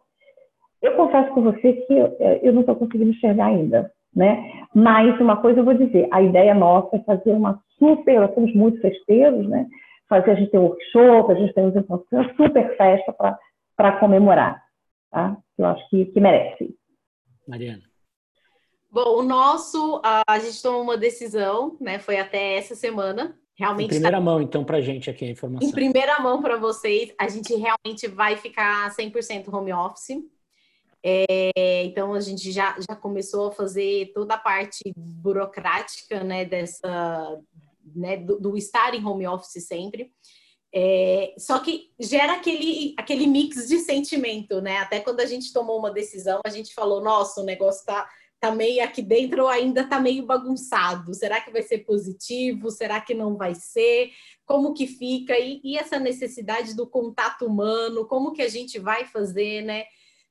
eu 0.81 0.95
confesso 0.95 1.33
com 1.33 1.41
você 1.41 1.73
que 1.73 1.93
eu 2.41 2.53
não 2.53 2.61
estou 2.61 2.75
conseguindo 2.75 3.11
enxergar 3.11 3.47
ainda. 3.47 3.91
Né? 4.15 4.65
Mas 4.73 5.19
uma 5.19 5.37
coisa 5.37 5.59
eu 5.59 5.65
vou 5.65 5.75
dizer, 5.75 6.07
a 6.11 6.21
ideia 6.21 6.55
nossa 6.55 6.95
é 6.95 7.03
fazer 7.03 7.33
uma 7.33 7.61
super, 7.77 8.19
nós 8.19 8.33
somos 8.33 8.53
muito 8.55 8.81
festeiros, 8.81 9.47
né? 9.47 9.67
Fazer, 10.09 10.31
a 10.31 10.35
gente 10.35 10.49
tem 10.49 10.59
um 10.59 10.63
workshop, 10.63 11.31
a 11.31 11.35
gente 11.35 11.53
tem 11.53 11.65
uma 11.65 12.03
super 12.35 12.77
festa 12.77 13.13
para 13.75 13.99
comemorar, 13.99 14.63
tá? 15.11 15.37
Eu 15.57 15.65
acho 15.65 15.87
que, 15.89 16.05
que 16.05 16.19
merece. 16.19 16.75
Mariana. 17.47 17.83
Bom, 18.89 19.19
o 19.19 19.21
nosso, 19.21 20.01
a 20.03 20.39
gente 20.39 20.63
tomou 20.63 20.81
uma 20.81 20.97
decisão, 20.97 21.77
né? 21.79 21.99
Foi 21.99 22.17
até 22.17 22.57
essa 22.57 22.73
semana, 22.73 23.37
realmente. 23.57 23.87
Em 23.87 23.89
primeira 23.89 24.17
tá... 24.17 24.23
mão, 24.23 24.41
então, 24.41 24.63
para 24.63 24.77
a 24.77 24.81
gente 24.81 25.09
aqui 25.09 25.25
a 25.25 25.29
informação. 25.29 25.67
Em 25.67 25.71
primeira 25.71 26.19
mão 26.19 26.41
para 26.41 26.57
vocês, 26.57 27.13
a 27.17 27.27
gente 27.27 27.53
realmente 27.55 28.07
vai 28.07 28.37
ficar 28.37 28.95
100% 28.95 29.51
home 29.51 29.73
office. 29.73 30.23
É, 31.03 31.83
então, 31.83 32.13
a 32.13 32.19
gente 32.19 32.51
já, 32.51 32.75
já 32.87 32.95
começou 32.95 33.47
a 33.47 33.51
fazer 33.51 34.11
toda 34.13 34.35
a 34.35 34.37
parte 34.37 34.93
burocrática, 34.95 36.23
né, 36.23 36.45
dessa, 36.45 37.39
né, 37.95 38.17
do, 38.17 38.39
do 38.39 38.57
estar 38.57 38.93
em 38.93 39.05
home 39.05 39.27
office 39.27 39.65
sempre. 39.65 40.11
É, 40.73 41.33
só 41.37 41.59
que 41.59 41.91
gera 41.99 42.33
aquele, 42.33 42.93
aquele 42.97 43.25
mix 43.25 43.67
de 43.67 43.79
sentimento, 43.79 44.61
né? 44.61 44.79
Até 44.79 44.99
quando 44.99 45.21
a 45.21 45.25
gente 45.25 45.53
tomou 45.53 45.79
uma 45.79 45.89
decisão, 45.89 46.41
a 46.45 46.49
gente 46.49 46.73
falou: 46.73 47.01
nossa, 47.01 47.41
o 47.41 47.45
negócio 47.45 47.85
tá, 47.85 48.07
tá 48.39 48.51
meio 48.51 48.83
aqui 48.83 49.01
dentro, 49.01 49.47
ainda 49.47 49.83
tá 49.87 49.99
meio 49.99 50.25
bagunçado. 50.25 51.13
Será 51.13 51.41
que 51.41 51.51
vai 51.51 51.61
ser 51.61 51.79
positivo? 51.79 52.69
Será 52.69 53.01
que 53.01 53.13
não 53.13 53.35
vai 53.35 53.55
ser? 53.55 54.11
Como 54.45 54.73
que 54.73 54.87
fica? 54.87 55.37
E, 55.37 55.59
e 55.63 55.77
essa 55.77 55.99
necessidade 55.99 56.75
do 56.75 56.87
contato 56.87 57.45
humano, 57.45 58.05
como 58.05 58.33
que 58.33 58.41
a 58.41 58.49
gente 58.49 58.79
vai 58.79 59.05
fazer, 59.05 59.63
né? 59.63 59.85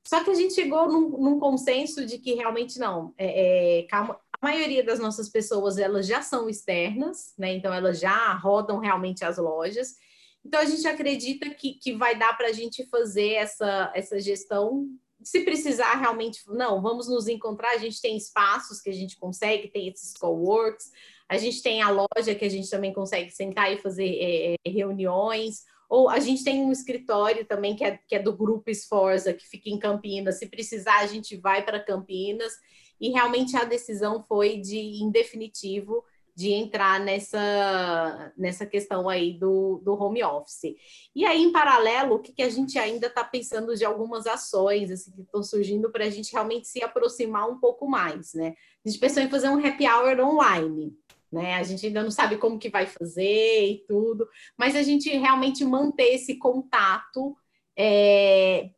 Só 0.06 0.22
que 0.22 0.30
a 0.30 0.34
gente 0.34 0.54
chegou 0.54 0.90
num, 0.90 1.10
num 1.18 1.40
consenso 1.40 2.06
de 2.06 2.18
que 2.18 2.34
realmente 2.34 2.78
não. 2.78 3.12
É, 3.18 3.80
é, 3.80 3.82
calma, 3.88 4.18
a 4.40 4.46
maioria 4.46 4.84
das 4.84 5.00
nossas 5.00 5.28
pessoas 5.28 5.78
elas 5.78 6.06
já 6.06 6.22
são 6.22 6.48
externas, 6.48 7.34
né? 7.36 7.54
Então 7.54 7.74
elas 7.74 7.98
já 7.98 8.32
rodam 8.34 8.78
realmente 8.78 9.24
as 9.24 9.38
lojas. 9.38 9.96
Então 10.44 10.60
a 10.60 10.64
gente 10.64 10.86
acredita 10.86 11.50
que, 11.50 11.74
que 11.74 11.92
vai 11.92 12.16
dar 12.16 12.36
para 12.36 12.48
a 12.48 12.52
gente 12.52 12.86
fazer 12.86 13.32
essa, 13.32 13.90
essa 13.96 14.20
gestão. 14.20 14.88
Se 15.26 15.40
precisar 15.40 15.94
realmente, 15.94 16.42
não, 16.46 16.80
vamos 16.80 17.08
nos 17.08 17.26
encontrar. 17.26 17.70
A 17.70 17.78
gente 17.78 18.00
tem 18.00 18.16
espaços 18.16 18.80
que 18.80 18.90
a 18.90 18.92
gente 18.92 19.16
consegue, 19.16 19.68
tem 19.68 19.88
esses 19.88 20.12
coworks, 20.14 20.92
a 21.28 21.36
gente 21.36 21.62
tem 21.62 21.82
a 21.82 21.90
loja 21.90 22.34
que 22.38 22.44
a 22.44 22.48
gente 22.48 22.70
também 22.70 22.92
consegue 22.92 23.30
sentar 23.30 23.72
e 23.72 23.78
fazer 23.78 24.08
é, 24.20 24.54
é 24.64 24.70
reuniões 24.70 25.64
ou 25.88 26.08
a 26.08 26.18
gente 26.18 26.42
tem 26.42 26.62
um 26.62 26.72
escritório 26.72 27.44
também 27.44 27.76
que 27.76 27.84
é, 27.84 27.98
que 28.06 28.14
é 28.16 28.18
do 28.18 28.36
Grupo 28.36 28.70
Esforza, 28.70 29.32
que 29.32 29.46
fica 29.46 29.70
em 29.70 29.78
Campinas. 29.78 30.38
Se 30.38 30.46
precisar, 30.46 30.98
a 30.98 31.06
gente 31.06 31.36
vai 31.36 31.64
para 31.64 31.82
Campinas. 31.82 32.52
E 33.00 33.10
realmente 33.10 33.56
a 33.56 33.64
decisão 33.64 34.24
foi 34.26 34.58
de, 34.58 34.78
em 34.78 35.10
definitivo, 35.10 36.02
de 36.36 36.52
entrar 36.52 37.00
nessa, 37.00 38.32
nessa 38.36 38.66
questão 38.66 39.08
aí 39.08 39.32
do, 39.32 39.80
do 39.82 39.94
home 39.94 40.22
office. 40.22 40.76
E 41.14 41.24
aí, 41.24 41.42
em 41.42 41.50
paralelo, 41.50 42.16
o 42.16 42.18
que, 42.18 42.30
que 42.30 42.42
a 42.42 42.50
gente 42.50 42.78
ainda 42.78 43.06
está 43.06 43.24
pensando 43.24 43.74
de 43.74 43.86
algumas 43.86 44.26
ações 44.26 44.90
assim, 44.90 45.10
que 45.12 45.22
estão 45.22 45.42
surgindo 45.42 45.90
para 45.90 46.04
a 46.04 46.10
gente 46.10 46.30
realmente 46.30 46.68
se 46.68 46.82
aproximar 46.82 47.48
um 47.48 47.58
pouco 47.58 47.88
mais, 47.88 48.34
né? 48.34 48.54
A 48.84 48.88
gente 48.88 49.00
pensou 49.00 49.22
em 49.22 49.30
fazer 49.30 49.48
um 49.48 49.66
happy 49.66 49.88
hour 49.88 50.20
online 50.20 50.94
né? 51.30 51.54
A 51.54 51.62
gente 51.62 51.86
ainda 51.86 52.02
não 52.02 52.10
sabe 52.10 52.36
como 52.38 52.58
que 52.58 52.70
vai 52.70 52.86
fazer 52.86 53.66
e 53.66 53.84
tudo, 53.86 54.28
mas 54.56 54.76
a 54.76 54.82
gente 54.82 55.10
realmente 55.10 55.64
manter 55.64 56.14
esse 56.14 56.36
contato, 56.36 57.36
é, 57.76 58.70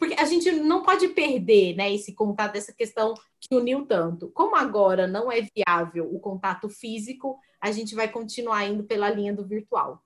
porque 0.00 0.14
a 0.18 0.24
gente 0.24 0.50
não 0.50 0.82
pode 0.82 1.08
perder, 1.08 1.76
né, 1.76 1.92
esse 1.92 2.14
contato, 2.14 2.56
essa 2.56 2.74
questão 2.74 3.12
que 3.38 3.54
uniu 3.54 3.84
tanto. 3.84 4.32
Como 4.32 4.56
agora 4.56 5.06
não 5.06 5.30
é 5.30 5.42
viável 5.54 6.08
o 6.10 6.18
contato 6.18 6.70
físico, 6.70 7.36
a 7.60 7.70
gente 7.70 7.94
vai 7.94 8.08
continuar 8.08 8.66
indo 8.66 8.82
pela 8.84 9.10
linha 9.10 9.34
do 9.34 9.46
virtual. 9.46 9.98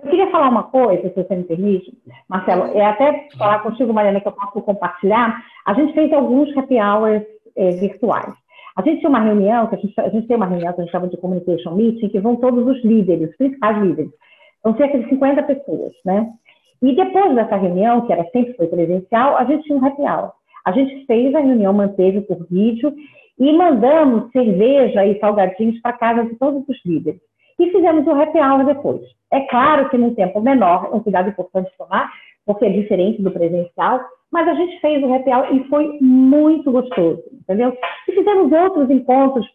Eu 0.00 0.08
queria 0.08 0.30
falar 0.30 0.48
uma 0.48 0.62
coisa, 0.62 1.10
se 1.10 1.14
você 1.14 1.36
me 1.36 1.44
permite, 1.44 1.92
Marcelo, 2.26 2.66
é 2.68 2.86
até 2.86 3.28
falar 3.36 3.62
contigo, 3.62 3.92
Mariana, 3.92 4.20
que 4.20 4.28
eu 4.28 4.32
posso 4.32 4.62
compartilhar. 4.62 5.44
A 5.66 5.74
gente 5.74 5.92
fez 5.92 6.10
alguns 6.10 6.56
happy 6.56 6.80
hours 6.80 7.22
é, 7.54 7.70
virtuais. 7.72 8.32
A 8.76 8.82
gente 8.82 9.00
tinha 9.00 9.10
uma 9.10 9.20
reunião, 9.20 9.66
que 9.66 9.74
a 9.74 9.78
gente, 9.78 10.00
a 10.00 10.08
gente 10.08 10.26
tem 10.26 10.36
uma 10.36 10.46
reunião 10.46 10.72
que 10.72 10.80
a 10.80 10.84
gente 10.84 10.92
chama 10.92 11.08
de 11.08 11.18
Communication 11.18 11.74
Meeting, 11.74 12.08
que 12.08 12.20
vão 12.20 12.36
todos 12.36 12.66
os 12.66 12.82
líderes, 12.82 13.30
os 13.30 13.36
principais 13.36 13.76
líderes. 13.82 14.10
São 14.62 14.74
cerca 14.76 14.98
de 14.98 15.08
50 15.10 15.42
pessoas, 15.42 15.92
né? 16.04 16.32
E 16.82 16.94
depois 16.94 17.34
dessa 17.34 17.56
reunião, 17.56 18.06
que 18.06 18.12
era 18.12 18.24
sempre 18.30 18.54
foi 18.54 18.66
presencial, 18.68 19.36
a 19.36 19.44
gente 19.44 19.64
tinha 19.64 19.78
um 19.78 19.84
happy 19.84 20.02
hour. 20.02 20.32
A 20.64 20.72
gente 20.72 21.06
fez 21.06 21.34
a 21.34 21.40
reunião, 21.40 21.72
manteve 21.72 22.20
por 22.22 22.46
vídeo 22.48 22.92
e 23.38 23.52
mandamos 23.52 24.30
cerveja 24.32 25.04
e 25.06 25.18
salgadinhos 25.18 25.80
para 25.80 25.96
casa 25.96 26.24
de 26.24 26.34
todos 26.36 26.68
os 26.68 26.84
líderes. 26.84 27.20
E 27.58 27.70
fizemos 27.70 28.06
o 28.06 28.10
happy 28.10 28.38
hour 28.38 28.64
depois. 28.64 29.00
É 29.32 29.40
claro 29.40 29.88
que 29.88 29.98
num 29.98 30.14
tempo 30.14 30.40
menor, 30.40 30.90
é 30.92 30.94
um 30.94 31.00
cuidado 31.00 31.28
importante 31.28 31.70
tomar, 31.76 32.10
porque 32.46 32.64
é 32.64 32.70
diferente 32.70 33.20
do 33.20 33.30
presencial, 33.30 34.00
mas 34.30 34.46
a 34.46 34.54
gente 34.54 34.80
fez 34.80 35.02
o 35.02 35.12
happy 35.12 35.30
hour 35.30 35.54
e 35.54 35.64
foi 35.68 35.98
muito 36.00 36.70
gostoso, 36.70 37.22
entendeu? 37.32 37.76
E 38.08 38.12
fizemos 38.12 38.52
outros 38.52 38.90
encontros 38.90 39.46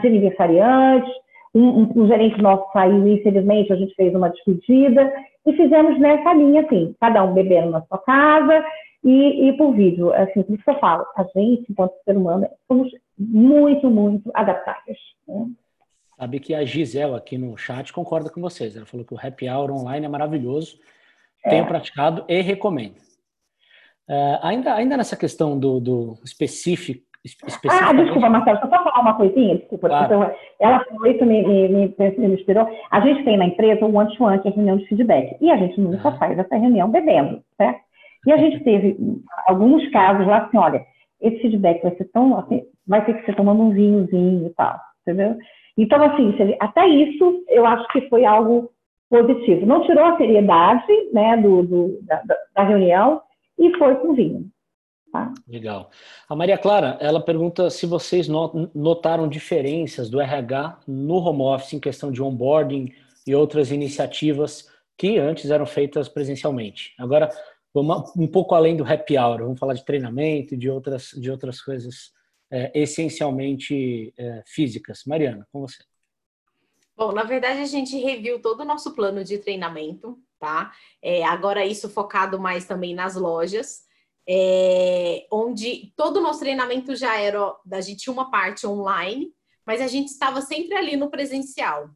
de 0.00 0.06
aniversariantes, 0.06 1.12
um, 1.54 1.82
um, 1.82 1.92
um 2.02 2.06
gerente 2.06 2.40
nosso 2.42 2.70
saiu, 2.72 3.06
infelizmente, 3.06 3.72
a 3.72 3.76
gente 3.76 3.94
fez 3.94 4.14
uma 4.14 4.28
despedida, 4.28 5.12
e 5.46 5.52
fizemos 5.52 5.98
nessa 5.98 6.32
linha, 6.32 6.62
assim, 6.62 6.94
cada 6.98 7.22
um 7.22 7.34
bebendo 7.34 7.70
na 7.70 7.82
sua 7.82 7.98
casa 7.98 8.64
e, 9.04 9.48
e 9.48 9.56
por 9.56 9.74
vídeo. 9.74 10.12
Assim, 10.14 10.42
por 10.42 10.54
isso 10.54 10.64
que 10.64 10.70
eu 10.70 10.78
falo, 10.78 11.04
a 11.16 11.22
gente, 11.24 11.70
enquanto 11.70 11.92
ser 12.04 12.16
humano, 12.16 12.48
somos 12.66 12.90
muito, 13.18 13.90
muito 13.90 14.30
adaptáveis. 14.34 14.98
Né? 15.28 15.50
Sabe 16.18 16.40
que 16.40 16.54
a 16.54 16.64
Gisela 16.64 17.18
aqui 17.18 17.36
no 17.36 17.56
chat 17.56 17.92
concorda 17.92 18.30
com 18.30 18.40
vocês. 18.40 18.76
Ela 18.76 18.86
falou 18.86 19.04
que 19.04 19.14
o 19.14 19.18
happy 19.20 19.48
hour 19.48 19.70
online 19.70 20.06
é 20.06 20.08
maravilhoso, 20.08 20.78
é. 21.44 21.50
tenho 21.50 21.66
praticado 21.66 22.24
e 22.28 22.40
recomendo. 22.40 22.96
Uh, 24.08 24.38
ainda, 24.42 24.74
ainda 24.74 24.96
nessa 24.96 25.16
questão 25.16 25.58
do, 25.58 25.80
do 25.80 26.18
específico. 26.24 27.04
Ah, 27.70 27.92
desculpa, 27.94 28.28
Marcelo, 28.28 28.58
só 28.58 28.68
falar 28.68 29.00
uma 29.00 29.14
coisinha, 29.14 29.56
desculpa. 29.56 29.88
Claro. 29.88 30.04
Então, 30.04 30.30
ela 30.60 30.84
falou 30.84 31.06
isso, 31.06 31.24
me, 31.24 31.42
me, 31.42 31.68
me, 31.68 31.94
me, 31.96 32.34
inspirou. 32.34 32.68
A 32.90 33.00
gente 33.00 33.24
tem 33.24 33.38
na 33.38 33.46
empresa 33.46 33.86
o 33.86 33.94
one-to-one, 33.94 34.40
que 34.40 34.48
é 34.48 34.50
a 34.50 34.54
reunião 34.54 34.76
de 34.76 34.86
feedback, 34.86 35.36
e 35.40 35.50
a 35.50 35.56
gente 35.56 35.80
nunca 35.80 36.08
ah. 36.08 36.18
faz 36.18 36.38
essa 36.38 36.56
reunião 36.56 36.90
bebendo, 36.90 37.40
certo? 37.56 37.80
E 38.26 38.32
a 38.32 38.36
gente 38.36 38.62
teve 38.62 38.96
alguns 39.46 39.88
casos 39.90 40.26
lá 40.26 40.38
assim, 40.38 40.58
olha, 40.58 40.84
esse 41.20 41.40
feedback 41.40 41.82
vai 41.82 41.96
ser 41.96 42.04
tão, 42.12 42.38
assim, 42.38 42.62
vai 42.86 43.04
ter 43.04 43.14
que 43.14 43.24
ser 43.24 43.34
tomando 43.34 43.62
um 43.62 43.70
vinhozinho 43.70 44.46
e 44.46 44.50
tal, 44.50 44.78
entendeu? 45.02 45.36
Então, 45.78 46.02
assim, 46.02 46.34
até 46.60 46.86
isso 46.86 47.42
eu 47.48 47.64
acho 47.66 47.86
que 47.88 48.08
foi 48.08 48.24
algo 48.24 48.70
positivo. 49.10 49.66
Não 49.66 49.82
tirou 49.82 50.04
a 50.04 50.16
seriedade, 50.16 50.86
né, 51.12 51.36
do, 51.38 51.62
do 51.62 51.98
da, 52.02 52.22
da 52.54 52.62
reunião, 52.64 53.22
e 53.58 53.76
foi 53.78 53.94
com 53.96 54.14
vinho. 54.14 54.46
Tá? 55.14 55.32
Legal. 55.46 55.92
A 56.28 56.34
Maria 56.34 56.58
Clara, 56.58 56.98
ela 57.00 57.24
pergunta 57.24 57.70
se 57.70 57.86
vocês 57.86 58.26
notaram 58.26 59.28
diferenças 59.28 60.10
do 60.10 60.20
RH 60.20 60.80
no 60.88 61.18
home 61.18 61.42
office 61.42 61.72
em 61.72 61.78
questão 61.78 62.10
de 62.10 62.20
onboarding 62.20 62.92
e 63.24 63.32
outras 63.32 63.70
iniciativas 63.70 64.68
que 64.98 65.16
antes 65.16 65.52
eram 65.52 65.66
feitas 65.66 66.08
presencialmente. 66.08 66.96
Agora, 66.98 67.30
vamos 67.72 68.10
um 68.16 68.26
pouco 68.26 68.56
além 68.56 68.76
do 68.76 68.82
happy 68.82 69.16
hour, 69.16 69.38
vamos 69.44 69.60
falar 69.60 69.74
de 69.74 69.84
treinamento 69.84 70.54
e 70.54 70.56
de 70.56 70.68
outras, 70.68 71.10
de 71.10 71.30
outras 71.30 71.62
coisas 71.62 72.10
é, 72.50 72.72
essencialmente 72.74 74.12
é, 74.18 74.42
físicas. 74.44 75.04
Mariana, 75.06 75.46
com 75.52 75.60
você. 75.60 75.84
Bom, 76.96 77.12
na 77.12 77.22
verdade, 77.22 77.60
a 77.60 77.66
gente 77.66 77.96
reviu 77.98 78.42
todo 78.42 78.62
o 78.62 78.64
nosso 78.64 78.96
plano 78.96 79.22
de 79.22 79.38
treinamento, 79.38 80.18
tá? 80.40 80.72
É, 81.00 81.24
agora, 81.24 81.64
isso 81.64 81.88
focado 81.88 82.40
mais 82.40 82.64
também 82.64 82.96
nas 82.96 83.14
lojas, 83.14 83.84
é, 84.26 85.03
onde 85.54 85.92
todo 85.96 86.16
o 86.16 86.20
nosso 86.20 86.40
treinamento 86.40 86.96
já 86.96 87.16
era, 87.16 87.54
a 87.70 87.80
gente 87.80 88.10
uma 88.10 88.28
parte 88.28 88.66
online, 88.66 89.32
mas 89.64 89.80
a 89.80 89.86
gente 89.86 90.08
estava 90.08 90.42
sempre 90.42 90.74
ali 90.74 90.96
no 90.96 91.08
presencial. 91.08 91.88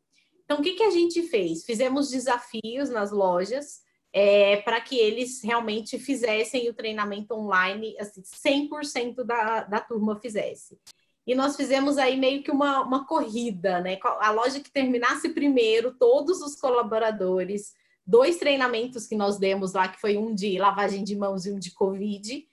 Então, 0.45 0.61
o 0.61 0.63
que, 0.63 0.75
que 0.75 0.85
a 0.85 0.91
gente 0.91 1.25
fez? 1.25 1.65
Fizemos 1.65 2.09
desafios 2.09 2.89
nas 2.89 3.11
lojas 3.11 3.81
é, 4.13 4.59
para 4.59 4.81
que 4.81 4.97
eles 4.97 5.43
realmente 5.43 5.99
fizessem 5.99 6.69
o 6.69 6.75
treinamento 6.75 7.35
online, 7.35 7.97
assim, 7.99 8.23
100% 8.23 9.25
da, 9.25 9.65
da 9.65 9.81
turma 9.81 10.19
fizesse. 10.21 10.79
E 11.27 11.35
nós 11.35 11.57
fizemos 11.57 11.99
aí 11.99 12.17
meio 12.17 12.43
que 12.43 12.51
uma, 12.51 12.81
uma 12.83 13.07
corrida, 13.07 13.81
né? 13.81 13.99
A 14.21 14.31
loja 14.31 14.61
que 14.61 14.71
terminasse 14.71 15.29
primeiro, 15.31 15.95
todos 15.99 16.41
os 16.41 16.55
colaboradores, 16.55 17.75
dois 18.07 18.39
treinamentos 18.39 19.07
que 19.07 19.17
nós 19.17 19.37
demos 19.37 19.75
lá, 19.75 19.89
que 19.89 20.01
foi 20.01 20.17
um 20.17 20.33
de 20.33 20.59
lavagem 20.59 21.05
de 21.05 21.15
mãos 21.15 21.45
e 21.45 21.53
um 21.53 21.59
de 21.59 21.73
Covid, 21.73 22.47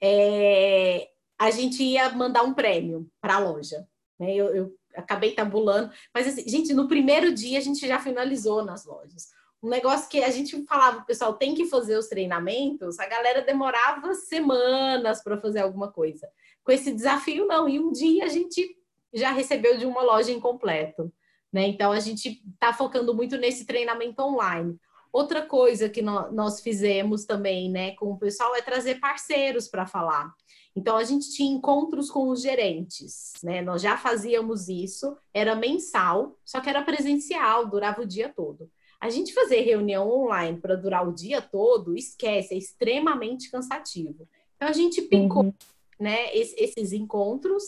é, 0.00 1.08
a 1.38 1.50
gente 1.50 1.82
ia 1.82 2.10
mandar 2.10 2.42
um 2.42 2.54
prêmio 2.54 3.08
para 3.20 3.36
a 3.36 3.38
loja. 3.38 3.86
Né? 4.18 4.34
Eu, 4.34 4.54
eu, 4.54 4.80
acabei 4.94 5.32
tabulando, 5.32 5.92
mas 6.12 6.26
assim, 6.26 6.48
gente, 6.48 6.74
no 6.74 6.88
primeiro 6.88 7.32
dia 7.32 7.58
a 7.58 7.62
gente 7.62 7.86
já 7.86 8.00
finalizou 8.00 8.64
nas 8.64 8.84
lojas. 8.84 9.28
Um 9.62 9.68
negócio 9.68 10.08
que 10.08 10.22
a 10.22 10.30
gente 10.30 10.64
falava, 10.64 11.04
pessoal 11.04 11.34
tem 11.34 11.54
que 11.54 11.66
fazer 11.66 11.96
os 11.96 12.08
treinamentos, 12.08 12.98
a 12.98 13.06
galera 13.06 13.40
demorava 13.42 14.14
semanas 14.14 15.22
para 15.22 15.38
fazer 15.38 15.60
alguma 15.60 15.92
coisa 15.92 16.28
com 16.62 16.72
esse 16.72 16.92
desafio, 16.92 17.46
não. 17.46 17.68
E 17.68 17.78
um 17.78 17.92
dia 17.92 18.24
a 18.24 18.28
gente 18.28 18.76
já 19.12 19.30
recebeu 19.32 19.76
de 19.76 19.86
uma 19.86 20.02
loja 20.02 20.30
incompleto. 20.30 21.12
Né? 21.52 21.66
Então, 21.66 21.90
a 21.90 22.00
gente 22.00 22.42
está 22.52 22.72
focando 22.72 23.14
muito 23.14 23.36
nesse 23.36 23.66
treinamento 23.66 24.22
online. 24.22 24.78
Outra 25.12 25.42
coisa 25.42 25.88
que 25.88 26.02
nós 26.02 26.60
fizemos 26.60 27.24
também 27.24 27.70
né, 27.70 27.92
com 27.92 28.12
o 28.12 28.18
pessoal 28.18 28.54
é 28.54 28.62
trazer 28.62 29.00
parceiros 29.00 29.68
para 29.68 29.86
falar. 29.86 30.32
Então, 30.74 30.96
a 30.96 31.02
gente 31.02 31.32
tinha 31.32 31.52
encontros 31.52 32.10
com 32.10 32.28
os 32.28 32.40
gerentes, 32.40 33.32
né? 33.42 33.60
Nós 33.60 33.82
já 33.82 33.96
fazíamos 33.96 34.68
isso, 34.68 35.16
era 35.34 35.56
mensal, 35.56 36.38
só 36.44 36.60
que 36.60 36.70
era 36.70 36.82
presencial, 36.82 37.66
durava 37.66 38.02
o 38.02 38.06
dia 38.06 38.28
todo. 38.28 38.70
A 39.00 39.10
gente 39.10 39.34
fazer 39.34 39.62
reunião 39.62 40.08
online 40.08 40.60
para 40.60 40.76
durar 40.76 41.08
o 41.08 41.12
dia 41.12 41.42
todo, 41.42 41.96
esquece, 41.96 42.54
é 42.54 42.58
extremamente 42.58 43.50
cansativo. 43.50 44.28
Então, 44.54 44.68
a 44.68 44.72
gente 44.72 45.02
picou 45.02 45.46
uhum 45.46 45.54
né, 46.00 46.34
esses 46.34 46.92
encontros. 46.92 47.62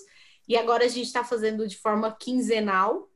E 0.49 0.57
agora 0.57 0.85
a 0.85 0.89
gente 0.89 1.07
está 1.07 1.23
fazendo 1.23 1.69
de 1.69 1.77
forma 1.77 2.11
quinzenal. 2.11 3.09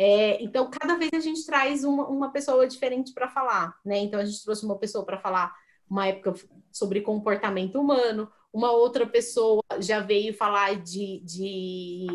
É, 0.00 0.40
então, 0.40 0.70
cada 0.70 0.96
vez 0.96 1.10
a 1.12 1.18
gente 1.18 1.44
traz 1.44 1.82
uma, 1.82 2.06
uma 2.06 2.30
pessoa 2.30 2.68
diferente 2.68 3.12
para 3.12 3.28
falar, 3.28 3.76
né? 3.84 3.98
Então, 3.98 4.20
a 4.20 4.24
gente 4.24 4.44
trouxe 4.44 4.64
uma 4.64 4.78
pessoa 4.78 5.04
para 5.04 5.18
falar 5.18 5.52
uma 5.90 6.06
época 6.06 6.34
sobre 6.70 7.00
comportamento 7.00 7.80
humano, 7.80 8.30
uma 8.52 8.70
outra 8.70 9.04
pessoa 9.06 9.60
já 9.80 9.98
veio 9.98 10.32
falar 10.32 10.76
de, 10.76 11.20
de, 11.24 12.06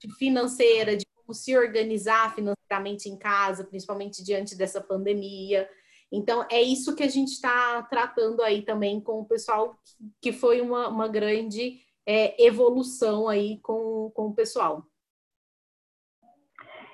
de 0.00 0.14
financeira, 0.16 0.96
de 0.96 1.04
como 1.06 1.34
se 1.34 1.56
organizar 1.58 2.32
financeiramente 2.34 3.08
em 3.08 3.18
casa, 3.18 3.64
principalmente 3.64 4.22
diante 4.22 4.54
dessa 4.56 4.80
pandemia. 4.80 5.68
Então, 6.12 6.46
é 6.48 6.62
isso 6.62 6.94
que 6.94 7.02
a 7.02 7.08
gente 7.08 7.32
está 7.32 7.82
tratando 7.82 8.42
aí 8.42 8.62
também 8.62 9.00
com 9.00 9.20
o 9.20 9.24
pessoal, 9.26 9.76
que 10.20 10.32
foi 10.32 10.60
uma, 10.60 10.86
uma 10.86 11.08
grande 11.08 11.80
é, 12.06 12.40
evolução 12.44 13.28
aí 13.28 13.58
com, 13.58 14.12
com 14.14 14.28
o 14.28 14.34
pessoal. 14.34 14.86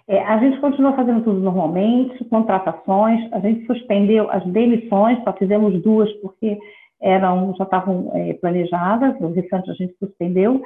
É, 0.09 0.23
a 0.23 0.39
gente 0.39 0.61
continua 0.61 0.95
fazendo 0.95 1.23
tudo 1.23 1.39
normalmente, 1.39 2.25
contratações, 2.25 3.33
a 3.33 3.39
gente 3.39 3.67
suspendeu 3.67 4.31
as 4.31 4.45
demissões, 4.47 5.23
só 5.23 5.33
fizemos 5.33 5.81
duas 5.83 6.13
porque 6.15 6.59
eram, 7.01 7.55
já 7.57 7.65
estavam 7.65 8.11
é, 8.15 8.35
planejadas, 8.35 9.21
o 9.21 9.33
restante 9.33 9.71
a 9.71 9.75
gente 9.75 9.95
suspendeu, 9.99 10.63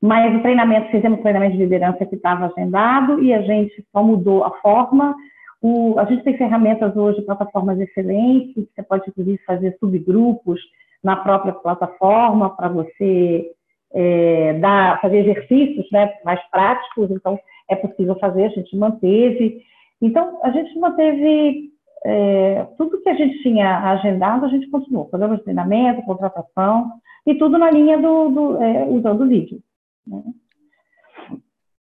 mas 0.00 0.34
o 0.34 0.42
treinamento, 0.42 0.90
fizemos 0.90 1.20
treinamento 1.20 1.56
de 1.56 1.62
liderança 1.62 2.06
que 2.06 2.14
estava 2.14 2.46
agendado 2.46 3.22
e 3.22 3.34
a 3.34 3.42
gente 3.42 3.84
só 3.92 4.02
mudou 4.02 4.44
a 4.44 4.50
forma. 4.60 5.14
O, 5.60 5.98
a 5.98 6.04
gente 6.04 6.22
tem 6.22 6.36
ferramentas 6.36 6.96
hoje, 6.96 7.22
plataformas 7.22 7.80
excelentes, 7.80 8.68
você 8.74 8.82
pode 8.82 9.08
inclusive 9.08 9.38
fazer 9.44 9.76
subgrupos 9.80 10.60
na 11.02 11.16
própria 11.16 11.52
plataforma 11.52 12.50
para 12.56 12.68
você 12.68 13.50
é, 13.92 14.54
dar, 14.54 15.00
fazer 15.00 15.18
exercícios 15.18 15.86
né, 15.90 16.12
mais 16.24 16.40
práticos, 16.50 17.10
então 17.10 17.38
é 17.68 17.76
possível 17.76 18.18
fazer, 18.18 18.44
a 18.44 18.48
gente 18.50 18.76
manteve. 18.76 19.62
Então, 20.00 20.40
a 20.42 20.50
gente 20.50 20.78
manteve 20.78 21.70
é, 22.04 22.64
tudo 22.76 23.00
que 23.02 23.08
a 23.08 23.14
gente 23.14 23.42
tinha 23.42 23.90
agendado, 23.92 24.46
a 24.46 24.48
gente 24.48 24.68
continuou. 24.68 25.06
Programa 25.06 25.36
de 25.36 25.42
treinamento, 25.42 26.02
contratação, 26.02 26.92
e 27.26 27.34
tudo 27.34 27.58
na 27.58 27.70
linha 27.70 27.98
do, 27.98 28.28
do 28.30 28.62
é, 28.62 28.86
usando 28.86 29.22
o 29.22 29.28
vídeo. 29.28 29.62
Né? 30.06 30.22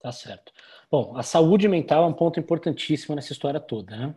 Tá 0.01 0.11
certo. 0.11 0.51
Bom, 0.91 1.13
a 1.17 1.23
saúde 1.23 1.67
mental 1.67 2.03
é 2.03 2.07
um 2.07 2.13
ponto 2.13 2.39
importantíssimo 2.39 3.15
nessa 3.15 3.33
história 3.33 3.59
toda, 3.59 3.95
né? 3.95 4.15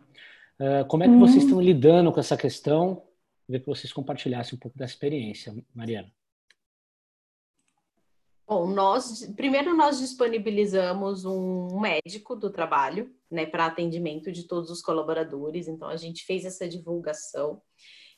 Uh, 0.59 0.85
como 0.87 1.03
é 1.03 1.07
que 1.07 1.13
uhum. 1.13 1.19
vocês 1.19 1.43
estão 1.43 1.61
lidando 1.61 2.11
com 2.11 2.19
essa 2.19 2.35
questão? 2.35 3.01
Queria 3.45 3.61
que 3.61 3.65
vocês 3.65 3.93
compartilhassem 3.93 4.55
um 4.55 4.59
pouco 4.59 4.77
da 4.77 4.85
experiência, 4.85 5.53
Mariana. 5.73 6.09
Bom, 8.49 8.65
nós 8.65 9.31
primeiro 9.35 9.77
nós 9.77 9.99
disponibilizamos 9.99 11.23
um 11.23 11.79
médico 11.79 12.35
do 12.35 12.49
trabalho, 12.49 13.13
né, 13.29 13.45
para 13.45 13.67
atendimento 13.67 14.31
de 14.31 14.47
todos 14.47 14.71
os 14.71 14.81
colaboradores. 14.81 15.67
Então 15.67 15.87
a 15.87 15.95
gente 15.95 16.25
fez 16.25 16.43
essa 16.45 16.67
divulgação 16.67 17.61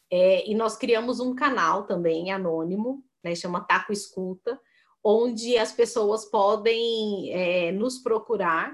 é, 0.10 0.50
e 0.50 0.56
nós 0.56 0.78
criamos 0.78 1.20
um 1.20 1.36
canal 1.36 1.86
também 1.86 2.32
anônimo, 2.32 3.04
né, 3.22 3.36
chama 3.36 3.66
Taco 3.66 3.92
Escuta, 3.92 4.58
onde 5.04 5.58
as 5.58 5.74
pessoas 5.74 6.24
podem 6.24 7.30
é, 7.34 7.74
nos 7.74 8.00
procurar 8.00 8.74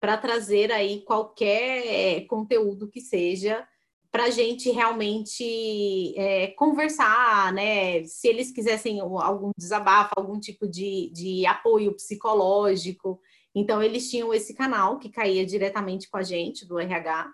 para 0.00 0.16
trazer 0.16 0.70
aí 0.70 1.02
qualquer 1.02 1.84
é, 1.84 2.20
conteúdo 2.26 2.88
que 2.88 3.00
seja 3.00 3.66
para 4.12 4.24
a 4.24 4.30
gente 4.30 4.70
realmente 4.70 6.14
é, 6.18 6.48
conversar, 6.48 7.50
né? 7.54 8.04
Se 8.04 8.28
eles 8.28 8.52
quisessem 8.52 9.00
algum 9.00 9.50
desabafo, 9.56 10.12
algum 10.14 10.38
tipo 10.38 10.68
de, 10.68 11.10
de 11.14 11.46
apoio 11.46 11.94
psicológico. 11.94 13.18
Então, 13.54 13.82
eles 13.82 14.10
tinham 14.10 14.32
esse 14.34 14.52
canal 14.52 14.98
que 14.98 15.08
caía 15.08 15.46
diretamente 15.46 16.10
com 16.10 16.18
a 16.18 16.22
gente, 16.22 16.66
do 16.66 16.78
RH, 16.78 17.32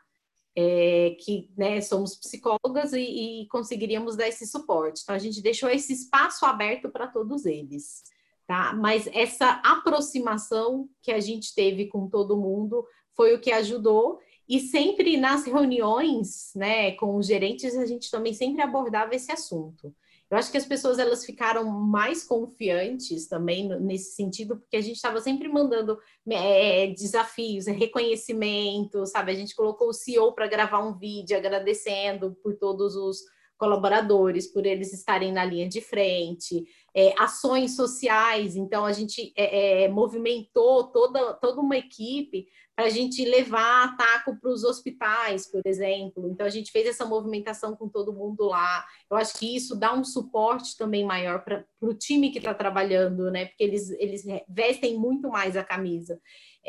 é, 0.56 1.16
que 1.20 1.50
né, 1.56 1.80
somos 1.80 2.14
psicólogas 2.14 2.92
e, 2.92 3.42
e 3.42 3.48
conseguiríamos 3.48 4.14
dar 4.14 4.28
esse 4.28 4.46
suporte. 4.46 5.00
Então, 5.02 5.16
a 5.16 5.18
gente 5.18 5.42
deixou 5.42 5.68
esse 5.68 5.92
espaço 5.92 6.46
aberto 6.46 6.88
para 6.90 7.08
todos 7.08 7.44
eles. 7.44 8.04
Tá? 8.46 8.72
Mas 8.72 9.08
essa 9.12 9.60
aproximação 9.64 10.88
que 11.02 11.10
a 11.10 11.18
gente 11.18 11.52
teve 11.56 11.86
com 11.86 12.08
todo 12.08 12.36
mundo 12.36 12.86
foi 13.16 13.34
o 13.34 13.40
que 13.40 13.50
ajudou 13.50 14.20
e 14.48 14.60
sempre 14.60 15.16
nas 15.16 15.44
reuniões, 15.44 16.52
né, 16.56 16.92
com 16.92 17.16
os 17.16 17.26
gerentes, 17.26 17.76
a 17.76 17.84
gente 17.84 18.10
também 18.10 18.32
sempre 18.32 18.62
abordava 18.62 19.14
esse 19.14 19.30
assunto. 19.30 19.94
Eu 20.30 20.36
acho 20.36 20.50
que 20.50 20.58
as 20.58 20.66
pessoas 20.66 20.98
elas 20.98 21.24
ficaram 21.24 21.64
mais 21.64 22.22
confiantes 22.22 23.26
também 23.26 23.66
nesse 23.80 24.14
sentido, 24.14 24.58
porque 24.58 24.76
a 24.76 24.80
gente 24.80 24.96
estava 24.96 25.20
sempre 25.20 25.48
mandando 25.48 25.98
é, 26.28 26.86
desafios, 26.88 27.66
reconhecimento, 27.66 29.06
sabe? 29.06 29.32
A 29.32 29.34
gente 29.34 29.54
colocou 29.54 29.88
o 29.88 29.94
CEO 29.94 30.32
para 30.34 30.46
gravar 30.46 30.80
um 30.80 30.98
vídeo 30.98 31.36
agradecendo 31.36 32.36
por 32.42 32.56
todos 32.56 32.94
os 32.94 33.22
colaboradores, 33.58 34.46
por 34.46 34.64
eles 34.64 34.92
estarem 34.92 35.32
na 35.32 35.44
linha 35.44 35.68
de 35.68 35.80
frente, 35.80 36.64
é, 36.94 37.12
ações 37.18 37.74
sociais. 37.74 38.56
Então, 38.56 38.84
a 38.84 38.92
gente 38.92 39.32
é, 39.36 39.84
é 39.84 39.88
movimentou 39.88 40.84
toda, 40.84 41.34
toda 41.34 41.60
uma 41.60 41.76
equipe 41.76 42.46
para 42.76 42.86
a 42.86 42.90
gente 42.90 43.24
levar 43.24 43.96
taco 43.96 44.38
para 44.40 44.50
os 44.50 44.62
hospitais, 44.62 45.50
por 45.50 45.60
exemplo. 45.66 46.30
Então, 46.30 46.46
a 46.46 46.50
gente 46.50 46.70
fez 46.70 46.86
essa 46.86 47.04
movimentação 47.04 47.74
com 47.74 47.88
todo 47.88 48.12
mundo 48.12 48.44
lá. 48.44 48.86
Eu 49.10 49.16
acho 49.16 49.36
que 49.36 49.56
isso 49.56 49.74
dá 49.74 49.92
um 49.92 50.04
suporte 50.04 50.76
também 50.76 51.04
maior 51.04 51.42
para 51.42 51.64
o 51.80 51.92
time 51.92 52.30
que 52.30 52.38
está 52.38 52.54
trabalhando, 52.54 53.32
né? 53.32 53.46
Porque 53.46 53.64
eles, 53.64 53.90
eles 53.90 54.22
vestem 54.48 54.96
muito 54.96 55.28
mais 55.28 55.56
a 55.56 55.64
camisa. 55.64 56.20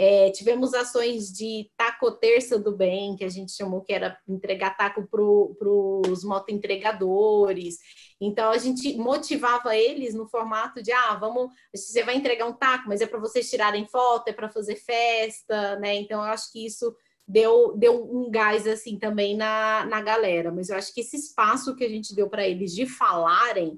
É, 0.01 0.31
tivemos 0.31 0.73
ações 0.73 1.29
de 1.29 1.69
taco 1.75 2.09
terça 2.09 2.57
do 2.57 2.71
bem, 2.71 3.17
que 3.17 3.25
a 3.25 3.29
gente 3.29 3.51
chamou 3.51 3.81
que 3.81 3.91
era 3.91 4.17
entregar 4.25 4.77
taco 4.77 5.05
para 5.05 5.21
os 5.21 6.23
motoentregadores. 6.23 7.79
Então, 8.21 8.49
a 8.49 8.57
gente 8.57 8.95
motivava 8.95 9.75
eles 9.75 10.13
no 10.13 10.25
formato 10.25 10.81
de, 10.81 10.93
ah, 10.93 11.15
vamos, 11.15 11.51
você 11.75 12.01
vai 12.01 12.15
entregar 12.15 12.45
um 12.45 12.53
taco, 12.53 12.87
mas 12.87 13.01
é 13.01 13.05
para 13.05 13.19
vocês 13.19 13.49
tirarem 13.49 13.85
foto, 13.87 14.29
é 14.29 14.33
para 14.33 14.47
fazer 14.47 14.77
festa, 14.77 15.77
né? 15.79 15.95
Então, 15.95 16.23
eu 16.23 16.31
acho 16.31 16.49
que 16.53 16.65
isso 16.65 16.95
deu, 17.27 17.75
deu 17.75 18.01
um 18.09 18.31
gás, 18.31 18.65
assim, 18.65 18.97
também 18.97 19.35
na, 19.35 19.85
na 19.85 20.01
galera. 20.01 20.49
Mas 20.49 20.69
eu 20.69 20.77
acho 20.77 20.93
que 20.93 21.01
esse 21.01 21.17
espaço 21.17 21.75
que 21.75 21.83
a 21.83 21.89
gente 21.89 22.15
deu 22.15 22.29
para 22.29 22.47
eles 22.47 22.73
de 22.73 22.85
falarem, 22.85 23.77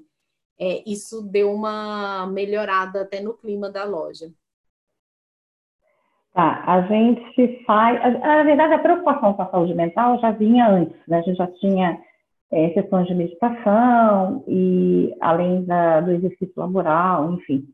é, 0.56 0.88
isso 0.88 1.20
deu 1.20 1.52
uma 1.52 2.28
melhorada 2.28 3.02
até 3.02 3.20
no 3.20 3.34
clima 3.34 3.68
da 3.68 3.82
loja. 3.82 4.32
Tá, 6.34 6.64
a 6.66 6.80
gente 6.82 7.62
faz. 7.66 8.00
Na 8.20 8.42
verdade, 8.42 8.72
a 8.72 8.78
preocupação 8.78 9.34
com 9.34 9.42
a 9.42 9.50
saúde 9.50 9.74
mental 9.74 10.18
já 10.18 10.30
vinha 10.30 10.66
antes, 10.66 10.96
né? 11.06 11.18
A 11.18 11.22
gente 11.22 11.36
já 11.36 11.46
tinha 11.46 11.98
é, 12.50 12.70
sessões 12.70 13.06
de 13.06 13.14
meditação 13.14 14.42
e 14.48 15.14
além 15.20 15.64
da, 15.64 16.00
do 16.00 16.10
exercício 16.10 16.54
laboral, 16.56 17.34
enfim. 17.34 17.66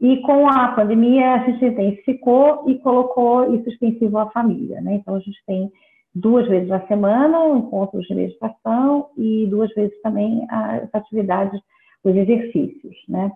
E 0.00 0.16
com 0.22 0.48
a 0.48 0.68
pandemia, 0.68 1.34
a 1.34 1.38
gente 1.44 1.64
intensificou 1.66 2.64
e 2.66 2.78
colocou 2.78 3.54
isso 3.54 3.68
extensivo 3.68 4.18
à 4.18 4.30
família, 4.30 4.80
né? 4.80 4.94
Então, 4.94 5.14
a 5.14 5.20
gente 5.20 5.38
tem 5.46 5.70
duas 6.14 6.48
vezes 6.48 6.68
na 6.68 6.86
semana 6.86 7.56
encontros 7.56 8.06
de 8.06 8.14
meditação 8.14 9.08
e 9.18 9.46
duas 9.48 9.72
vezes 9.74 10.00
também 10.00 10.46
as 10.48 10.88
atividades, 10.94 11.60
os 12.02 12.16
exercícios, 12.16 12.96
né? 13.06 13.30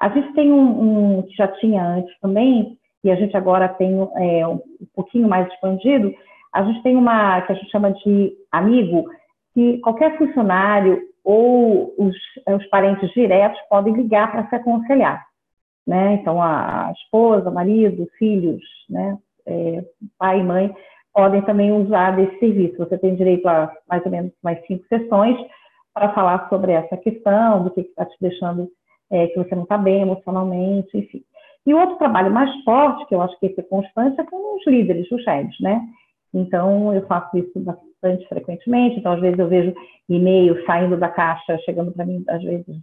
A 0.00 0.08
gente 0.08 0.32
tem 0.32 0.50
um, 0.50 1.18
um 1.18 1.22
que 1.22 1.34
já 1.34 1.48
tinha 1.48 1.84
antes 1.84 2.18
também, 2.20 2.77
e 3.04 3.10
a 3.10 3.14
gente 3.16 3.36
agora 3.36 3.68
tem 3.68 3.96
é, 4.16 4.46
um 4.46 4.60
pouquinho 4.94 5.28
mais 5.28 5.46
expandido, 5.52 6.12
a 6.52 6.62
gente 6.62 6.82
tem 6.82 6.96
uma 6.96 7.40
que 7.42 7.52
a 7.52 7.54
gente 7.54 7.70
chama 7.70 7.92
de 7.92 8.32
amigo, 8.50 9.04
que 9.54 9.78
qualquer 9.78 10.16
funcionário 10.18 11.02
ou 11.22 11.94
os, 11.98 12.16
os 12.46 12.66
parentes 12.68 13.10
diretos 13.12 13.60
podem 13.68 13.94
ligar 13.94 14.30
para 14.30 14.48
se 14.48 14.54
aconselhar. 14.54 15.26
Né? 15.86 16.14
Então, 16.14 16.42
a 16.42 16.92
esposa, 16.96 17.50
marido, 17.50 18.08
filhos, 18.18 18.62
né? 18.88 19.16
É, 19.46 19.82
pai 20.18 20.40
e 20.40 20.44
mãe 20.44 20.74
podem 21.14 21.40
também 21.42 21.72
usar 21.72 22.14
desse 22.14 22.38
serviço. 22.38 22.76
Você 22.76 22.98
tem 22.98 23.14
direito 23.14 23.48
a 23.48 23.72
mais 23.88 24.04
ou 24.04 24.10
menos 24.10 24.32
mais 24.42 24.64
cinco 24.66 24.84
sessões 24.86 25.36
para 25.94 26.12
falar 26.12 26.48
sobre 26.48 26.72
essa 26.72 26.96
questão, 26.96 27.64
do 27.64 27.70
que 27.70 27.80
está 27.80 28.04
te 28.04 28.16
deixando, 28.20 28.68
é, 29.10 29.26
que 29.28 29.36
você 29.36 29.54
não 29.54 29.62
está 29.64 29.78
bem 29.78 30.02
emocionalmente, 30.02 30.96
enfim. 30.96 31.22
E 31.66 31.74
outro 31.74 31.96
trabalho 31.96 32.30
mais 32.30 32.50
forte, 32.64 33.06
que 33.06 33.14
eu 33.14 33.22
acho 33.22 33.38
que 33.38 33.54
é 33.56 33.62
constante, 33.62 34.20
é 34.20 34.24
com 34.24 34.56
os 34.56 34.66
líderes, 34.66 35.10
os 35.10 35.22
chefes, 35.22 35.58
né? 35.60 35.80
Então, 36.32 36.94
eu 36.94 37.06
faço 37.06 37.36
isso 37.36 37.52
bastante 37.60 38.26
frequentemente. 38.28 38.98
Então, 38.98 39.12
às 39.12 39.20
vezes, 39.20 39.38
eu 39.38 39.48
vejo 39.48 39.74
e-mail 40.08 40.64
saindo 40.66 40.96
da 40.96 41.08
caixa, 41.08 41.58
chegando 41.64 41.92
para 41.92 42.04
mim, 42.04 42.24
às 42.28 42.42
vezes, 42.42 42.76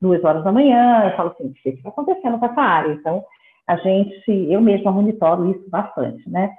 duas 0.00 0.22
horas 0.24 0.44
da 0.44 0.52
manhã. 0.52 1.04
Eu 1.04 1.16
falo 1.16 1.30
assim: 1.30 1.48
o 1.48 1.52
que 1.54 1.68
está 1.68 1.88
acontecendo 1.88 2.38
com 2.38 2.46
essa 2.46 2.60
área? 2.60 2.92
Então, 2.92 3.24
a 3.66 3.76
gente, 3.76 4.30
eu 4.50 4.60
mesma 4.60 4.92
monitoro 4.92 5.50
isso 5.50 5.68
bastante, 5.68 6.28
né? 6.28 6.50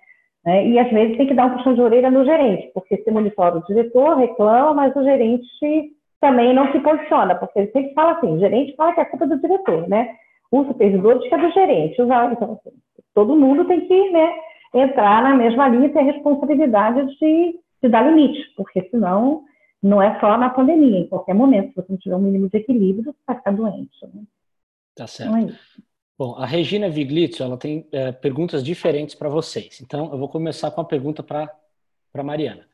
né? 0.46 0.68
E 0.68 0.78
às 0.78 0.90
vezes 0.90 1.18
tem 1.18 1.28
que 1.28 1.34
dar 1.34 1.46
um 1.46 1.58
puxão 1.58 1.74
de 1.74 1.82
orelha 1.82 2.12
no 2.12 2.26
gerente, 2.26 2.70
porque 2.74 2.98
se 2.98 3.12
monitora 3.12 3.58
o 3.58 3.66
diretor, 3.66 4.18
reclama, 4.18 4.74
mas 4.74 4.96
o 4.96 5.04
gerente 5.04 5.46
também 6.20 6.54
não 6.54 6.72
se 6.72 6.80
posiciona, 6.80 7.36
porque 7.36 7.60
ele 7.60 7.72
sempre 7.72 7.94
fala 7.94 8.14
assim: 8.14 8.36
o 8.36 8.40
gerente 8.40 8.76
fala 8.76 8.94
que 8.94 9.02
é 9.02 9.06
culpa 9.06 9.28
do 9.28 9.40
diretor, 9.40 9.88
né? 9.88 10.16
O 10.52 10.66
supervisor 10.66 11.20
diz 11.20 11.30
que 11.30 11.36
é 11.36 11.38
do 11.38 11.52
gerente. 11.52 12.02
Então, 12.02 12.60
todo 13.14 13.36
mundo 13.36 13.66
tem 13.66 13.88
que, 13.88 14.12
né? 14.12 14.34
entrar 14.74 15.24
na 15.24 15.36
mesma 15.36 15.68
linha 15.68 15.88
e 15.88 15.94
ter 15.94 16.02
responsabilidade 16.02 17.06
de, 17.18 17.60
de 17.82 17.90
dar 17.90 18.10
limite, 18.10 18.40
porque 18.56 18.88
senão 18.90 19.44
não 19.82 20.02
é 20.02 20.20
só 20.20 20.38
na 20.38 20.50
pandemia, 20.50 21.00
em 21.00 21.08
qualquer 21.08 21.34
momento, 21.34 21.70
se 21.70 21.76
você 21.76 21.92
não 21.92 21.98
tiver 21.98 22.16
um 22.16 22.22
mínimo 22.22 22.50
de 22.50 22.58
equilíbrio, 22.58 23.06
você 23.06 23.18
vai 23.26 23.38
ficar 23.38 23.52
doente. 23.52 24.06
Né? 24.14 24.24
Tá 24.96 25.08
certo. 25.08 25.38
Então 25.38 25.50
é 25.50 25.88
Bom, 26.20 26.36
a 26.36 26.48
Regina 26.48 26.90
Viglitz, 26.90 27.40
ela 27.40 27.58
tem 27.58 27.88
é, 27.92 28.12
perguntas 28.12 28.64
diferentes 28.64 29.14
para 29.14 29.30
vocês. 29.30 29.80
Então, 29.82 30.12
eu 30.12 30.18
vou 30.18 30.28
começar 30.28 30.72
com 30.72 30.82
a 30.82 30.86
pergunta 30.86 31.22
para 31.22 31.48
a 32.12 32.24
Mariana. 32.24 32.66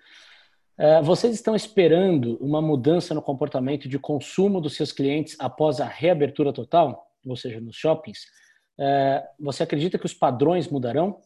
É, 0.77 1.01
vocês 1.01 1.35
estão 1.35 1.53
esperando 1.53 2.37
uma 2.39 2.61
mudança 2.61 3.13
no 3.13 3.21
comportamento 3.21 3.89
de 3.89 3.99
consumo 3.99 4.61
dos 4.61 4.77
seus 4.77 4.93
clientes 4.93 5.35
após 5.39 5.81
a 5.81 5.85
reabertura 5.85 6.53
total, 6.53 7.05
ou 7.25 7.35
seja, 7.35 7.59
nos 7.59 7.75
shoppings? 7.75 8.19
É, 8.79 9.23
você 9.39 9.63
acredita 9.63 9.97
que 9.97 10.05
os 10.05 10.13
padrões 10.13 10.67
mudarão? 10.67 11.21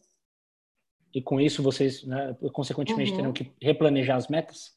E 1.14 1.22
com 1.22 1.40
isso 1.40 1.62
vocês, 1.62 2.04
né, 2.04 2.36
consequentemente, 2.52 3.10
uhum. 3.12 3.16
terão 3.16 3.32
que 3.32 3.52
replanejar 3.60 4.16
as 4.16 4.28
metas? 4.28 4.76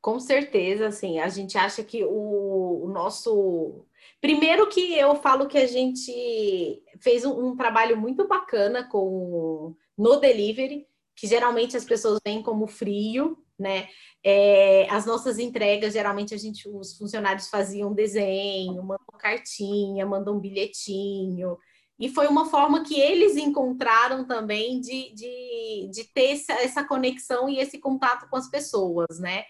Com 0.00 0.18
certeza, 0.18 0.86
assim, 0.86 1.18
a 1.20 1.28
gente 1.28 1.58
acha 1.58 1.84
que 1.84 2.02
o, 2.04 2.84
o, 2.84 2.88
nosso. 2.88 3.84
Primeiro 4.18 4.66
que 4.68 4.94
eu 4.94 5.14
falo 5.16 5.46
que 5.46 5.58
a 5.58 5.66
gente 5.66 6.82
fez 7.00 7.24
um, 7.24 7.48
um, 7.48 7.56
trabalho 7.56 7.98
muito 7.98 8.26
bacana 8.26 8.88
com 8.88 9.74
no 9.98 10.16
delivery, 10.16 10.86
que 11.14 11.26
geralmente 11.26 11.76
as 11.76 11.84
pessoas 11.84 12.18
veem 12.24 12.42
como 12.42 12.66
frio, 12.66 13.36
né? 13.60 13.88
É, 14.24 14.86
as 14.90 15.06
nossas 15.06 15.38
entregas, 15.38 15.92
geralmente 15.92 16.34
a 16.34 16.38
gente, 16.38 16.68
os 16.68 16.96
funcionários 16.96 17.48
faziam 17.48 17.94
desenho, 17.94 18.82
mandam 18.82 19.18
cartinha, 19.18 20.06
mandam 20.06 20.40
bilhetinho. 20.40 21.56
E 21.98 22.08
foi 22.08 22.26
uma 22.26 22.46
forma 22.46 22.82
que 22.82 22.98
eles 22.98 23.36
encontraram 23.36 24.26
também 24.26 24.80
de, 24.80 25.12
de, 25.14 25.90
de 25.92 26.04
ter 26.12 26.30
essa, 26.32 26.52
essa 26.54 26.84
conexão 26.84 27.48
e 27.48 27.58
esse 27.58 27.78
contato 27.78 28.28
com 28.30 28.36
as 28.36 28.48
pessoas, 28.50 29.20
né? 29.20 29.44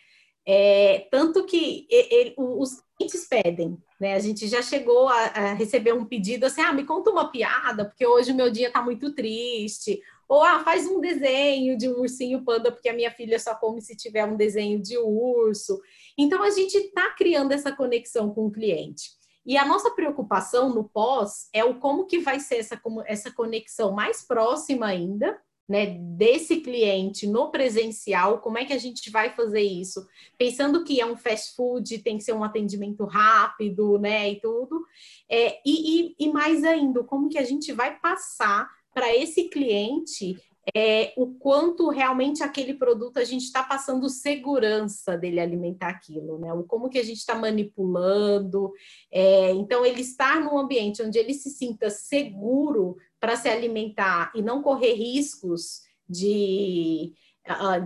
É, 0.45 1.07
tanto 1.13 1.45
que 1.47 1.87
ele, 1.89 2.35
os 2.37 2.83
clientes 2.97 3.29
pedem, 3.29 3.79
né? 4.01 4.15
A 4.15 4.19
gente 4.19 4.49
já 4.49 4.63
chegou 4.63 5.09
a, 5.09 5.27
a, 5.27 5.53
receber 5.53 5.93
um 5.93 6.05
pedido 6.05 6.45
assim: 6.45 6.61
ah, 6.61 6.73
me 6.73 6.85
conta 6.85 7.11
uma 7.11 7.31
piada, 7.31 7.85
porque 7.85 8.07
hoje 8.07 8.33
o 8.33 8.35
meu 8.35 8.51
dia 8.51 8.69
está 8.69 8.83
muito 8.83 9.15
triste. 9.15 10.01
Ou 10.31 10.45
ah, 10.45 10.61
faz 10.63 10.87
um 10.87 11.01
desenho 11.01 11.77
de 11.77 11.89
um 11.89 11.99
ursinho 12.03 12.45
panda, 12.45 12.71
porque 12.71 12.89
a 12.89 12.95
minha 12.95 13.11
filha 13.11 13.37
só 13.37 13.53
come 13.53 13.83
se 13.83 13.97
tiver 13.97 14.25
um 14.25 14.37
desenho 14.37 14.81
de 14.81 14.97
urso. 14.97 15.81
Então 16.17 16.41
a 16.41 16.51
gente 16.51 16.77
está 16.77 17.11
criando 17.11 17.51
essa 17.51 17.73
conexão 17.73 18.33
com 18.33 18.47
o 18.47 18.51
cliente. 18.53 19.11
E 19.45 19.57
a 19.57 19.67
nossa 19.67 19.91
preocupação 19.91 20.73
no 20.73 20.85
pós 20.85 21.49
é 21.53 21.65
o 21.65 21.81
como 21.81 22.07
que 22.07 22.21
vai 22.21 22.39
ser 22.39 22.59
essa, 22.59 22.81
essa 23.07 23.33
conexão 23.33 23.91
mais 23.91 24.23
próxima 24.23 24.87
ainda, 24.87 25.37
né, 25.69 25.99
desse 25.99 26.61
cliente 26.61 27.27
no 27.27 27.51
presencial, 27.51 28.39
como 28.39 28.59
é 28.59 28.65
que 28.65 28.73
a 28.73 28.79
gente 28.79 29.11
vai 29.11 29.31
fazer 29.31 29.63
isso? 29.63 30.07
Pensando 30.39 30.85
que 30.85 31.01
é 31.01 31.07
um 31.07 31.17
fast 31.17 31.57
food, 31.57 31.99
tem 31.99 32.19
que 32.19 32.25
ser 32.25 32.35
um 32.35 32.45
atendimento 32.45 33.05
rápido, 33.05 33.99
né, 33.99 34.31
e 34.31 34.41
tudo. 34.41 34.85
É, 35.29 35.61
e, 35.67 36.15
e, 36.15 36.17
e 36.21 36.33
mais 36.33 36.63
ainda, 36.63 37.03
como 37.03 37.29
que 37.29 37.39
a 37.39 37.45
gente 37.45 37.73
vai 37.73 37.99
passar 37.99 38.69
para 38.93 39.15
esse 39.15 39.45
cliente 39.49 40.37
é, 40.75 41.13
o 41.17 41.35
quanto 41.35 41.89
realmente 41.89 42.43
aquele 42.43 42.75
produto 42.75 43.19
a 43.19 43.25
gente 43.25 43.45
está 43.45 43.63
passando 43.63 44.09
segurança 44.09 45.17
dele 45.17 45.41
alimentar 45.41 45.89
aquilo, 45.89 46.39
né? 46.39 46.53
O 46.53 46.65
como 46.65 46.89
que 46.89 46.99
a 46.99 47.03
gente 47.03 47.19
está 47.19 47.35
manipulando. 47.35 48.73
É, 49.11 49.53
então, 49.53 49.85
ele 49.85 50.03
estar 50.03 50.41
num 50.41 50.59
ambiente 50.59 51.03
onde 51.03 51.19
ele 51.19 51.35
se 51.35 51.51
sinta 51.51 51.91
seguro 51.91 52.97
para 53.19 53.37
se 53.37 53.49
alimentar 53.49 54.31
e 54.35 54.43
não 54.43 54.63
correr 54.63 54.93
riscos 54.95 55.83
de, 56.09 57.13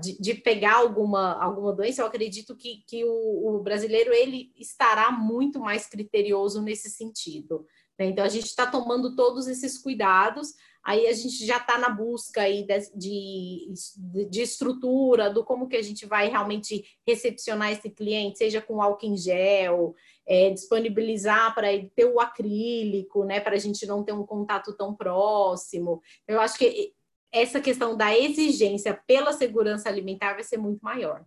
de, 0.01 0.19
de, 0.21 0.35
pegar 0.35 0.77
alguma, 0.77 1.35
alguma 1.43 1.73
doença, 1.73 2.03
eu 2.03 2.07
acredito 2.07 2.57
que, 2.57 2.83
que 2.87 3.05
o, 3.05 3.57
o, 3.57 3.63
brasileiro 3.63 4.13
ele 4.13 4.53
estará 4.57 5.11
muito 5.11 5.61
mais 5.61 5.87
criterioso 5.87 6.63
nesse 6.63 6.91
sentido. 6.91 7.67
Né? 7.99 8.07
Então, 8.07 8.25
a 8.25 8.29
gente 8.29 8.47
está 8.47 8.67
tomando 8.67 9.15
todos 9.15 9.47
esses 9.47 9.79
cuidados, 9.79 10.55
aí 10.85 11.07
a 11.07 11.13
gente 11.13 11.47
já 11.47 11.57
está 11.57 11.79
na 11.79 11.89
busca 11.89 12.43
aí 12.43 12.67
de, 12.67 12.79
de, 12.95 14.29
de, 14.29 14.43
estrutura, 14.43 15.31
do 15.31 15.43
como 15.43 15.67
que 15.67 15.77
a 15.77 15.83
gente 15.83 16.05
vai 16.05 16.29
realmente 16.29 16.85
recepcionar 17.07 17.73
esse 17.73 17.89
cliente, 17.89 18.39
seja 18.39 18.61
com 18.61 18.83
álcool 18.83 19.07
em 19.07 19.17
gel, 19.17 19.95
é, 20.27 20.51
disponibilizar 20.51 21.55
para 21.55 21.73
ele 21.73 21.91
ter 21.97 22.05
o 22.05 22.21
acrílico, 22.21 23.25
né, 23.25 23.41
para 23.41 23.55
a 23.55 23.59
gente 23.59 23.87
não 23.87 24.05
ter 24.05 24.13
um 24.13 24.27
contato 24.27 24.77
tão 24.77 24.95
próximo. 24.95 26.03
Eu 26.29 26.39
acho 26.41 26.59
que 26.59 26.93
essa 27.33 27.61
questão 27.61 27.97
da 27.97 28.17
exigência 28.17 28.95
pela 29.07 29.33
segurança 29.33 29.89
alimentar 29.89 30.35
vai 30.35 30.45
ser 30.45 30.59
muito 30.59 30.81
maior. 30.83 31.25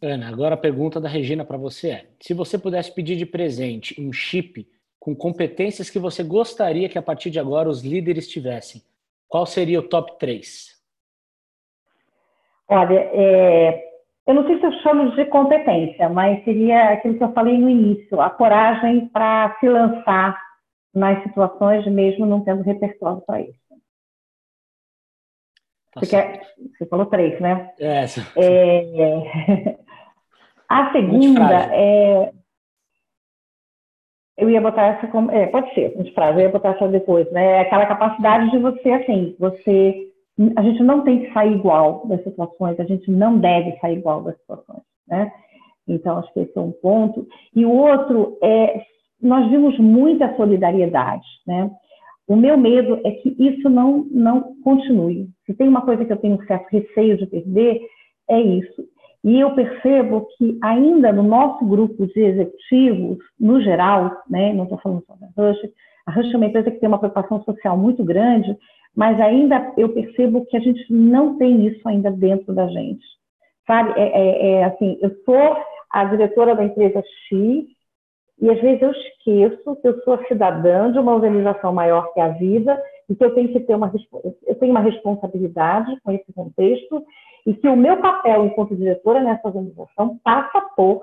Ana, 0.00 0.28
agora 0.28 0.54
a 0.54 0.58
pergunta 0.58 1.00
da 1.00 1.08
Regina 1.08 1.44
para 1.44 1.56
você 1.56 1.88
é: 1.88 2.10
se 2.20 2.34
você 2.34 2.58
pudesse 2.58 2.92
pedir 2.92 3.16
de 3.16 3.26
presente 3.26 3.98
um 4.00 4.12
chip 4.12 4.68
com 5.04 5.14
competências 5.14 5.90
que 5.90 5.98
você 5.98 6.22
gostaria 6.22 6.88
que 6.88 6.96
a 6.96 7.02
partir 7.02 7.28
de 7.28 7.38
agora 7.38 7.68
os 7.68 7.84
líderes 7.84 8.26
tivessem, 8.26 8.80
qual 9.28 9.44
seria 9.44 9.78
o 9.78 9.82
top 9.86 10.18
3? 10.18 10.82
Olha, 12.66 13.00
é, 13.12 13.84
eu 14.26 14.32
não 14.32 14.46
sei 14.46 14.58
se 14.58 14.64
eu 14.64 14.72
chamo 14.80 15.14
de 15.14 15.26
competência, 15.26 16.08
mas 16.08 16.42
seria 16.44 16.94
aquilo 16.94 17.18
que 17.18 17.22
eu 17.22 17.34
falei 17.34 17.58
no 17.58 17.68
início, 17.68 18.18
a 18.18 18.30
coragem 18.30 19.06
para 19.08 19.54
se 19.60 19.68
lançar 19.68 20.42
nas 20.94 21.22
situações 21.22 21.86
mesmo 21.86 22.24
não 22.24 22.42
tendo 22.42 22.62
repertório 22.62 23.20
para 23.26 23.42
isso. 23.42 23.60
Tá 25.92 26.00
você, 26.00 26.06
quer, 26.06 26.40
você, 26.78 26.86
falou 26.86 27.04
três, 27.04 27.38
né? 27.42 27.74
É. 27.78 28.06
é... 28.38 29.78
a 30.66 30.92
segunda 30.92 31.74
é. 31.74 32.32
Eu 34.36 34.50
ia 34.50 34.60
botar 34.60 34.86
essa 34.86 35.06
como. 35.08 35.30
É, 35.30 35.46
pode 35.46 35.72
ser, 35.74 35.96
de 36.02 36.12
frase, 36.12 36.38
eu 36.38 36.46
ia 36.46 36.52
botar 36.52 36.70
essa 36.70 36.88
depois, 36.88 37.30
né? 37.30 37.58
É 37.58 37.60
aquela 37.60 37.86
capacidade 37.86 38.50
de 38.50 38.58
você, 38.58 38.90
assim, 38.90 39.36
você 39.38 40.10
a 40.56 40.62
gente 40.62 40.82
não 40.82 41.02
tem 41.04 41.20
que 41.20 41.32
sair 41.32 41.54
igual 41.54 42.06
das 42.08 42.22
situações, 42.24 42.78
a 42.80 42.84
gente 42.84 43.08
não 43.10 43.38
deve 43.38 43.76
sair 43.78 43.98
igual 43.98 44.22
das 44.22 44.36
situações, 44.38 44.82
né? 45.06 45.32
Então, 45.86 46.18
acho 46.18 46.32
que 46.32 46.40
esse 46.40 46.58
é 46.58 46.60
um 46.60 46.72
ponto. 46.72 47.26
E 47.54 47.64
o 47.64 47.70
outro 47.70 48.36
é, 48.42 48.82
nós 49.22 49.48
vimos 49.50 49.78
muita 49.78 50.34
solidariedade, 50.36 51.26
né? 51.46 51.70
O 52.26 52.36
meu 52.36 52.56
medo 52.56 53.00
é 53.04 53.10
que 53.12 53.36
isso 53.38 53.68
não, 53.68 54.06
não 54.10 54.56
continue. 54.62 55.28
Se 55.44 55.54
tem 55.54 55.68
uma 55.68 55.82
coisa 55.82 56.04
que 56.04 56.12
eu 56.12 56.16
tenho 56.16 56.42
certo 56.46 56.66
receio 56.70 57.18
de 57.18 57.26
perder, 57.26 57.80
é 58.28 58.40
isso. 58.40 58.82
E 59.24 59.40
eu 59.40 59.54
percebo 59.54 60.28
que 60.36 60.58
ainda 60.62 61.10
no 61.10 61.22
nosso 61.22 61.64
grupo 61.64 62.06
de 62.06 62.20
executivos, 62.20 63.16
no 63.40 63.58
geral, 63.62 64.22
né, 64.28 64.52
não 64.52 64.64
estou 64.64 64.78
falando 64.78 65.02
só 65.06 65.14
da 65.14 65.28
Rush, 65.34 65.58
a 66.06 66.12
Rush 66.12 66.34
é 66.34 66.36
uma 66.36 66.46
empresa 66.46 66.70
que 66.70 66.78
tem 66.78 66.88
uma 66.88 66.98
preocupação 66.98 67.42
social 67.42 67.74
muito 67.74 68.04
grande, 68.04 68.54
mas 68.94 69.18
ainda 69.18 69.72
eu 69.78 69.88
percebo 69.88 70.44
que 70.44 70.56
a 70.58 70.60
gente 70.60 70.84
não 70.92 71.38
tem 71.38 71.66
isso 71.66 71.88
ainda 71.88 72.10
dentro 72.10 72.54
da 72.54 72.68
gente. 72.68 73.04
Sabe, 73.66 73.98
é, 73.98 74.02
é, 74.02 74.50
é 74.52 74.64
assim, 74.64 74.98
eu 75.00 75.10
sou 75.24 75.56
a 75.90 76.04
diretora 76.04 76.54
da 76.54 76.64
empresa 76.64 77.02
X 77.28 77.64
e 78.42 78.50
às 78.50 78.60
vezes 78.60 78.82
eu 78.82 78.90
esqueço 78.90 79.76
que 79.76 79.88
eu 79.88 80.02
sou 80.02 80.18
cidadã 80.26 80.92
de 80.92 80.98
uma 80.98 81.14
organização 81.14 81.72
maior 81.72 82.12
que 82.12 82.20
a 82.20 82.28
vida 82.28 82.78
e 83.08 83.14
que 83.14 83.24
eu 83.24 83.34
tenho 83.34 83.48
que 83.48 83.60
ter 83.60 83.74
uma 83.74 83.90
eu 84.46 84.54
tenho 84.56 84.72
uma 84.72 84.80
responsabilidade 84.80 85.96
com 86.02 86.12
esse 86.12 86.30
contexto 86.34 87.02
e 87.46 87.54
que 87.54 87.68
o 87.68 87.76
meu 87.76 87.98
papel 87.98 88.46
enquanto 88.46 88.76
diretora 88.76 89.20
nessa 89.20 89.48
organização 89.48 90.18
passa 90.22 90.60
por 90.76 91.02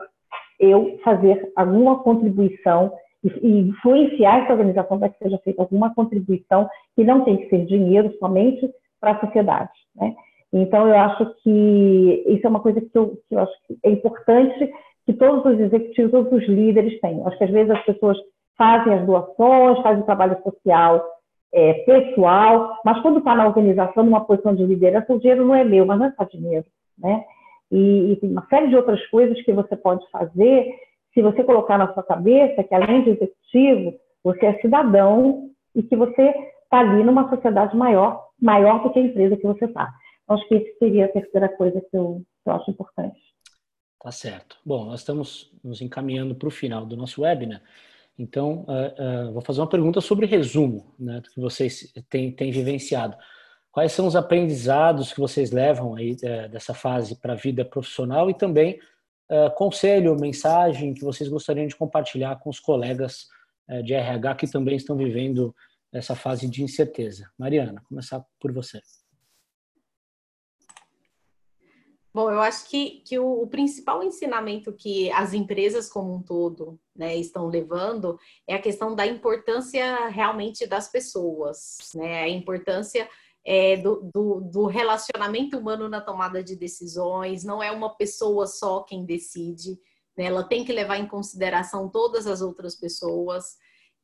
eu 0.60 1.00
fazer 1.04 1.52
alguma 1.56 2.00
contribuição 2.04 2.94
e 3.24 3.60
influenciar 3.60 4.44
essa 4.44 4.54
organização 4.54 4.98
para 4.98 5.10
que 5.10 5.18
seja 5.20 5.38
feita 5.40 5.62
alguma 5.62 5.94
contribuição 5.94 6.68
que 6.96 7.04
não 7.04 7.24
tem 7.24 7.38
que 7.38 7.50
ser 7.50 7.66
dinheiro 7.66 8.12
somente 8.20 8.70
para 9.00 9.12
a 9.12 9.20
sociedade. 9.20 9.72
Né? 9.96 10.16
Então, 10.52 10.88
eu 10.88 10.98
acho 10.98 11.34
que 11.44 12.24
isso 12.28 12.46
é 12.46 12.50
uma 12.50 12.60
coisa 12.60 12.82
que 12.82 12.98
eu, 12.98 13.18
que 13.28 13.36
eu 13.36 13.40
acho 13.40 13.54
que 13.68 13.78
é 13.84 13.92
importante 13.92 14.72
que 15.06 15.14
todos 15.14 15.46
os 15.46 15.60
executivos, 15.60 16.12
todos 16.12 16.32
os 16.32 16.48
líderes 16.48 17.00
tenham. 17.00 17.28
Acho 17.28 17.38
que 17.38 17.44
às 17.44 17.52
vezes 17.52 17.72
as 17.72 17.86
pessoas 17.86 18.18
fazem 18.58 18.94
as 18.94 19.06
doações, 19.06 19.82
fazem 19.82 20.02
o 20.02 20.06
trabalho 20.06 20.38
social 20.44 21.04
é, 21.54 21.74
pessoal, 21.86 22.80
mas 22.86 23.02
quando 23.02 23.20
está 23.20 23.36
na 23.36 23.48
organização, 23.48 24.04
numa 24.04 24.26
posição 24.26 24.56
de 24.56 24.66
liderança, 24.66 25.14
o 25.14 25.20
dinheiro 25.20 25.46
não 25.46 25.56
é 25.56 25.64
meu, 25.64 25.86
mas 25.86 26.00
não 26.00 26.06
é 26.06 26.12
só 26.12 26.24
dinheiro. 26.24 26.66
Né? 26.98 27.24
E, 27.72 28.12
e 28.12 28.16
tem 28.18 28.32
uma 28.32 28.46
série 28.48 28.68
de 28.68 28.76
outras 28.76 29.06
coisas 29.08 29.42
que 29.44 29.54
você 29.54 29.76
pode 29.76 30.10
fazer 30.10 30.74
se 31.14 31.22
você 31.22 31.44
colocar 31.44 31.78
na 31.78 31.94
sua 31.94 32.04
cabeça 32.04 32.64
que, 32.64 32.74
além 32.74 33.04
de 33.04 33.10
executivo, 33.12 34.00
você 34.24 34.46
é 34.46 34.62
cidadão 34.62 35.50
e 35.76 35.84
que 35.84 35.96
você 35.96 36.34
está 36.64 36.80
ali 36.80 37.04
numa 37.04 37.30
sociedade 37.30 37.76
maior, 37.76 38.30
maior 38.40 38.82
do 38.82 38.92
que 38.92 39.00
a 39.00 39.02
empresa 39.02 39.36
que 39.36 39.46
você 39.46 39.66
está. 39.66 39.94
Acho 40.28 40.48
que 40.48 40.56
isso 40.56 40.80
seria 40.80 41.06
a 41.06 41.12
terceira 41.12 41.50
coisa 41.50 41.82
que 41.82 41.98
eu, 41.98 42.22
que 42.44 42.50
eu 42.50 42.54
acho 42.54 42.72
importante. 42.72 43.20
Tá 44.02 44.12
certo. 44.12 44.58
Bom, 44.66 44.86
nós 44.86 45.02
estamos 45.02 45.52
nos 45.64 45.82
encaminhando 45.82 46.34
para 46.34 46.48
o 46.48 46.52
final 46.52 46.86
do 46.86 46.96
nosso 46.96 47.22
webinar. 47.22 47.62
Então, 48.18 48.66
uh, 48.68 49.30
uh, 49.30 49.34
vou 49.34 49.42
fazer 49.42 49.62
uma 49.62 49.70
pergunta 49.70 50.02
sobre 50.02 50.26
resumo, 50.26 50.94
né, 51.00 51.22
do 51.22 51.30
que 51.30 51.40
vocês 51.40 51.92
têm, 52.10 52.32
têm 52.32 52.52
vivenciado. 52.52 53.18
Quais 53.72 53.92
são 53.94 54.06
os 54.06 54.16
aprendizados 54.16 55.14
que 55.14 55.20
vocês 55.20 55.52
levam 55.52 55.96
aí 55.96 56.14
uh, 56.14 56.50
dessa 56.50 56.74
fase 56.74 57.20
para 57.20 57.34
a 57.34 57.38
vida 57.38 57.66
profissional 57.66 58.30
e 58.30 58.34
também 58.34 58.80
conselho, 59.56 60.20
mensagem 60.20 60.94
que 60.94 61.06
vocês 61.06 61.30
gostariam 61.30 61.66
de 61.66 61.74
compartilhar 61.74 62.38
com 62.42 62.50
os 62.50 62.60
colegas 62.60 63.30
de 63.86 63.94
RH 63.94 64.36
que 64.36 64.52
também 64.52 64.76
estão 64.76 64.98
vivendo 64.98 65.56
essa 65.90 66.18
fase 66.18 66.50
de 66.50 66.62
incerteza? 66.62 67.32
Mariana, 67.40 67.82
começar 67.88 68.22
por 68.42 68.52
você. 68.52 68.82
Bom, 72.14 72.30
eu 72.30 72.42
acho 72.42 72.68
que, 72.70 73.02
que 73.06 73.18
o, 73.18 73.42
o, 73.44 73.48
principal 73.48 74.04
ensinamento 74.04 74.74
que 74.74 75.10
as 75.14 75.34
empresas 75.34 75.90
como 75.90 76.14
um 76.14 76.22
todo 76.22 76.78
né, 76.94 77.16
estão 77.16 77.48
levando 77.48 78.20
é 78.46 78.54
a 78.54 78.62
questão 78.62 78.94
da 78.94 79.08
importância 79.08 80.10
realmente 80.10 80.68
das 80.68 80.92
pessoas, 80.92 81.78
né? 81.96 82.24
A 82.24 82.30
importância 82.30 83.10
é, 83.46 83.78
do, 83.78 84.10
do, 84.14 84.42
do, 84.42 84.66
relacionamento 84.66 85.58
humano 85.58 85.88
na 85.88 86.02
tomada 86.02 86.44
de 86.44 86.56
decisões, 86.56 87.46
não 87.46 87.64
é 87.64 87.72
uma 87.72 87.96
pessoa 87.96 88.46
só 88.46 88.84
quem 88.84 89.06
decide, 89.06 89.80
né? 90.18 90.26
ela 90.26 90.44
tem 90.44 90.66
que 90.66 90.74
levar 90.74 90.98
em 90.98 91.08
consideração 91.08 91.90
todas 91.90 92.28
as 92.28 92.42
outras 92.42 92.76
pessoas. 92.76 93.56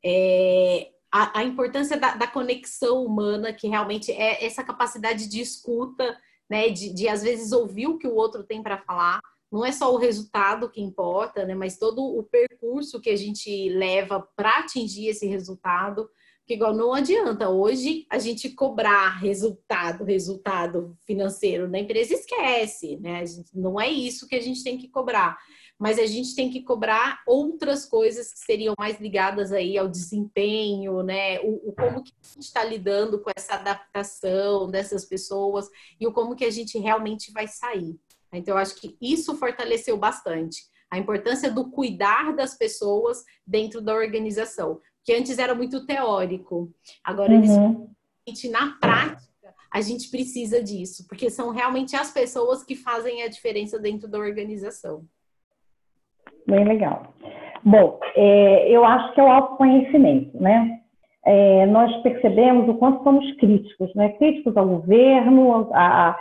É, 0.03 0.91
a, 1.11 1.39
a, 1.39 1.43
importância 1.43 1.97
da, 1.97 2.15
da 2.15 2.27
conexão 2.27 3.05
humana, 3.05 3.51
que 3.51 3.67
realmente 3.67 4.11
é 4.13 4.45
essa 4.45 4.63
capacidade 4.63 5.27
de 5.27 5.41
escuta 5.41 6.17
né? 6.49 6.69
De, 6.69 6.93
de 6.93 7.07
às 7.07 7.21
vezes 7.23 7.51
ouvir 7.51 7.87
o 7.87 7.97
que 7.97 8.07
o 8.07 8.15
outro 8.15 8.43
tem 8.43 8.61
para 8.61 8.77
falar. 8.77 9.19
Não 9.51 9.65
é 9.65 9.71
só 9.71 9.93
o 9.93 9.97
resultado 9.97 10.69
que 10.69 10.81
importa, 10.81 11.45
né? 11.45 11.55
Mas 11.55 11.77
todo 11.77 12.03
o 12.03 12.23
percurso 12.23 12.99
que 12.99 13.09
a 13.09 13.15
gente 13.15 13.69
leva 13.69 14.27
para 14.35 14.59
atingir 14.59 15.07
esse 15.07 15.25
resultado. 15.25 16.09
Porque 16.39 16.53
igual 16.53 16.73
não 16.73 16.93
adianta 16.93 17.49
hoje 17.49 18.05
a 18.09 18.17
gente 18.19 18.49
cobrar 18.49 19.19
resultado, 19.19 20.05
resultado 20.05 20.97
financeiro 21.05 21.67
na 21.67 21.79
empresa 21.79 22.13
esquece, 22.13 22.97
né? 22.97 23.25
Gente, 23.25 23.57
não 23.57 23.79
é 23.79 23.89
isso 23.89 24.27
que 24.27 24.35
a 24.35 24.41
gente 24.41 24.63
tem 24.63 24.77
que 24.77 24.87
cobrar 24.87 25.37
mas 25.79 25.99
a 25.99 26.05
gente 26.05 26.35
tem 26.35 26.49
que 26.49 26.63
cobrar 26.63 27.21
outras 27.27 27.85
coisas 27.85 28.33
que 28.33 28.39
seriam 28.39 28.73
mais 28.77 28.99
ligadas 28.99 29.51
aí 29.51 29.77
ao 29.77 29.87
desempenho, 29.87 31.03
né? 31.03 31.39
O, 31.41 31.69
o 31.69 31.73
como 31.73 32.03
que 32.03 32.11
a 32.11 32.27
gente 32.33 32.45
está 32.45 32.63
lidando 32.63 33.19
com 33.19 33.29
essa 33.35 33.53
adaptação 33.53 34.69
dessas 34.69 35.05
pessoas 35.05 35.69
e 35.99 36.07
o 36.07 36.11
como 36.11 36.35
que 36.35 36.45
a 36.45 36.51
gente 36.51 36.79
realmente 36.79 37.31
vai 37.31 37.47
sair. 37.47 37.95
Então, 38.33 38.55
eu 38.55 38.57
acho 38.57 38.75
que 38.75 38.97
isso 38.99 39.35
fortaleceu 39.37 39.97
bastante 39.97 40.63
a 40.89 40.97
importância 40.97 41.51
do 41.51 41.69
cuidar 41.69 42.35
das 42.35 42.55
pessoas 42.55 43.23
dentro 43.45 43.81
da 43.81 43.93
organização, 43.93 44.79
que 45.03 45.13
antes 45.13 45.37
era 45.37 45.53
muito 45.53 45.85
teórico. 45.85 46.73
Agora, 47.03 47.33
uhum. 47.33 47.89
na 48.49 48.77
prática, 48.79 49.27
a 49.71 49.81
gente 49.81 50.09
precisa 50.09 50.63
disso, 50.63 51.05
porque 51.07 51.29
são 51.29 51.51
realmente 51.51 51.95
as 51.95 52.11
pessoas 52.11 52.63
que 52.63 52.75
fazem 52.75 53.21
a 53.21 53.27
diferença 53.27 53.77
dentro 53.77 54.07
da 54.07 54.17
organização. 54.17 55.05
Bem 56.47 56.63
legal. 56.63 57.03
Bom, 57.63 57.99
é, 58.15 58.69
eu 58.69 58.85
acho 58.85 59.13
que 59.13 59.19
é 59.19 59.23
o 59.23 59.31
autoconhecimento, 59.31 60.41
né? 60.41 60.79
É, 61.25 61.65
nós 61.65 61.93
percebemos 61.97 62.69
o 62.69 62.75
quanto 62.75 63.03
somos 63.03 63.29
críticos, 63.33 63.93
né? 63.95 64.09
Críticos 64.17 64.55
ao 64.55 64.65
governo, 64.65 65.69
à, 65.73 66.15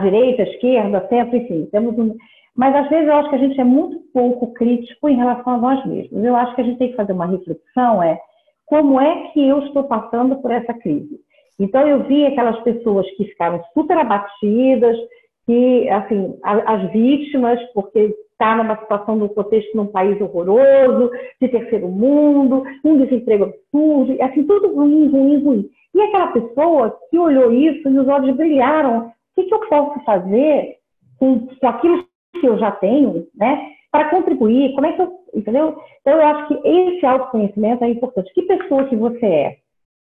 direita, 0.00 0.42
à 0.42 0.46
esquerda, 0.46 1.06
centro, 1.08 1.36
enfim. 1.36 1.68
Temos 1.72 1.98
um... 1.98 2.14
Mas 2.54 2.76
às 2.76 2.88
vezes 2.88 3.08
eu 3.08 3.14
acho 3.14 3.30
que 3.30 3.34
a 3.34 3.38
gente 3.38 3.60
é 3.60 3.64
muito 3.64 3.98
pouco 4.12 4.52
crítico 4.52 5.08
em 5.08 5.16
relação 5.16 5.54
a 5.54 5.58
nós 5.58 5.84
mesmos. 5.86 6.22
Eu 6.22 6.36
acho 6.36 6.54
que 6.54 6.60
a 6.60 6.64
gente 6.64 6.78
tem 6.78 6.90
que 6.90 6.96
fazer 6.96 7.12
uma 7.12 7.26
reflexão, 7.26 8.02
é 8.02 8.20
como 8.66 9.00
é 9.00 9.28
que 9.32 9.48
eu 9.48 9.66
estou 9.66 9.84
passando 9.84 10.36
por 10.36 10.50
essa 10.50 10.72
crise? 10.72 11.18
Então 11.58 11.86
eu 11.86 12.04
vi 12.04 12.24
aquelas 12.26 12.58
pessoas 12.60 13.06
que 13.16 13.24
ficaram 13.24 13.62
super 13.74 13.96
abatidas, 13.98 14.96
que, 15.44 15.88
assim, 15.90 16.38
as 16.42 16.90
vítimas, 16.92 17.60
porque 17.74 18.14
está 18.42 18.56
numa 18.56 18.76
situação 18.76 19.16
de 19.16 19.24
um 19.24 19.28
contexto 19.28 19.76
num 19.76 19.86
país 19.86 20.20
horroroso, 20.20 21.10
de 21.40 21.48
terceiro 21.48 21.88
mundo, 21.88 22.64
um 22.84 22.98
desemprego 22.98 23.44
absurdo, 23.44 24.20
assim, 24.20 24.44
tudo 24.44 24.74
ruim, 24.74 25.08
ruim, 25.08 25.42
ruim. 25.42 25.70
E 25.94 26.00
aquela 26.00 26.32
pessoa 26.32 26.98
que 27.08 27.18
olhou 27.18 27.52
isso 27.52 27.88
e 27.88 27.98
os 27.98 28.08
olhos 28.08 28.36
brilharam, 28.36 29.06
o 29.06 29.12
que, 29.34 29.44
que 29.44 29.54
eu 29.54 29.60
posso 29.68 30.00
fazer 30.04 30.76
com, 31.18 31.46
com 31.46 31.68
aquilo 31.68 32.04
que 32.40 32.46
eu 32.46 32.58
já 32.58 32.72
tenho, 32.72 33.26
né? 33.34 33.70
Para 33.92 34.10
contribuir, 34.10 34.74
como 34.74 34.86
é 34.86 34.92
que 34.92 35.02
eu, 35.02 35.12
entendeu? 35.34 35.76
Então, 36.00 36.14
eu 36.14 36.26
acho 36.26 36.48
que 36.48 36.68
esse 36.68 37.06
autoconhecimento 37.06 37.84
é 37.84 37.90
importante. 37.90 38.32
Que 38.34 38.42
pessoa 38.42 38.84
que 38.84 38.96
você 38.96 39.26
é? 39.26 39.56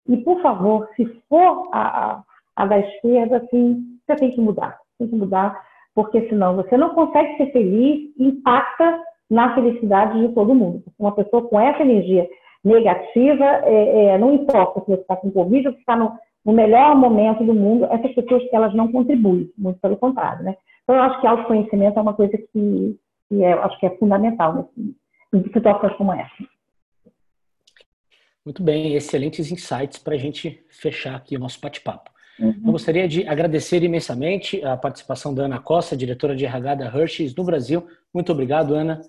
E, 0.08 0.16
por 0.18 0.40
favor, 0.42 0.88
se 0.94 1.06
for 1.28 1.68
a, 1.72 2.12
a, 2.12 2.22
a 2.54 2.66
da 2.66 2.78
esquerda, 2.78 3.38
assim, 3.38 3.82
você 4.06 4.16
tem 4.16 4.30
que 4.30 4.40
mudar. 4.40 4.78
Tem 4.98 5.08
que 5.08 5.16
mudar 5.16 5.58
porque 5.98 6.28
senão 6.28 6.54
você 6.54 6.76
não 6.76 6.94
consegue 6.94 7.36
ser 7.36 7.50
feliz 7.50 8.08
impacta 8.16 9.02
na 9.28 9.52
felicidade 9.52 10.20
de 10.20 10.32
todo 10.32 10.54
mundo. 10.54 10.84
Uma 10.96 11.10
pessoa 11.10 11.48
com 11.48 11.58
essa 11.58 11.82
energia 11.82 12.24
negativa, 12.64 13.44
é, 13.64 14.04
é, 14.04 14.18
não 14.18 14.32
importa 14.32 14.78
se 14.78 14.86
você 14.86 15.00
está 15.00 15.16
com 15.16 15.32
Covid 15.32 15.66
ou 15.66 15.74
se 15.74 15.80
está 15.80 15.96
no, 15.96 16.16
no, 16.46 16.52
melhor 16.52 16.94
momento 16.94 17.42
do 17.42 17.52
mundo, 17.52 17.86
essas 17.86 18.14
pessoas 18.14 18.44
elas 18.52 18.72
não 18.76 18.92
contribuem, 18.92 19.50
muito 19.58 19.80
pelo 19.80 19.96
contrário, 19.96 20.44
né? 20.44 20.56
Então, 20.84 20.94
eu 20.94 21.02
acho 21.02 21.20
que 21.20 21.26
autoconhecimento 21.26 21.98
é 21.98 22.02
uma 22.02 22.14
coisa 22.14 22.38
que, 22.38 22.96
que 23.28 23.42
é, 23.42 23.54
acho 23.54 23.80
que 23.80 23.86
é 23.86 23.96
fundamental 23.96 24.54
nesse, 24.54 24.96
em 25.34 25.52
situações 25.52 25.96
como 25.96 26.12
essa. 26.12 26.44
Muito 28.44 28.62
bem, 28.62 28.94
excelentes 28.94 29.50
insights 29.50 29.98
para 29.98 30.14
a 30.14 30.18
gente 30.18 30.64
fechar 30.70 31.16
aqui 31.16 31.36
o 31.36 31.40
nosso 31.40 31.60
bate-papo. 31.60 32.08
Uhum. 32.38 32.54
Eu 32.66 32.72
gostaria 32.72 33.08
de 33.08 33.26
agradecer 33.26 33.82
imensamente 33.82 34.64
a 34.64 34.76
participação 34.76 35.34
da 35.34 35.44
Ana 35.44 35.58
Costa, 35.58 35.96
diretora 35.96 36.36
de 36.36 36.44
RH 36.44 36.74
da 36.76 36.86
Hershey's 36.86 37.34
no 37.34 37.44
Brasil. 37.44 37.86
Muito 38.14 38.30
obrigado, 38.32 38.74
Ana. 38.74 39.00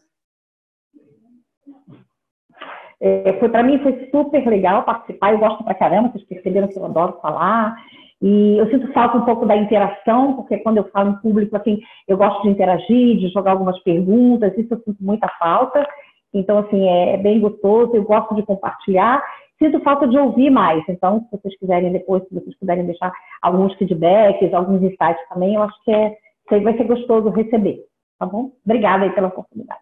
É, 3.01 3.34
foi 3.39 3.47
para 3.47 3.63
mim 3.63 3.80
foi 3.80 4.09
super 4.11 4.45
legal 4.45 4.84
participar. 4.84 5.32
Eu 5.32 5.39
gosto 5.39 5.63
pra 5.63 5.73
caramba. 5.73 6.09
Vocês 6.09 6.25
perceberam 6.25 6.67
que 6.67 6.77
eu 6.77 6.86
adoro 6.86 7.19
falar. 7.21 7.75
E 8.21 8.57
eu 8.57 8.69
sinto 8.69 8.91
falta 8.91 9.17
um 9.17 9.23
pouco 9.23 9.45
da 9.45 9.55
interação, 9.55 10.34
porque 10.36 10.57
quando 10.57 10.77
eu 10.77 10.89
falo 10.89 11.11
em 11.11 11.21
público, 11.21 11.55
assim, 11.55 11.80
eu 12.05 12.17
gosto 12.17 12.41
de 12.41 12.49
interagir, 12.49 13.17
de 13.17 13.30
jogar 13.30 13.51
algumas 13.51 13.80
perguntas. 13.84 14.57
Isso 14.57 14.73
eu 14.73 14.82
sinto 14.84 14.97
muita 15.01 15.30
falta. 15.39 15.88
Então, 16.34 16.57
assim, 16.59 16.88
é, 16.88 17.13
é 17.13 17.17
bem 17.17 17.39
gostoso. 17.39 17.95
Eu 17.95 18.03
gosto 18.03 18.36
de 18.36 18.43
compartilhar 18.43 19.23
sinto 19.62 19.80
falta 19.82 20.07
de 20.07 20.18
ouvir 20.18 20.49
mais. 20.49 20.84
Então, 20.88 21.28
se 21.30 21.38
vocês 21.38 21.60
quiserem 21.60 21.91
depois, 21.91 22.24
se 22.24 22.34
vocês 22.34 22.57
puderem 22.57 22.86
deixar 22.86 23.12
alguns 23.41 23.76
feedbacks, 23.76 24.53
alguns 24.53 24.82
insights 24.82 25.28
também, 25.32 25.55
eu 25.55 25.64
acho 25.64 25.84
que 25.84 25.91
é, 25.91 26.18
vai 26.62 26.76
ser 26.76 26.86
gostoso 26.86 27.30
receber. 27.30 27.86
Tá 28.18 28.26
bom? 28.26 28.51
Obrigada 28.66 29.03
aí 29.03 29.12
pela 29.12 29.28
oportunidade. 29.28 29.82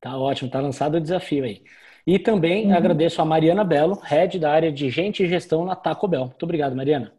Tá 0.00 0.16
ótimo, 0.16 0.50
tá 0.50 0.60
lançado 0.60 0.96
o 0.96 1.00
desafio 1.00 1.44
aí. 1.44 1.62
E 2.06 2.18
também 2.18 2.66
uhum. 2.66 2.76
agradeço 2.76 3.20
a 3.20 3.24
Mariana 3.24 3.64
Belo, 3.64 3.98
head 4.02 4.38
da 4.38 4.52
área 4.52 4.70
de 4.70 4.90
gente 4.90 5.22
e 5.22 5.28
gestão 5.28 5.64
na 5.64 5.74
Taco 5.74 6.06
Bell. 6.06 6.26
Muito 6.26 6.42
obrigado, 6.42 6.76
Mariana. 6.76 7.12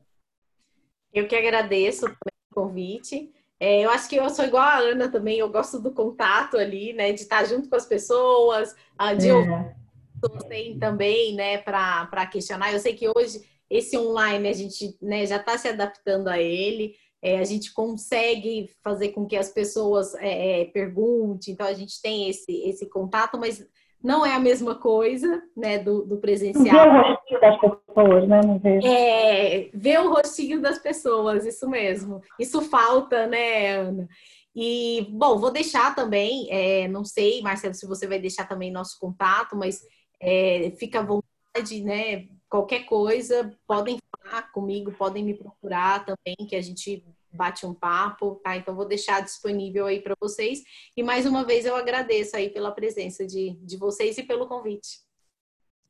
Eu 1.11 1.27
que 1.27 1.35
agradeço 1.35 2.05
o 2.05 2.15
convite. 2.53 3.31
É, 3.59 3.81
eu 3.81 3.89
acho 3.89 4.07
que 4.07 4.15
eu 4.15 4.29
sou 4.29 4.45
igual 4.45 4.63
a 4.63 4.77
Ana 4.77 5.09
também, 5.09 5.39
eu 5.39 5.49
gosto 5.49 5.79
do 5.79 5.91
contato 5.91 6.57
ali, 6.57 6.93
né? 6.93 7.13
De 7.13 7.21
estar 7.21 7.43
junto 7.45 7.69
com 7.69 7.75
as 7.75 7.85
pessoas, 7.85 8.75
de 9.17 9.29
é. 9.29 9.33
ouvir 9.33 9.84
pessoas 10.25 10.43
têm 10.45 10.77
também, 10.79 11.35
né, 11.35 11.57
para 11.57 12.25
questionar. 12.27 12.71
Eu 12.71 12.79
sei 12.79 12.93
que 12.93 13.07
hoje 13.07 13.41
esse 13.69 13.97
online 13.97 14.47
a 14.47 14.53
gente 14.53 14.97
né, 15.01 15.25
já 15.25 15.37
está 15.37 15.57
se 15.57 15.67
adaptando 15.67 16.27
a 16.27 16.39
ele. 16.39 16.95
É, 17.21 17.39
a 17.39 17.43
gente 17.43 17.73
consegue 17.73 18.69
fazer 18.83 19.09
com 19.09 19.25
que 19.25 19.35
as 19.35 19.49
pessoas 19.49 20.13
é, 20.15 20.61
é, 20.61 20.65
perguntem, 20.65 21.53
então 21.53 21.65
a 21.65 21.73
gente 21.73 21.99
tem 21.99 22.29
esse, 22.29 22.51
esse 22.69 22.87
contato, 22.87 23.39
mas 23.39 23.65
não 24.03 24.23
é 24.23 24.35
a 24.35 24.39
mesma 24.39 24.75
coisa, 24.75 25.41
né, 25.57 25.79
do, 25.79 26.05
do 26.05 26.17
presencial. 26.17 26.63
Ver 26.63 26.87
o 26.87 27.01
rostinho 27.01 27.41
das 27.41 27.59
pessoas, 27.59 28.27
né? 28.27 28.41
Não 28.45 28.59
ver. 28.59 28.85
É, 28.85 29.69
ver 29.73 29.99
o 30.01 30.13
rostinho 30.13 30.61
das 30.61 30.77
pessoas, 30.77 31.45
isso 31.47 31.67
mesmo. 31.67 32.21
Isso 32.39 32.61
falta, 32.61 33.25
né, 33.25 33.77
Ana? 33.77 34.07
E, 34.55 35.07
bom, 35.09 35.39
vou 35.39 35.51
deixar 35.51 35.95
também, 35.95 36.47
é, 36.49 36.87
não 36.87 37.03
sei, 37.03 37.41
Marcelo, 37.41 37.73
se 37.73 37.87
você 37.87 38.07
vai 38.07 38.19
deixar 38.19 38.47
também 38.47 38.71
nosso 38.71 38.97
contato, 38.99 39.55
mas 39.55 39.81
é, 40.25 40.71
fica 40.71 40.99
à 40.99 41.03
vontade, 41.03 41.83
né? 41.83 42.27
Qualquer 42.49 42.85
coisa, 42.85 43.55
podem 43.67 43.99
falar 44.21 44.51
comigo, 44.51 44.91
podem 44.91 45.23
me 45.23 45.33
procurar 45.33 46.05
também, 46.05 46.35
que 46.47 46.55
a 46.55 46.61
gente 46.61 47.03
bate 47.31 47.65
um 47.65 47.73
papo, 47.73 48.39
tá? 48.43 48.55
Então 48.55 48.75
vou 48.75 48.87
deixar 48.87 49.21
disponível 49.21 49.85
aí 49.85 49.99
para 49.99 50.15
vocês. 50.19 50.63
E 50.95 51.03
mais 51.03 51.25
uma 51.25 51.43
vez 51.43 51.65
eu 51.65 51.75
agradeço 51.75 52.35
aí 52.35 52.49
pela 52.49 52.71
presença 52.71 53.25
de, 53.25 53.51
de 53.61 53.77
vocês 53.77 54.17
e 54.17 54.23
pelo 54.23 54.47
convite. 54.47 55.05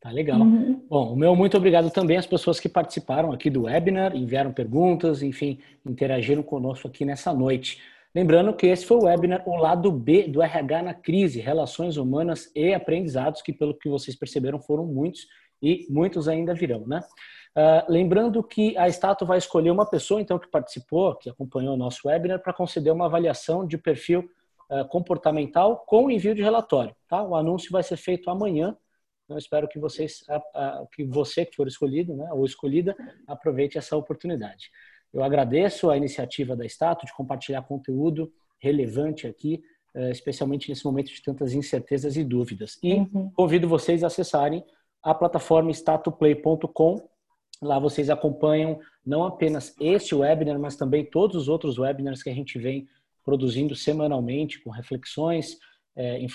Tá 0.01 0.11
legal. 0.11 0.39
Uhum. 0.39 0.85
Bom, 0.87 1.13
o 1.13 1.15
meu 1.15 1.35
muito 1.35 1.55
obrigado 1.57 1.89
também 1.89 2.17
às 2.17 2.27
pessoas 2.27 2.59
que 2.59 2.69
participaram 2.69 3.31
aqui 3.31 3.49
do 3.49 3.63
webinar, 3.63 4.15
enviaram 4.15 4.51
perguntas, 4.51 5.23
enfim, 5.23 5.59
interagiram 5.85 6.43
conosco 6.43 6.87
aqui 6.87 7.05
nessa 7.05 7.33
noite. 7.33 7.81
Lembrando 8.15 8.53
que 8.53 8.67
esse 8.67 8.85
foi 8.85 8.95
o 8.95 9.03
webinar 9.03 9.43
O 9.45 9.57
Lado 9.57 9.91
B 9.91 10.29
do 10.29 10.41
RH 10.41 10.83
na 10.83 10.93
Crise, 10.93 11.41
Relações 11.41 11.97
Humanas 11.97 12.49
e 12.55 12.73
Aprendizados, 12.73 13.41
que 13.41 13.51
pelo 13.51 13.77
que 13.77 13.89
vocês 13.89 14.15
perceberam 14.15 14.57
foram 14.57 14.85
muitos 14.85 15.27
e 15.61 15.85
muitos 15.89 16.29
ainda 16.29 16.53
virão, 16.53 16.87
né? 16.87 17.01
Uh, 17.57 17.91
lembrando 17.91 18.41
que 18.41 18.77
a 18.77 18.87
Stato 18.87 19.25
vai 19.25 19.37
escolher 19.37 19.69
uma 19.69 19.85
pessoa, 19.85 20.21
então, 20.21 20.39
que 20.39 20.47
participou, 20.47 21.15
que 21.15 21.29
acompanhou 21.29 21.73
o 21.73 21.77
nosso 21.77 22.07
webinar, 22.07 22.41
para 22.41 22.53
conceder 22.53 22.93
uma 22.93 23.05
avaliação 23.05 23.67
de 23.67 23.77
perfil 23.77 24.29
uh, 24.69 24.87
comportamental 24.87 25.83
com 25.85 26.09
envio 26.09 26.33
de 26.33 26.41
relatório. 26.41 26.95
Tá? 27.09 27.21
O 27.21 27.35
anúncio 27.35 27.69
vai 27.69 27.83
ser 27.83 27.97
feito 27.97 28.29
amanhã. 28.29 28.77
Eu 29.27 29.37
espero 29.37 29.67
que 29.67 29.77
vocês, 29.77 30.23
uh, 30.29 30.87
que 30.93 31.03
você 31.03 31.45
que 31.45 31.55
for 31.55 31.67
escolhido, 31.67 32.15
né, 32.15 32.29
ou 32.31 32.45
escolhida, 32.45 32.95
aproveite 33.27 33.77
essa 33.77 33.97
oportunidade. 33.97 34.69
Eu 35.15 35.23
agradeço 35.23 35.89
a 35.89 35.95
iniciativa 35.95 36.55
da 36.55 36.65
Stato 36.65 37.05
de 37.05 37.13
compartilhar 37.13 37.61
conteúdo 37.61 38.31
relevante 38.59 39.25
aqui, 39.25 39.63
eh, 39.95 40.11
especialmente 40.11 40.69
nesse 40.69 40.83
momento 40.83 41.07
de 41.07 41.21
tantas 41.23 41.53
incertezas 41.53 42.17
e 42.17 42.23
dúvidas. 42.23 42.77
E 42.83 42.95
uhum. 42.95 43.31
convido 43.33 43.67
vocês 43.67 44.03
a 44.03 44.07
acessarem 44.07 44.63
a 45.01 45.13
plataforma 45.13 45.71
statoplay.com 45.71 47.07
Lá 47.61 47.79
vocês 47.79 48.09
acompanham 48.09 48.79
não 49.05 49.23
apenas 49.23 49.73
este 49.79 50.13
webinar, 50.13 50.59
mas 50.59 50.75
também 50.75 51.05
todos 51.05 51.35
os 51.35 51.47
outros 51.47 51.77
webinars 51.77 52.21
que 52.21 52.29
a 52.29 52.33
gente 52.33 52.59
vem 52.59 52.85
produzindo 53.23 53.75
semanalmente, 53.75 54.61
com 54.61 54.69
reflexões, 54.69 55.57
informações 56.19 56.25